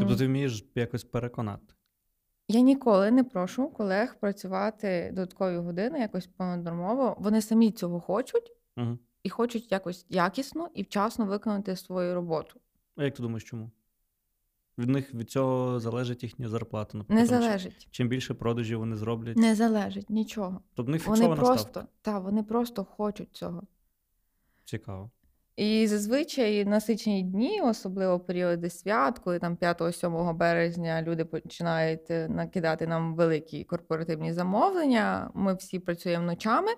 Тобто 0.00 0.16
ти 0.16 0.26
вмієш 0.26 0.64
якось 0.74 1.04
переконати. 1.04 1.74
Я 2.48 2.60
ніколи 2.60 3.10
не 3.10 3.24
прошу 3.24 3.68
колег 3.68 4.16
працювати 4.20 5.10
додаткові 5.12 5.56
години, 5.56 5.98
якось 5.98 6.26
понаднормово. 6.26 7.16
Вони 7.18 7.42
самі 7.42 7.70
цього 7.70 8.00
хочуть 8.00 8.52
Угу. 8.76 8.98
і 9.22 9.28
хочуть 9.28 9.72
якось 9.72 10.06
якісно 10.08 10.68
і 10.74 10.82
вчасно 10.82 11.26
виконати 11.26 11.76
свою 11.76 12.14
роботу. 12.14 12.60
А 12.96 13.04
як 13.04 13.14
ти 13.14 13.22
думаєш, 13.22 13.44
чому? 13.44 13.70
Від 14.78 14.88
них 14.88 15.14
від 15.14 15.30
цього 15.30 15.80
залежить 15.80 16.22
їхня 16.22 16.48
зарплата. 16.48 16.98
Наприклад. 16.98 17.28
Що 17.28 17.40
залежить. 17.40 17.88
Чим 17.90 18.08
більше 18.08 18.34
продажів 18.34 18.78
вони 18.78 18.96
зроблять, 18.96 19.36
Не 19.36 19.54
залежить 19.54 20.10
нічого. 20.10 20.60
тобто 20.74 20.92
них 20.92 21.06
Вони 21.06 21.28
просто, 21.28 21.84
та, 22.02 22.18
вони 22.18 22.42
просто 22.42 22.84
хочуть 22.84 23.28
цього. 23.32 23.62
Цікаво. 24.64 25.10
І 25.56 25.86
зазвичай 25.86 26.64
насичені 26.64 27.22
дні, 27.22 27.60
особливо 27.60 28.20
періоди 28.20 28.70
свят, 28.70 29.18
коли 29.18 29.38
там 29.38 29.56
5-7 29.56 30.34
березня 30.34 31.02
люди 31.02 31.24
починають 31.24 32.10
е, 32.10 32.28
накидати 32.28 32.86
нам 32.86 33.14
великі 33.14 33.64
корпоративні 33.64 34.32
замовлення. 34.32 35.30
Ми 35.34 35.54
всі 35.54 35.78
працюємо 35.78 36.24
ночами. 36.26 36.72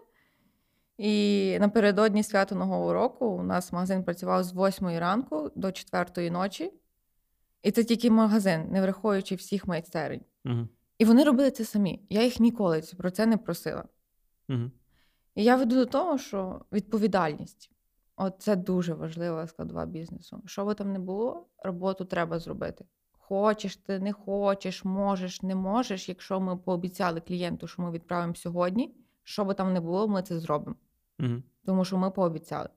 І 0.99 1.57
напередодні 1.61 2.23
свято 2.23 2.55
Нового 2.55 2.93
року 2.93 3.27
у 3.27 3.43
нас 3.43 3.73
магазин 3.73 4.05
працював 4.05 4.45
з 4.45 4.53
8 4.53 4.99
ранку 4.99 5.51
до 5.55 5.73
4 5.73 6.31
ночі. 6.31 6.73
І 7.63 7.71
це 7.71 7.85
тільки 7.85 8.11
магазин, 8.11 8.67
не 8.71 8.83
враховуючи 8.83 9.35
всіх 9.35 9.67
майстерень. 9.67 10.25
Угу. 10.45 10.69
І 10.99 11.05
вони 11.05 11.25
робили 11.25 11.51
це 11.51 11.65
самі. 11.65 12.03
Я 12.11 12.23
їх 12.23 12.41
ніколи 12.41 12.83
про 12.97 13.11
це 13.11 13.27
не 13.27 13.37
просила. 13.37 13.85
Угу. 14.49 14.71
І 15.35 15.45
я 15.45 15.57
веду 15.57 15.75
до 15.75 15.87
того, 15.87 16.19
що 16.19 16.65
відповідальність 16.73 17.71
от 18.17 18.35
це 18.39 18.57
дуже 18.57 18.95
важлива 18.95 19.47
складова 19.47 19.87
бізнесу. 19.87 20.43
Що 20.47 20.65
би 20.65 20.75
там 20.75 20.93
не 20.93 20.99
було, 20.99 21.47
роботу 21.59 22.05
треба 22.05 22.39
зробити. 22.39 22.85
Хочеш 23.13 23.77
ти, 23.77 23.99
не 23.99 24.13
хочеш, 24.13 24.85
можеш, 24.85 25.43
не 25.43 25.55
можеш. 25.55 26.09
Якщо 26.09 26.41
ми 26.41 26.57
пообіцяли 26.57 27.21
клієнту, 27.21 27.67
що 27.67 27.83
ми 27.83 27.91
відправимо 27.91 28.35
сьогодні, 28.35 28.95
що 29.25 29.45
би 29.45 29.55
там 29.55 29.73
не 29.73 29.81
було, 29.81 30.09
ми 30.09 30.23
це 30.23 30.41
зробимо. 30.41 30.77
Угу. 31.21 31.43
Тому 31.67 31.85
що 31.85 31.99
ми 31.99 32.11
пообіцяли. 32.11 32.69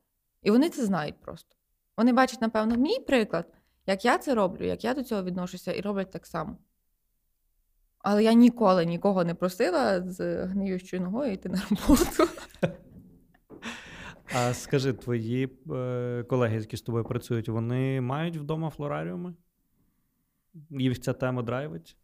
І 0.41 0.51
вони 0.51 0.69
це 0.69 0.85
знають 0.85 1.15
просто. 1.21 1.55
Вони 1.97 2.13
бачать, 2.13 2.41
напевно, 2.41 2.75
мій 2.75 2.99
приклад, 2.99 3.53
як 3.85 4.05
я 4.05 4.17
це 4.17 4.35
роблю, 4.35 4.65
як 4.65 4.83
я 4.83 4.93
до 4.93 5.03
цього 5.03 5.23
відношуся, 5.23 5.73
і 5.73 5.81
роблять 5.81 6.11
так 6.11 6.25
само. 6.25 6.57
Але 7.99 8.23
я 8.23 8.33
ніколи 8.33 8.85
нікого 8.85 9.23
не 9.23 9.33
просила 9.33 10.09
з 10.09 10.45
гниючою 10.45 11.01
ногою 11.01 11.33
йти 11.33 11.49
на 11.49 11.61
роботу. 11.69 12.31
А 14.33 14.53
скажи, 14.53 14.93
твої 14.93 15.49
е, 15.71 16.23
колеги, 16.29 16.57
які 16.57 16.77
з 16.77 16.81
тобою 16.81 17.03
працюють, 17.03 17.49
вони 17.49 18.01
мають 18.01 18.37
вдома 18.37 18.69
флораріуми? 18.69 19.33
Їх 20.69 20.99
ця 20.99 21.13
тема 21.13 21.41
драйвить? 21.41 21.97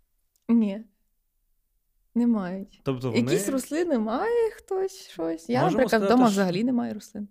Ні. 0.50 0.84
Не 2.16 2.28
мають. 2.28 2.82
Тобто 2.84 3.12
вони... 3.12 3.20
Якісь 3.20 3.50
рослини 3.50 4.00
має 4.00 4.50
хтось 4.50 5.10
щось. 5.10 5.50
Я, 5.50 5.64
Можемо 5.64 5.72
наприклад, 5.72 5.90
сказати, 5.90 6.06
вдома 6.14 6.28
що- 6.28 6.32
взагалі 6.32 6.64
не 6.64 6.74
маю 6.74 6.94
рослин. 6.94 7.28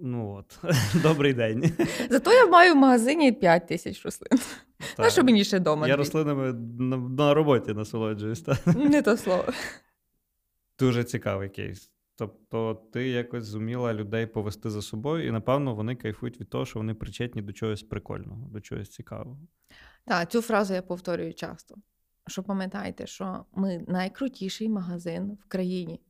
Ну 0.00 0.34
от, 0.34 0.58
добрий 1.02 1.34
день. 1.34 1.72
Зато 2.10 2.32
я 2.32 2.46
маю 2.46 2.72
в 2.74 2.76
магазині 2.76 3.32
5 3.32 3.66
тисяч 3.66 4.04
рослин. 4.04 4.40
Так. 4.96 5.10
що 5.10 5.24
мені 5.24 5.44
ще 5.44 5.58
вдома? 5.58 5.88
Я 5.88 5.94
дві? 5.94 5.98
рослинами 5.98 6.52
на, 6.78 6.96
на 6.96 7.34
роботі 7.34 7.74
насолоджуюсь. 7.74 8.40
Та? 8.40 8.58
Не 8.74 9.02
то 9.02 9.16
слово. 9.16 9.44
Дуже 10.78 11.04
цікавий 11.04 11.48
кейс. 11.48 11.90
Тобто, 12.16 12.74
ти 12.92 13.08
якось 13.08 13.44
зуміла 13.44 13.94
людей 13.94 14.26
повести 14.26 14.70
за 14.70 14.82
собою, 14.82 15.26
і, 15.26 15.30
напевно, 15.30 15.74
вони 15.74 15.96
кайфують 15.96 16.40
від 16.40 16.50
того, 16.50 16.66
що 16.66 16.78
вони 16.78 16.94
причетні 16.94 17.42
до 17.42 17.52
чогось 17.52 17.82
прикольного, 17.82 18.48
до 18.48 18.60
чогось 18.60 18.90
цікавого. 18.90 19.38
Так, 20.06 20.30
цю 20.30 20.40
фразу 20.42 20.74
я 20.74 20.82
повторюю 20.82 21.34
часто. 21.34 21.74
Що 22.26 22.42
пам'ятайте, 22.42 23.06
що 23.06 23.44
ми 23.52 23.84
найкрутіший 23.88 24.68
магазин 24.68 25.38
в 25.42 25.48
країні, 25.48 26.00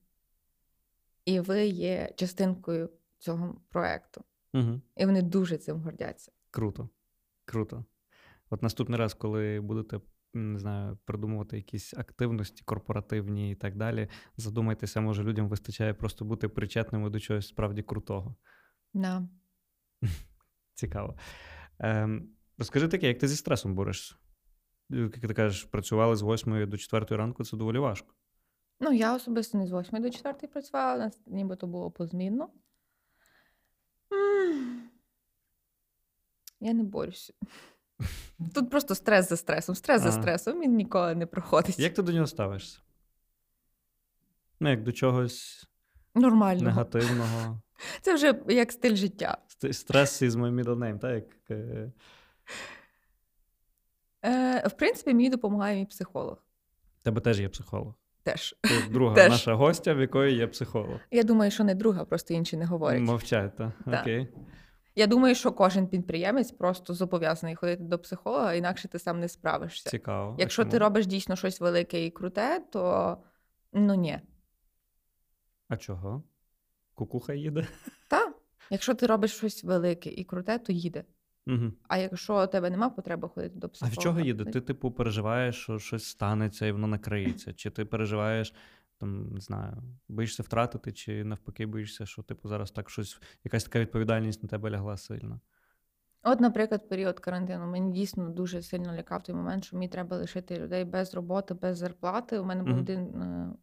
і 1.25 1.41
ви 1.41 1.67
є 1.67 2.13
частинкою 2.17 2.91
цього 3.19 3.61
проекту. 3.69 4.25
Угу. 4.55 4.81
І 4.97 5.07
вони 5.07 5.23
дуже 5.23 5.59
цим 5.59 5.81
гордяться. 5.81 6.33
Круто. 6.51 6.89
Круто. 7.45 7.85
От 8.51 8.63
наступний 8.63 8.99
раз, 8.99 9.15
коли 9.15 9.61
будете 9.61 10.01
не 10.35 10.59
знаю, 10.59 10.99
придумувати 11.05 11.57
якісь 11.57 11.95
активності 11.95 12.63
корпоративні 12.65 13.51
і 13.51 13.55
так 13.55 13.77
далі, 13.77 14.09
задумайтеся, 14.37 15.01
може 15.01 15.23
людям 15.23 15.49
вистачає 15.49 15.95
просто 15.95 16.25
бути 16.25 16.49
причетними 16.49 17.11
до 17.11 17.21
чогось 17.21 17.49
справді 17.49 17.83
крутого. 17.83 18.37
Да. 18.95 19.29
Цікаво. 20.75 21.19
Ем, 21.79 22.29
Розкажи 22.59 22.89
таке, 22.89 23.09
як 23.09 23.19
ти 23.19 23.29
зі 23.29 23.37
стресом 23.37 23.75
борешся? 23.75 24.15
Як 24.91 25.19
ти 25.19 25.35
кажеш, 25.35 25.65
працювали 25.65 26.17
з 26.17 26.23
8 26.23 26.71
до 26.71 26.79
4 26.79 27.17
ранку, 27.17 27.45
це 27.45 27.57
доволі 27.57 27.79
важко. 27.79 28.15
Ну, 28.81 28.93
я 28.93 29.15
особисто 29.15 29.59
не 29.59 29.67
з 29.67 29.73
8 29.73 30.03
до 30.03 30.11
4 30.11 30.49
працювала, 30.49 30.95
у 30.95 30.99
нас 30.99 31.21
нібито 31.27 31.67
було 31.67 31.91
позмінно. 31.91 32.49
Я 36.61 36.73
не 36.73 36.83
борюся. 36.85 37.33
Тут 38.55 38.71
просто 38.71 38.95
стрес 38.95 39.29
за 39.29 39.37
стресом. 39.37 39.75
Стрес 39.75 40.03
за 40.03 40.13
стресом 40.13 40.61
він 40.61 40.77
ніколи 40.77 41.15
не 41.15 41.27
проходить. 41.27 41.79
Як 41.79 41.95
ти 41.95 42.03
до 42.03 42.13
нього 42.13 42.27
ставишся? 42.27 42.79
Ну, 44.61 44.71
як 44.71 44.83
до 44.83 44.93
чогось 44.93 45.67
Нормально. 46.15 46.63
негативного. 46.63 47.61
Це 48.03 48.15
вже 48.15 48.41
як 48.49 48.73
стиль 48.73 48.97
життя. 48.97 49.39
Ст- 49.49 49.69
Stress 49.69 50.29
is 50.29 50.31
my 50.31 50.55
middle 50.65 50.79
name, 50.79 50.99
так? 50.99 51.25
Як, 51.51 51.89
е, 54.25 54.69
в 54.69 54.73
принципі, 54.73 55.15
мені 55.15 55.31
допомагає 55.31 55.79
мій 55.79 55.87
психолог. 55.87 56.37
тебе 57.03 57.21
теж 57.21 57.41
є 57.41 57.49
психолог. 57.49 57.95
Теж. 58.23 58.57
Ти 58.63 58.89
друга 58.91 59.15
Теж. 59.15 59.31
наша 59.31 59.55
гостя, 59.55 59.95
в 59.95 60.01
якої 60.01 60.37
є 60.37 60.47
психолог. 60.47 61.01
Я 61.11 61.23
думаю, 61.23 61.51
що 61.51 61.65
не 61.65 61.75
друга, 61.75 62.05
просто 62.05 62.35
інші 62.35 62.57
не 62.57 62.67
говорять. 62.67 63.03
Мовчать, 63.03 63.57
так? 63.57 63.71
Так. 63.85 64.01
Окей. 64.03 64.29
Я 64.97 65.07
думаю, 65.07 65.35
що 65.35 65.53
кожен 65.53 65.87
підприємець 65.87 66.53
просто 66.53 66.95
зобов'язаний 66.95 67.55
ходити 67.55 67.83
до 67.83 67.99
психолога, 67.99 68.55
інакше 68.55 68.89
ти 68.89 68.99
сам 68.99 69.21
не 69.21 69.29
справишся. 69.29 69.91
Цікаво. 69.91 70.35
А 70.39 70.41
Якщо 70.41 70.65
ти 70.65 70.79
робиш 70.79 71.07
дійсно 71.07 71.37
щось 71.37 71.61
велике 71.61 72.07
і 72.07 72.11
круте, 72.11 72.61
то 72.73 73.17
ну 73.73 73.95
ні. 73.95 74.21
А 75.69 75.77
чого? 75.77 76.23
Кукуха 76.95 77.35
їде? 77.35 77.67
Та, 78.09 78.33
якщо 78.71 78.95
ти 78.95 79.07
робиш 79.07 79.33
щось 79.37 79.65
велике 79.65 80.11
і 80.11 80.25
круте, 80.25 80.59
то 80.59 80.73
їде. 80.73 81.05
Угу. 81.47 81.73
А 81.89 81.97
якщо 81.97 82.45
у 82.45 82.47
тебе 82.47 82.71
нема 82.71 82.91
потреби 82.91 83.29
ходити 83.29 83.59
до 83.59 83.71
А 83.81 83.87
в 83.87 83.97
чого 83.97 84.21
їде? 84.21 84.45
Ти, 84.45 84.61
типу, 84.61 84.91
переживаєш, 84.91 85.57
що 85.57 85.79
щось 85.79 86.05
станеться 86.05 86.67
і 86.67 86.73
воно 86.73 86.87
накриється? 86.87 87.53
Чи 87.53 87.71
ти 87.71 87.85
переживаєш, 87.85 88.55
там, 88.99 89.33
не 89.33 89.41
знаю, 89.41 89.83
боїшся 90.09 90.43
втратити, 90.43 90.93
чи 90.93 91.25
навпаки 91.25 91.67
боїшся, 91.67 92.07
що, 92.07 92.23
типу, 92.23 92.49
зараз 92.49 92.71
так 92.71 92.91
щось, 92.91 93.21
якась 93.45 93.65
така 93.65 93.81
відповідальність 93.81 94.43
на 94.43 94.49
тебе 94.49 94.71
лягла 94.71 94.97
сильно? 94.97 95.41
От, 96.23 96.41
наприклад, 96.41 96.89
період 96.89 97.21
карантину 97.21 97.67
мені 97.67 97.93
дійсно 97.93 98.31
дуже 98.31 98.63
сильно 98.63 98.93
лякав 98.93 99.23
той 99.23 99.35
момент, 99.35 99.65
що 99.65 99.77
мені 99.77 99.89
треба 99.89 100.17
лишити 100.17 100.59
людей 100.59 100.85
без 100.85 101.15
роботи, 101.15 101.55
без 101.55 101.79
зарплати. 101.79 102.39
У 102.39 102.45
мене 102.45 102.63
був 102.63 102.79
один 102.79 103.01
е, 103.01 103.55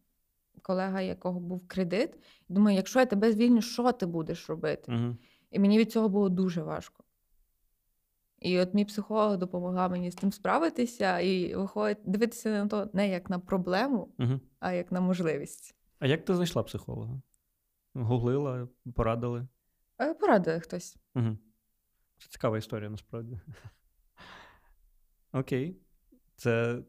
колега, 0.62 1.00
якого 1.00 1.40
був 1.40 1.68
кредит. 1.68 2.10
Думаю, 2.48 2.76
якщо 2.76 2.98
я 2.98 3.06
тебе 3.06 3.32
звільню, 3.32 3.62
що 3.62 3.92
ти 3.92 4.06
будеш 4.06 4.48
робити? 4.48 4.92
Угу. 4.92 5.16
І 5.50 5.58
мені 5.58 5.78
від 5.78 5.92
цього 5.92 6.08
було 6.08 6.28
дуже 6.28 6.62
важко. 6.62 7.01
І 8.44 8.58
от 8.60 8.74
мій 8.74 8.84
психолог 8.84 9.36
допомагав 9.38 9.90
мені 9.90 10.10
з 10.10 10.14
тим 10.14 10.32
справитися 10.32 11.18
і 11.20 11.54
виходить 11.54 11.98
дивитися 12.04 12.48
на 12.50 12.66
то 12.66 12.90
не 12.92 13.08
як 13.08 13.30
на 13.30 13.38
проблему, 13.38 14.14
Угу. 14.18 14.40
а 14.60 14.72
як 14.72 14.92
на 14.92 15.00
можливість. 15.00 15.74
А 15.98 16.06
як 16.06 16.24
ти 16.24 16.34
знайшла 16.34 16.62
психолога? 16.62 17.20
Гуглила, 17.94 18.68
порадили? 18.94 19.46
Порадили 20.20 20.60
хтось. 20.60 20.96
Угу. 21.14 21.38
Це 22.18 22.28
цікава 22.28 22.58
історія, 22.58 22.90
насправді. 22.90 23.40
Окей. 25.32 25.76
Це 26.36 26.82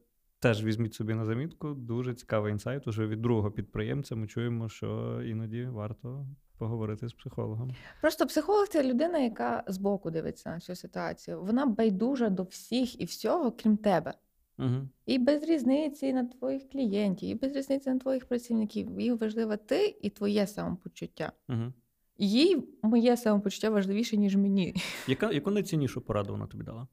теж 0.43 0.63
візьміть 0.63 0.93
собі 0.93 1.13
на 1.13 1.25
замітку. 1.25 1.73
Дуже 1.73 2.13
цікавий 2.13 2.51
інсайт. 2.51 2.87
Уже 2.87 3.07
від 3.07 3.21
другого 3.21 3.51
підприємця 3.51 4.15
ми 4.15 4.27
чуємо, 4.27 4.69
що 4.69 5.21
іноді 5.25 5.65
варто 5.65 6.27
поговорити 6.57 7.07
з 7.07 7.13
психологом. 7.13 7.75
Просто 8.01 8.27
психолог 8.27 8.67
це 8.67 8.83
людина, 8.83 9.19
яка 9.19 9.63
збоку 9.67 10.11
дивиться 10.11 10.49
на 10.49 10.59
цю 10.59 10.75
ситуацію. 10.75 11.41
Вона 11.43 11.65
байдужа 11.65 12.29
до 12.29 12.43
всіх 12.43 13.01
і 13.01 13.05
всього, 13.05 13.51
крім 13.51 13.77
тебе. 13.77 14.13
Угу. 14.59 14.89
І 15.05 15.17
без 15.17 15.43
різниці 15.43 16.13
на 16.13 16.25
твоїх 16.25 16.69
клієнтів, 16.69 17.29
і 17.29 17.35
без 17.35 17.55
різниці 17.55 17.89
на 17.89 17.99
твоїх 17.99 18.25
працівників. 18.25 18.99
Їй 18.99 19.13
важлива 19.13 19.57
ти 19.57 19.97
і 20.01 20.09
твоє 20.09 20.47
самопочуття. 20.47 21.31
Угу. 21.49 21.73
Їй 22.17 22.63
моє 22.81 23.17
самопочуття 23.17 23.69
важливіше, 23.69 24.17
ніж 24.17 24.35
мені. 24.35 24.75
Яка, 25.07 25.31
яку 25.31 25.51
найціннішу 25.51 26.01
пораду 26.01 26.31
вона 26.31 26.47
тобі 26.47 26.63
дала? 26.63 26.87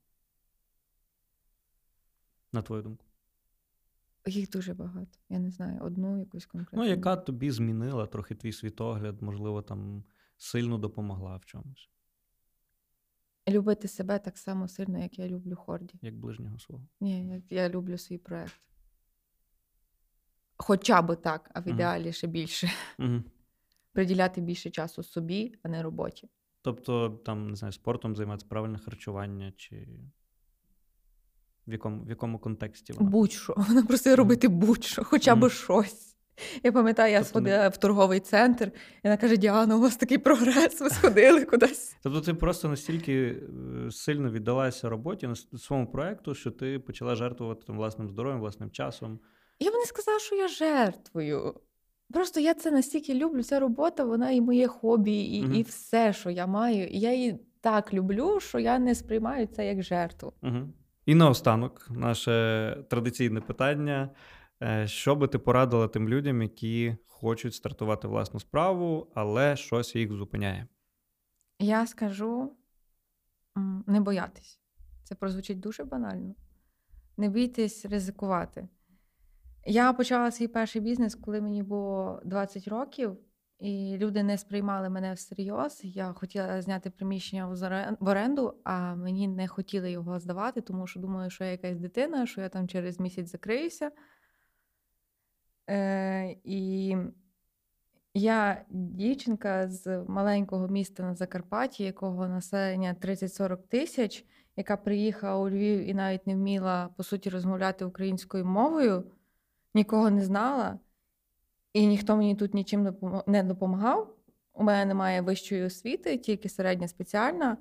На 2.53 2.62
твою 2.62 2.82
думку? 2.82 3.05
Їх 4.26 4.50
дуже 4.50 4.74
багато. 4.74 5.18
Я 5.28 5.38
не 5.38 5.50
знаю, 5.50 5.80
одну 5.82 6.18
якусь 6.18 6.46
конкретну. 6.46 6.82
Ну, 6.82 6.88
яка 6.88 7.16
тобі 7.16 7.50
змінила 7.50 8.06
трохи 8.06 8.34
твій 8.34 8.52
світогляд, 8.52 9.22
можливо, 9.22 9.62
там 9.62 10.04
сильно 10.36 10.78
допомогла 10.78 11.36
в 11.36 11.44
чомусь, 11.44 11.90
Любити 13.48 13.88
себе 13.88 14.18
так 14.18 14.38
само 14.38 14.68
сильно, 14.68 14.98
як 14.98 15.18
я 15.18 15.28
люблю 15.28 15.56
Хорді. 15.56 15.94
як 16.02 16.18
ближнього 16.18 16.58
свого. 16.58 16.86
Ні, 17.00 17.28
як 17.28 17.52
я 17.52 17.68
люблю 17.68 17.98
свій 17.98 18.18
проект. 18.18 18.60
Хоча 20.56 21.02
би 21.02 21.16
так, 21.16 21.50
а 21.54 21.60
в 21.60 21.68
ідеалі 21.68 22.12
ще 22.12 22.26
більше. 22.26 22.70
Угу. 22.98 23.22
Приділяти 23.92 24.40
більше 24.40 24.70
часу 24.70 25.02
собі, 25.02 25.54
а 25.62 25.68
не 25.68 25.82
роботі. 25.82 26.28
Тобто, 26.62 27.10
там, 27.10 27.48
не 27.48 27.56
знаю, 27.56 27.72
спортом 27.72 28.16
займатися, 28.16 28.46
правильне 28.48 28.78
харчування, 28.78 29.52
чи 29.56 29.88
в 31.66 31.72
якому, 31.72 32.04
в 32.04 32.08
якому 32.08 32.38
контексті 32.38 32.92
вона? 32.92 33.11
Будь-що. 33.11 33.54
Вона 33.68 33.82
просила 33.82 34.16
робити 34.16 34.48
будь-що, 34.48 35.04
хоча 35.04 35.34
б 35.34 35.38
Мгм. 35.38 35.50
щось. 35.50 36.06
Я 36.62 36.72
пам'ятаю, 36.72 37.12
я 37.12 37.18
Тобто 37.18 37.40
не- 37.40 37.48
сходила 37.50 37.68
в 37.68 37.76
торговий 37.76 38.20
центр, 38.20 38.66
і 38.96 39.00
вона 39.04 39.16
каже: 39.16 39.36
Діана, 39.36 39.76
у 39.76 39.80
вас 39.80 39.96
такий 39.96 40.18
прогрес, 40.18 40.80
ви 40.80 40.90
сходили 40.90 41.44
кудись. 41.44 41.96
Тобто 42.02 42.20
ти 42.20 42.34
просто 42.34 42.68
настільки 42.68 43.12
е, 43.86 43.90
сильно 43.90 44.30
віддалася 44.30 44.88
роботі 44.88 45.26
на 45.26 45.34
своєму 45.58 45.90
проекту, 45.92 46.34
що 46.34 46.50
ти 46.50 46.78
почала 46.78 47.14
жертвувати 47.14 47.62
там, 47.66 47.76
власним 47.76 48.08
здоров'ям, 48.08 48.40
власним 48.40 48.70
часом. 48.70 49.20
Я 49.58 49.70
б 49.70 49.74
не 49.74 49.84
сказала, 49.84 50.18
що 50.18 50.36
я 50.36 50.48
жертвую. 50.48 51.54
Просто 52.12 52.40
я 52.40 52.54
це 52.54 52.70
настільки 52.70 53.14
люблю. 53.14 53.42
Ця 53.42 53.61
робота, 53.61 54.04
вона 54.04 54.30
і 54.30 54.40
моє 54.40 54.68
хобі, 54.68 55.24
і, 55.24 55.42
Мгм. 55.42 55.54
і 55.54 55.62
все, 55.62 56.12
що 56.12 56.30
я 56.30 56.46
маю. 56.46 56.86
І 56.88 56.98
я 57.00 57.12
її 57.14 57.38
так 57.61 57.94
люблю, 57.94 58.40
що 58.40 58.58
я 58.58 58.78
не 58.78 58.94
сприймаю 58.94 59.46
це 59.46 59.66
як 59.66 59.82
жертву. 59.82 60.32
Угу. 60.42 60.56
І 61.11 61.14
наостанок, 61.14 61.86
наше 61.90 62.76
традиційне 62.88 63.40
питання: 63.40 64.11
Е, 64.62 64.86
що 64.88 65.16
би 65.16 65.28
ти 65.28 65.38
порадила 65.38 65.88
тим 65.88 66.08
людям, 66.08 66.42
які 66.42 66.96
хочуть 67.06 67.54
стартувати 67.54 68.08
власну 68.08 68.40
справу, 68.40 69.12
але 69.14 69.56
щось 69.56 69.96
їх 69.96 70.12
зупиняє? 70.12 70.66
Я 71.58 71.86
скажу 71.86 72.52
не 73.86 74.00
боятись. 74.00 74.61
Це 75.04 75.14
прозвучить 75.14 75.61
дуже 75.61 75.84
банально. 75.84 76.34
Не 77.16 77.28
бійтесь 77.28 77.84
ризикувати. 77.84 78.68
Я 79.66 79.92
почала 79.92 80.30
свій 80.30 80.48
перший 80.48 80.82
бізнес, 80.82 81.14
коли 81.14 81.40
мені 81.40 81.62
було 81.62 82.20
20 82.24 82.68
років, 82.68 83.16
і 83.61 83.96
люди 83.98 84.22
не 84.22 84.38
сприймали 84.38 84.88
мене 84.88 85.12
всерйоз. 85.12 85.80
Я 85.82 86.12
хотіла 86.12 86.62
зняти 86.62 86.90
приміщення 86.90 87.46
в 88.00 88.08
оренду, 88.08 88.54
а 88.64 88.94
мені 88.94 89.28
не 89.28 89.48
хотіли 89.48 89.90
його 89.90 90.20
здавати, 90.20 90.61
тому 90.61 90.86
що 90.86 91.00
думали, 91.00 91.30
що 91.30 91.44
я 91.44 91.50
якась 91.50 91.78
дитина, 91.78 92.26
що 92.26 92.40
я 92.40 92.48
там 92.48 92.68
через 92.68 93.00
місяць 93.00 93.30
закриюся. 93.30 93.90
Е, 95.70 96.36
і 96.44 96.96
я 98.14 98.64
дівчинка 98.70 99.68
з 99.68 100.04
маленького 100.08 100.68
міста 100.68 101.02
на 101.02 101.14
Закарпатті, 101.14 101.84
якого 101.84 102.28
населення 102.28 102.96
30-40 103.00 103.56
тисяч, 103.56 104.24
яка 104.56 104.76
приїхала 104.76 105.38
у 105.42 105.50
Львів 105.50 105.88
і 105.88 105.94
навіть 105.94 106.26
не 106.26 106.34
вміла 106.34 106.88
по 106.96 107.02
суті 107.02 107.30
розмовляти 107.30 107.84
українською 107.84 108.44
мовою, 108.44 109.04
нікого 109.74 110.11
не 110.11 110.24
знала, 110.24 110.78
і 111.72 111.86
ніхто 111.86 112.16
мені 112.16 112.34
тут 112.34 112.54
нічим 112.54 112.96
не 113.26 113.42
допомагав. 113.42 114.16
У 114.52 114.62
мене 114.62 114.84
немає 114.84 115.20
вищої 115.20 115.62
освіти, 115.62 116.18
тільки 116.18 116.48
середня 116.48 116.88
спеціальна. 116.88 117.56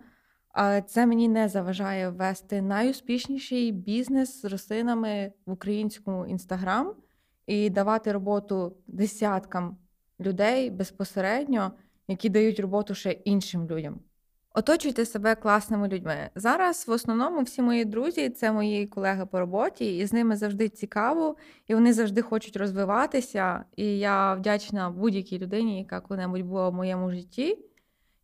Але 0.50 0.82
це 0.82 1.06
мені 1.06 1.28
не 1.28 1.50
заважає 1.50 2.10
вести 2.10 2.62
найуспішніший 2.62 3.72
бізнес 3.72 4.42
з 4.42 4.46
рослинами 4.46 5.32
в 5.46 5.52
українському 5.52 6.26
інстаграм. 6.26 6.96
і 7.48 7.70
давати 7.70 8.12
роботу 8.12 8.78
десяткам 8.88 9.78
людей 10.20 10.70
безпосередньо, 10.70 11.72
які 12.08 12.30
дають 12.30 12.60
роботу 12.60 12.96
ще 12.96 13.12
іншим 13.12 13.68
людям. 13.68 14.00
Оточуйте 14.60 15.06
себе 15.06 15.36
класними 15.36 15.88
людьми. 15.88 16.30
Зараз 16.36 16.88
в 16.88 16.92
основному 16.92 17.42
всі 17.42 17.62
мої 17.62 17.86
друзі 17.86 18.30
це 18.30 18.52
мої 18.52 18.88
колеги 18.88 19.26
по 19.26 19.40
роботі, 19.40 19.98
і 19.98 20.06
з 20.06 20.14
ними 20.14 20.36
завжди 20.36 20.70
цікаво, 20.70 21.36
і 21.68 21.74
вони 21.74 21.94
завжди 21.94 22.22
хочуть 22.22 22.58
розвиватися. 22.58 23.66
І 23.76 24.00
я 24.00 24.34
вдячна 24.34 24.90
будь-якій 24.90 25.40
людині, 25.40 25.80
яка 25.80 26.00
коли-небудь 26.00 26.42
була 26.42 26.70
в 26.70 26.74
моєму 26.74 27.12
житті, 27.12 27.58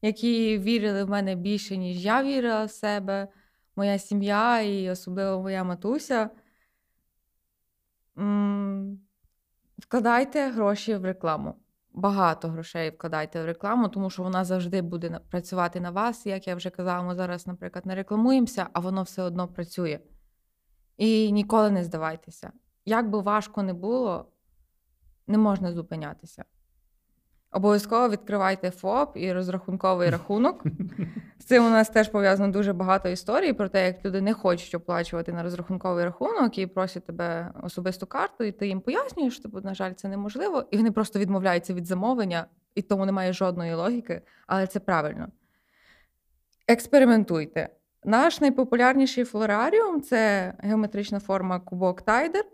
які 0.02 0.58
вірили 0.58 1.04
в 1.04 1.10
мене 1.10 1.36
більше, 1.36 1.78
ніж 1.78 2.06
я 2.06 2.24
вірила 2.24 2.66
в 2.66 2.72
себе, 2.72 3.28
моя 3.76 4.00
сім'я 4.00 4.62
і 4.62 4.90
особливо 4.90 5.42
моя 5.42 5.64
матуся. 5.64 6.30
Вкладайте 9.78 10.50
гроші 10.50 10.96
в 10.96 11.06
рекламу 11.06 11.56
багато 11.96 12.48
грошей 12.48 12.90
вкладайте 12.90 13.42
в 13.44 13.46
рекламу, 13.46 13.88
тому 13.90 14.10
що 14.10 14.24
вона 14.24 14.44
завжди 14.44 14.82
буде 14.82 15.20
працювати 15.30 15.80
на 15.80 15.92
вас. 15.92 16.26
Як 16.26 16.48
я 16.48 16.56
вже 16.56 16.70
казала, 16.70 17.04
ми 17.04 17.16
зараз, 17.16 17.48
наприклад, 17.48 17.86
не 17.86 17.96
рекламуємося, 17.96 18.68
а 18.74 18.80
воно 18.80 19.04
все 19.04 19.24
одно 19.24 19.48
працює. 19.48 20.00
І 20.98 21.32
ніколи 21.32 21.72
не 21.72 21.84
здавайтеся. 21.84 22.52
Як 22.86 23.10
би 23.10 23.22
важко 23.22 23.64
не 23.64 23.74
було, 23.74 24.32
не 25.28 25.38
можна 25.38 25.74
зупинятися. 25.74 26.46
Обов'язково 27.56 28.10
відкривайте 28.10 28.72
ФОП 28.72 29.18
і 29.18 29.34
розрахунковий 29.34 30.10
рахунок. 30.10 30.64
З 31.40 31.46
цим 31.46 31.66
у 31.66 31.70
нас 31.70 31.90
теж 31.90 32.10
пов'язано 32.10 32.52
дуже 32.52 32.74
багато 32.74 33.10
історій 33.10 33.54
про 33.54 33.70
те, 33.70 33.86
як 33.86 34.06
люди 34.06 34.22
не 34.22 34.34
хочуть 34.34 34.76
оплачувати 34.76 35.34
на 35.34 35.44
розрахунковий 35.44 36.06
рахунок 36.06 36.58
і 36.58 36.68
просять 36.68 37.06
тебе 37.06 37.52
особисту 37.64 38.06
карту, 38.06 38.44
і 38.44 38.52
ти 38.52 38.68
їм 38.68 38.82
пояснюєш, 38.82 39.40
типу, 39.40 39.62
на 39.62 39.74
жаль, 39.74 39.94
це 39.94 40.08
неможливо, 40.08 40.64
і 40.72 40.78
вони 40.78 40.92
просто 40.92 41.20
відмовляються 41.20 41.74
від 41.74 41.86
замовлення, 41.86 42.46
і 42.76 42.82
тому 42.82 43.06
немає 43.06 43.34
жодної 43.34 43.74
логіки, 43.74 44.22
але 44.48 44.68
це 44.68 44.80
правильно. 44.80 45.28
Експериментуйте. 46.68 47.70
Наш 48.04 48.42
найпопулярніший 48.42 49.24
флораріум 49.24 50.02
це 50.02 50.54
геометрична 50.60 51.20
форма 51.20 51.60
кубок 51.60 52.02
Тайдер. 52.02 52.46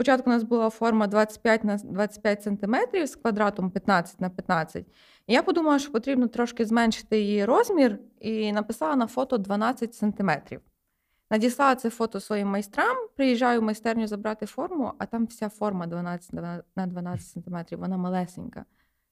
Спочатку 0.00 0.30
у 0.30 0.32
нас 0.32 0.42
була 0.42 0.70
форма 0.70 1.06
25 1.06 1.64
на 1.64 1.76
25 1.76 2.42
см 2.42 2.76
з 3.06 3.16
квадратом 3.16 3.70
15 3.70 4.20
на 4.20 4.30
15 4.30 4.86
І 5.26 5.32
я 5.32 5.42
подумала, 5.42 5.78
що 5.78 5.92
потрібно 5.92 6.28
трошки 6.28 6.64
зменшити 6.64 7.20
її 7.20 7.44
розмір, 7.44 7.98
і 8.20 8.52
написала 8.52 8.96
на 8.96 9.06
фото 9.06 9.38
12 9.38 9.94
см. 9.94 10.30
Надіслала 11.30 11.74
це 11.74 11.90
фото 11.90 12.20
своїм 12.20 12.48
майстрам, 12.48 12.96
приїжджаю 13.16 13.60
в 13.60 13.62
майстерню 13.62 14.06
забрати 14.06 14.46
форму, 14.46 14.92
а 14.98 15.06
там 15.06 15.26
вся 15.26 15.48
форма 15.48 15.86
12 15.86 16.32
на 16.76 16.86
12 16.86 17.28
см, 17.28 17.56
вона 17.76 17.96
малесенька. 17.96 18.64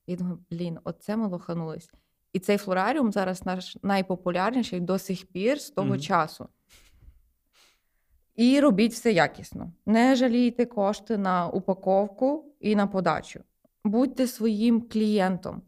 І 0.06 0.16
думаю, 0.16 0.38
блін, 0.50 0.78
оце 0.84 1.16
ми 1.16 1.28
лоханулись. 1.28 1.90
І 2.32 2.38
цей 2.38 2.56
флораріум 2.58 3.12
зараз 3.12 3.46
наш 3.46 3.76
найпопулярніший 3.82 4.80
до 4.80 4.98
сих 4.98 5.26
пір 5.26 5.60
з 5.60 5.70
того 5.70 5.94
mm-hmm. 5.94 6.00
часу. 6.00 6.48
І 8.38 8.60
робіть 8.60 8.92
все 8.92 9.12
якісно. 9.12 9.72
Не 9.86 10.16
жалійте 10.16 10.64
кошти 10.64 11.18
на 11.18 11.48
упаковку 11.48 12.44
і 12.60 12.76
на 12.76 12.86
подачу. 12.86 13.40
Будьте 13.84 14.26
своїм 14.26 14.80
клієнтом. 14.80 15.62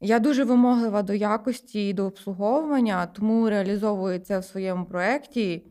Я 0.00 0.18
дуже 0.18 0.44
вимоглива 0.44 1.02
до 1.02 1.14
якості 1.14 1.88
і 1.88 1.92
до 1.92 2.06
обслуговування, 2.06 3.06
тому 3.06 3.50
реалізовую 3.50 4.18
це 4.18 4.38
в 4.38 4.44
своєму 4.44 4.84
проєкті. 4.84 5.66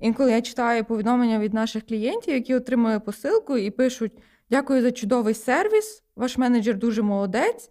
Інколи 0.00 0.32
я 0.32 0.42
читаю 0.42 0.84
повідомлення 0.84 1.38
від 1.38 1.54
наших 1.54 1.86
клієнтів, 1.86 2.34
які 2.34 2.54
отримують 2.54 3.04
посилку 3.04 3.56
і 3.56 3.70
пишуть: 3.70 4.12
Дякую 4.50 4.82
за 4.82 4.92
чудовий 4.92 5.34
сервіс, 5.34 6.04
ваш 6.16 6.38
менеджер 6.38 6.78
дуже 6.78 7.02
молодець. 7.02 7.70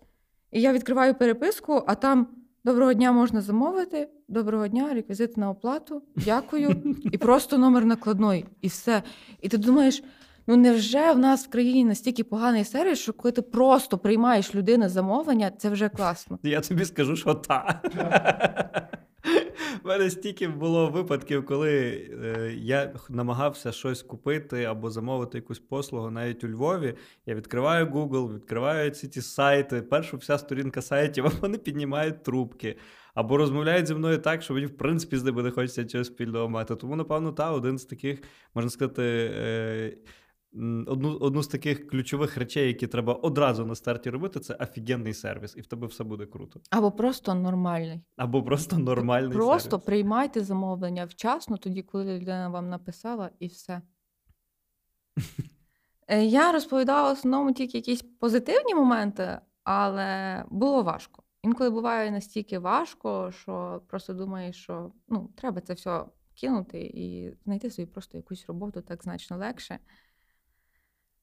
І 0.51 0.61
я 0.61 0.73
відкриваю 0.73 1.15
переписку, 1.15 1.83
а 1.87 1.95
там 1.95 2.27
доброго 2.65 2.93
дня 2.93 3.11
можна 3.11 3.41
замовити, 3.41 4.07
доброго 4.27 4.67
дня, 4.67 4.93
реквізити 4.93 5.41
на 5.41 5.49
оплату, 5.49 6.01
дякую, 6.15 6.75
і 7.11 7.17
просто 7.17 7.57
номер 7.57 7.85
накладної, 7.85 8.45
і 8.61 8.67
все. 8.67 9.03
І 9.41 9.49
ти 9.49 9.57
думаєш, 9.57 10.03
ну 10.47 10.55
невже 10.55 11.11
в 11.11 11.17
нас 11.17 11.45
в 11.45 11.49
країні 11.49 11.85
настільки 11.85 12.23
поганий 12.23 12.63
сервіс, 12.63 12.99
що 12.99 13.13
коли 13.13 13.31
ти 13.31 13.41
просто 13.41 13.97
приймаєш 13.97 14.55
людини 14.55 14.89
замовлення, 14.89 15.51
це 15.57 15.69
вже 15.69 15.89
класно. 15.89 16.39
Я 16.43 16.61
тобі 16.61 16.85
скажу, 16.85 17.15
що 17.15 17.33
так. 17.33 17.85
У 19.83 19.87
мене 19.87 20.09
стільки 20.09 20.47
було 20.47 20.89
випадків, 20.89 21.45
коли 21.45 21.71
е, 22.23 22.53
я 22.57 22.93
намагався 23.09 23.71
щось 23.71 24.03
купити 24.03 24.63
або 24.63 24.91
замовити 24.91 25.37
якусь 25.37 25.59
послугу 25.59 26.09
навіть 26.09 26.43
у 26.43 26.47
Львові. 26.47 26.93
Я 27.25 27.35
відкриваю 27.35 27.85
Google, 27.85 28.35
відкриваю 28.35 28.91
ці 28.91 29.07
ті 29.07 29.21
сайти. 29.21 29.81
Першу 29.81 30.17
вся 30.17 30.37
сторінка 30.37 30.81
сайтів, 30.81 31.25
а 31.27 31.31
вони 31.41 31.57
піднімають 31.57 32.23
трубки. 32.23 32.77
Або 33.13 33.37
розмовляють 33.37 33.87
зі 33.87 33.95
мною 33.95 34.17
так, 34.17 34.41
що 34.41 34.53
мені, 34.53 34.65
в 34.65 34.77
принципі, 34.77 35.17
з 35.17 35.23
ними 35.23 35.43
не 35.43 35.51
хочеться 35.51 35.85
чогось 35.85 36.07
спільного 36.07 36.49
мати. 36.49 36.75
Тому, 36.75 36.95
напевно, 36.95 37.31
та 37.31 37.51
один 37.51 37.77
з 37.77 37.85
таких, 37.85 38.19
можна 38.55 38.69
сказати, 38.69 39.03
е, 39.35 39.97
одну 40.87 41.17
одну 41.17 41.43
з 41.43 41.47
таких 41.47 41.87
ключових 41.87 42.37
речей, 42.37 42.67
які 42.67 42.87
треба 42.87 43.13
одразу 43.13 43.65
на 43.65 43.75
старті 43.75 44.09
робити, 44.09 44.39
це 44.39 44.53
офігенний 44.53 45.13
сервіс, 45.13 45.55
і 45.57 45.61
в 45.61 45.65
тебе 45.65 45.87
все 45.87 46.03
буде 46.03 46.25
круто. 46.25 46.59
Або 46.69 46.91
просто 46.91 47.35
нормальний. 47.35 48.01
Або 48.15 48.43
просто 48.43 48.77
нормальний. 48.77 49.33
Просто 49.33 49.69
сервіс. 49.69 49.85
приймайте 49.85 50.43
замовлення 50.43 51.05
вчасно, 51.05 51.57
тоді, 51.57 51.81
коли 51.81 52.19
людина 52.19 52.49
вам 52.49 52.69
написала, 52.69 53.29
і 53.39 53.47
все. 53.47 53.81
Е, 56.07 56.25
я 56.25 56.51
розповідала 56.51 57.09
в 57.09 57.13
основному 57.13 57.53
тільки 57.53 57.77
якісь 57.77 58.01
позитивні 58.01 58.75
моменти, 58.75 59.39
але 59.63 60.43
було 60.49 60.83
важко. 60.83 61.23
Інколи 61.43 61.69
буває 61.69 62.11
настільки 62.11 62.59
важко, 62.59 63.31
що 63.31 63.81
просто 63.87 64.13
думаєш, 64.13 64.55
що 64.55 64.91
ну, 65.07 65.29
треба 65.35 65.61
це 65.61 65.73
все 65.73 66.05
кинути 66.35 66.81
і 66.81 67.33
знайти 67.43 67.71
собі 67.71 67.85
просто 67.85 68.17
якусь 68.17 68.45
роботу 68.47 68.81
так 68.81 69.03
значно 69.03 69.37
легше. 69.37 69.79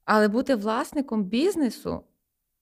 Але 0.05 0.29
бути 0.29 0.55
власником 0.55 1.25
бізнесу 1.25 2.05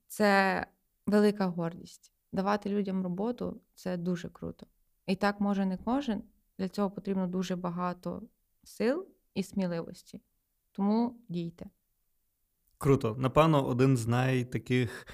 це 0.08 0.66
велика 1.06 1.46
гордість. 1.46 2.12
Давати 2.32 2.68
людям 2.68 3.02
роботу 3.02 3.60
це 3.74 3.96
дуже 3.96 4.28
круто. 4.28 4.66
І 5.06 5.16
так 5.16 5.40
може 5.40 5.66
не 5.66 5.76
кожен. 5.76 6.22
Для 6.58 6.68
цього 6.68 6.90
потрібно 6.90 7.26
дуже 7.26 7.56
багато 7.56 8.22
сил 8.64 9.06
і 9.34 9.42
сміливості. 9.42 10.20
Тому 10.72 11.16
дійте. 11.28 11.66
Круто. 12.78 13.16
Напевно, 13.18 13.66
один 13.66 13.96
з 13.96 14.06
найтаких 14.06 15.06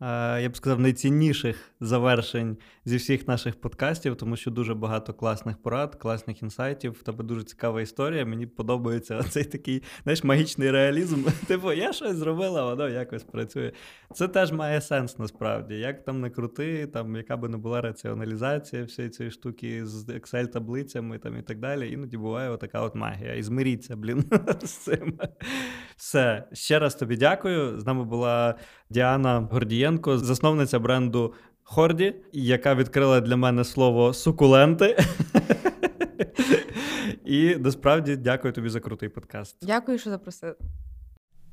я 0.00 0.48
б 0.48 0.56
сказав, 0.56 0.80
найцінніших 0.80 1.74
завершень 1.80 2.56
зі 2.84 2.96
всіх 2.96 3.28
наших 3.28 3.60
подкастів, 3.60 4.16
тому 4.16 4.36
що 4.36 4.50
дуже 4.50 4.74
багато 4.74 5.14
класних 5.14 5.62
порад, 5.62 5.94
класних 5.94 6.42
інсайтів. 6.42 6.92
В 6.92 7.02
тебе 7.02 7.24
дуже 7.24 7.44
цікава 7.44 7.82
історія. 7.82 8.26
Мені 8.26 8.46
подобається 8.46 9.22
цей 9.30 9.44
такий 9.44 9.82
знаєш, 10.02 10.24
магічний 10.24 10.70
реалізм. 10.70 11.24
Типу, 11.46 11.72
я 11.72 11.92
щось 11.92 12.16
зробила, 12.16 12.64
воно 12.64 12.88
якось 12.88 13.22
працює. 13.22 13.72
Це 14.14 14.28
теж 14.28 14.52
має 14.52 14.80
сенс 14.80 15.18
насправді. 15.18 15.74
Як 15.74 16.04
там 16.04 16.20
не 16.20 16.30
крути, 16.30 16.86
там 16.86 17.16
яка 17.16 17.36
би 17.36 17.48
не 17.48 17.56
була 17.56 17.80
раціоналізація 17.80 18.84
всієї 18.84 19.10
цієї 19.10 19.30
штуки 19.30 19.86
з 19.86 20.08
Excel-таблицями 20.08 21.18
там 21.18 21.38
і 21.38 21.42
так 21.42 21.58
далі. 21.58 21.92
Іноді 21.92 22.16
буває 22.16 22.50
отака 22.50 22.80
от 22.80 22.94
магія. 22.94 23.34
І 23.34 23.42
змиріться, 23.42 23.96
блін, 23.96 24.24
з 24.62 24.70
цим. 24.70 25.18
Все. 25.96 26.44
Ще 26.52 26.78
раз 26.78 26.94
тобі 26.94 27.16
дякую. 27.16 27.80
З 27.80 27.86
нами 27.86 28.04
була 28.04 28.54
Діана 28.90 29.48
Гордієнко, 29.50 30.18
засновниця 30.18 30.78
бренду 30.78 31.34
Хорді, 31.62 32.14
яка 32.32 32.74
відкрила 32.74 33.20
для 33.20 33.36
мене 33.36 33.64
слово 33.64 34.12
сукуленти. 34.12 34.96
І 37.24 37.56
насправді 37.56 38.16
дякую 38.16 38.52
тобі 38.52 38.68
за 38.68 38.80
крутий 38.80 39.08
подкаст. 39.08 39.56
Дякую, 39.62 39.98
що 39.98 40.10
запросили. 40.10 40.54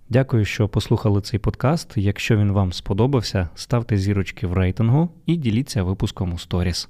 Дякую, 0.09 0.45
що 0.45 0.69
послухали 0.69 1.21
цей 1.21 1.39
подкаст. 1.39 1.93
Якщо 1.95 2.37
він 2.37 2.51
вам 2.51 2.73
сподобався, 2.73 3.49
ставте 3.55 3.97
зірочки 3.97 4.47
в 4.47 4.53
рейтингу 4.53 5.09
і 5.25 5.35
діліться 5.35 5.83
випуском 5.83 6.33
у 6.33 6.39
сторіс. 6.39 6.89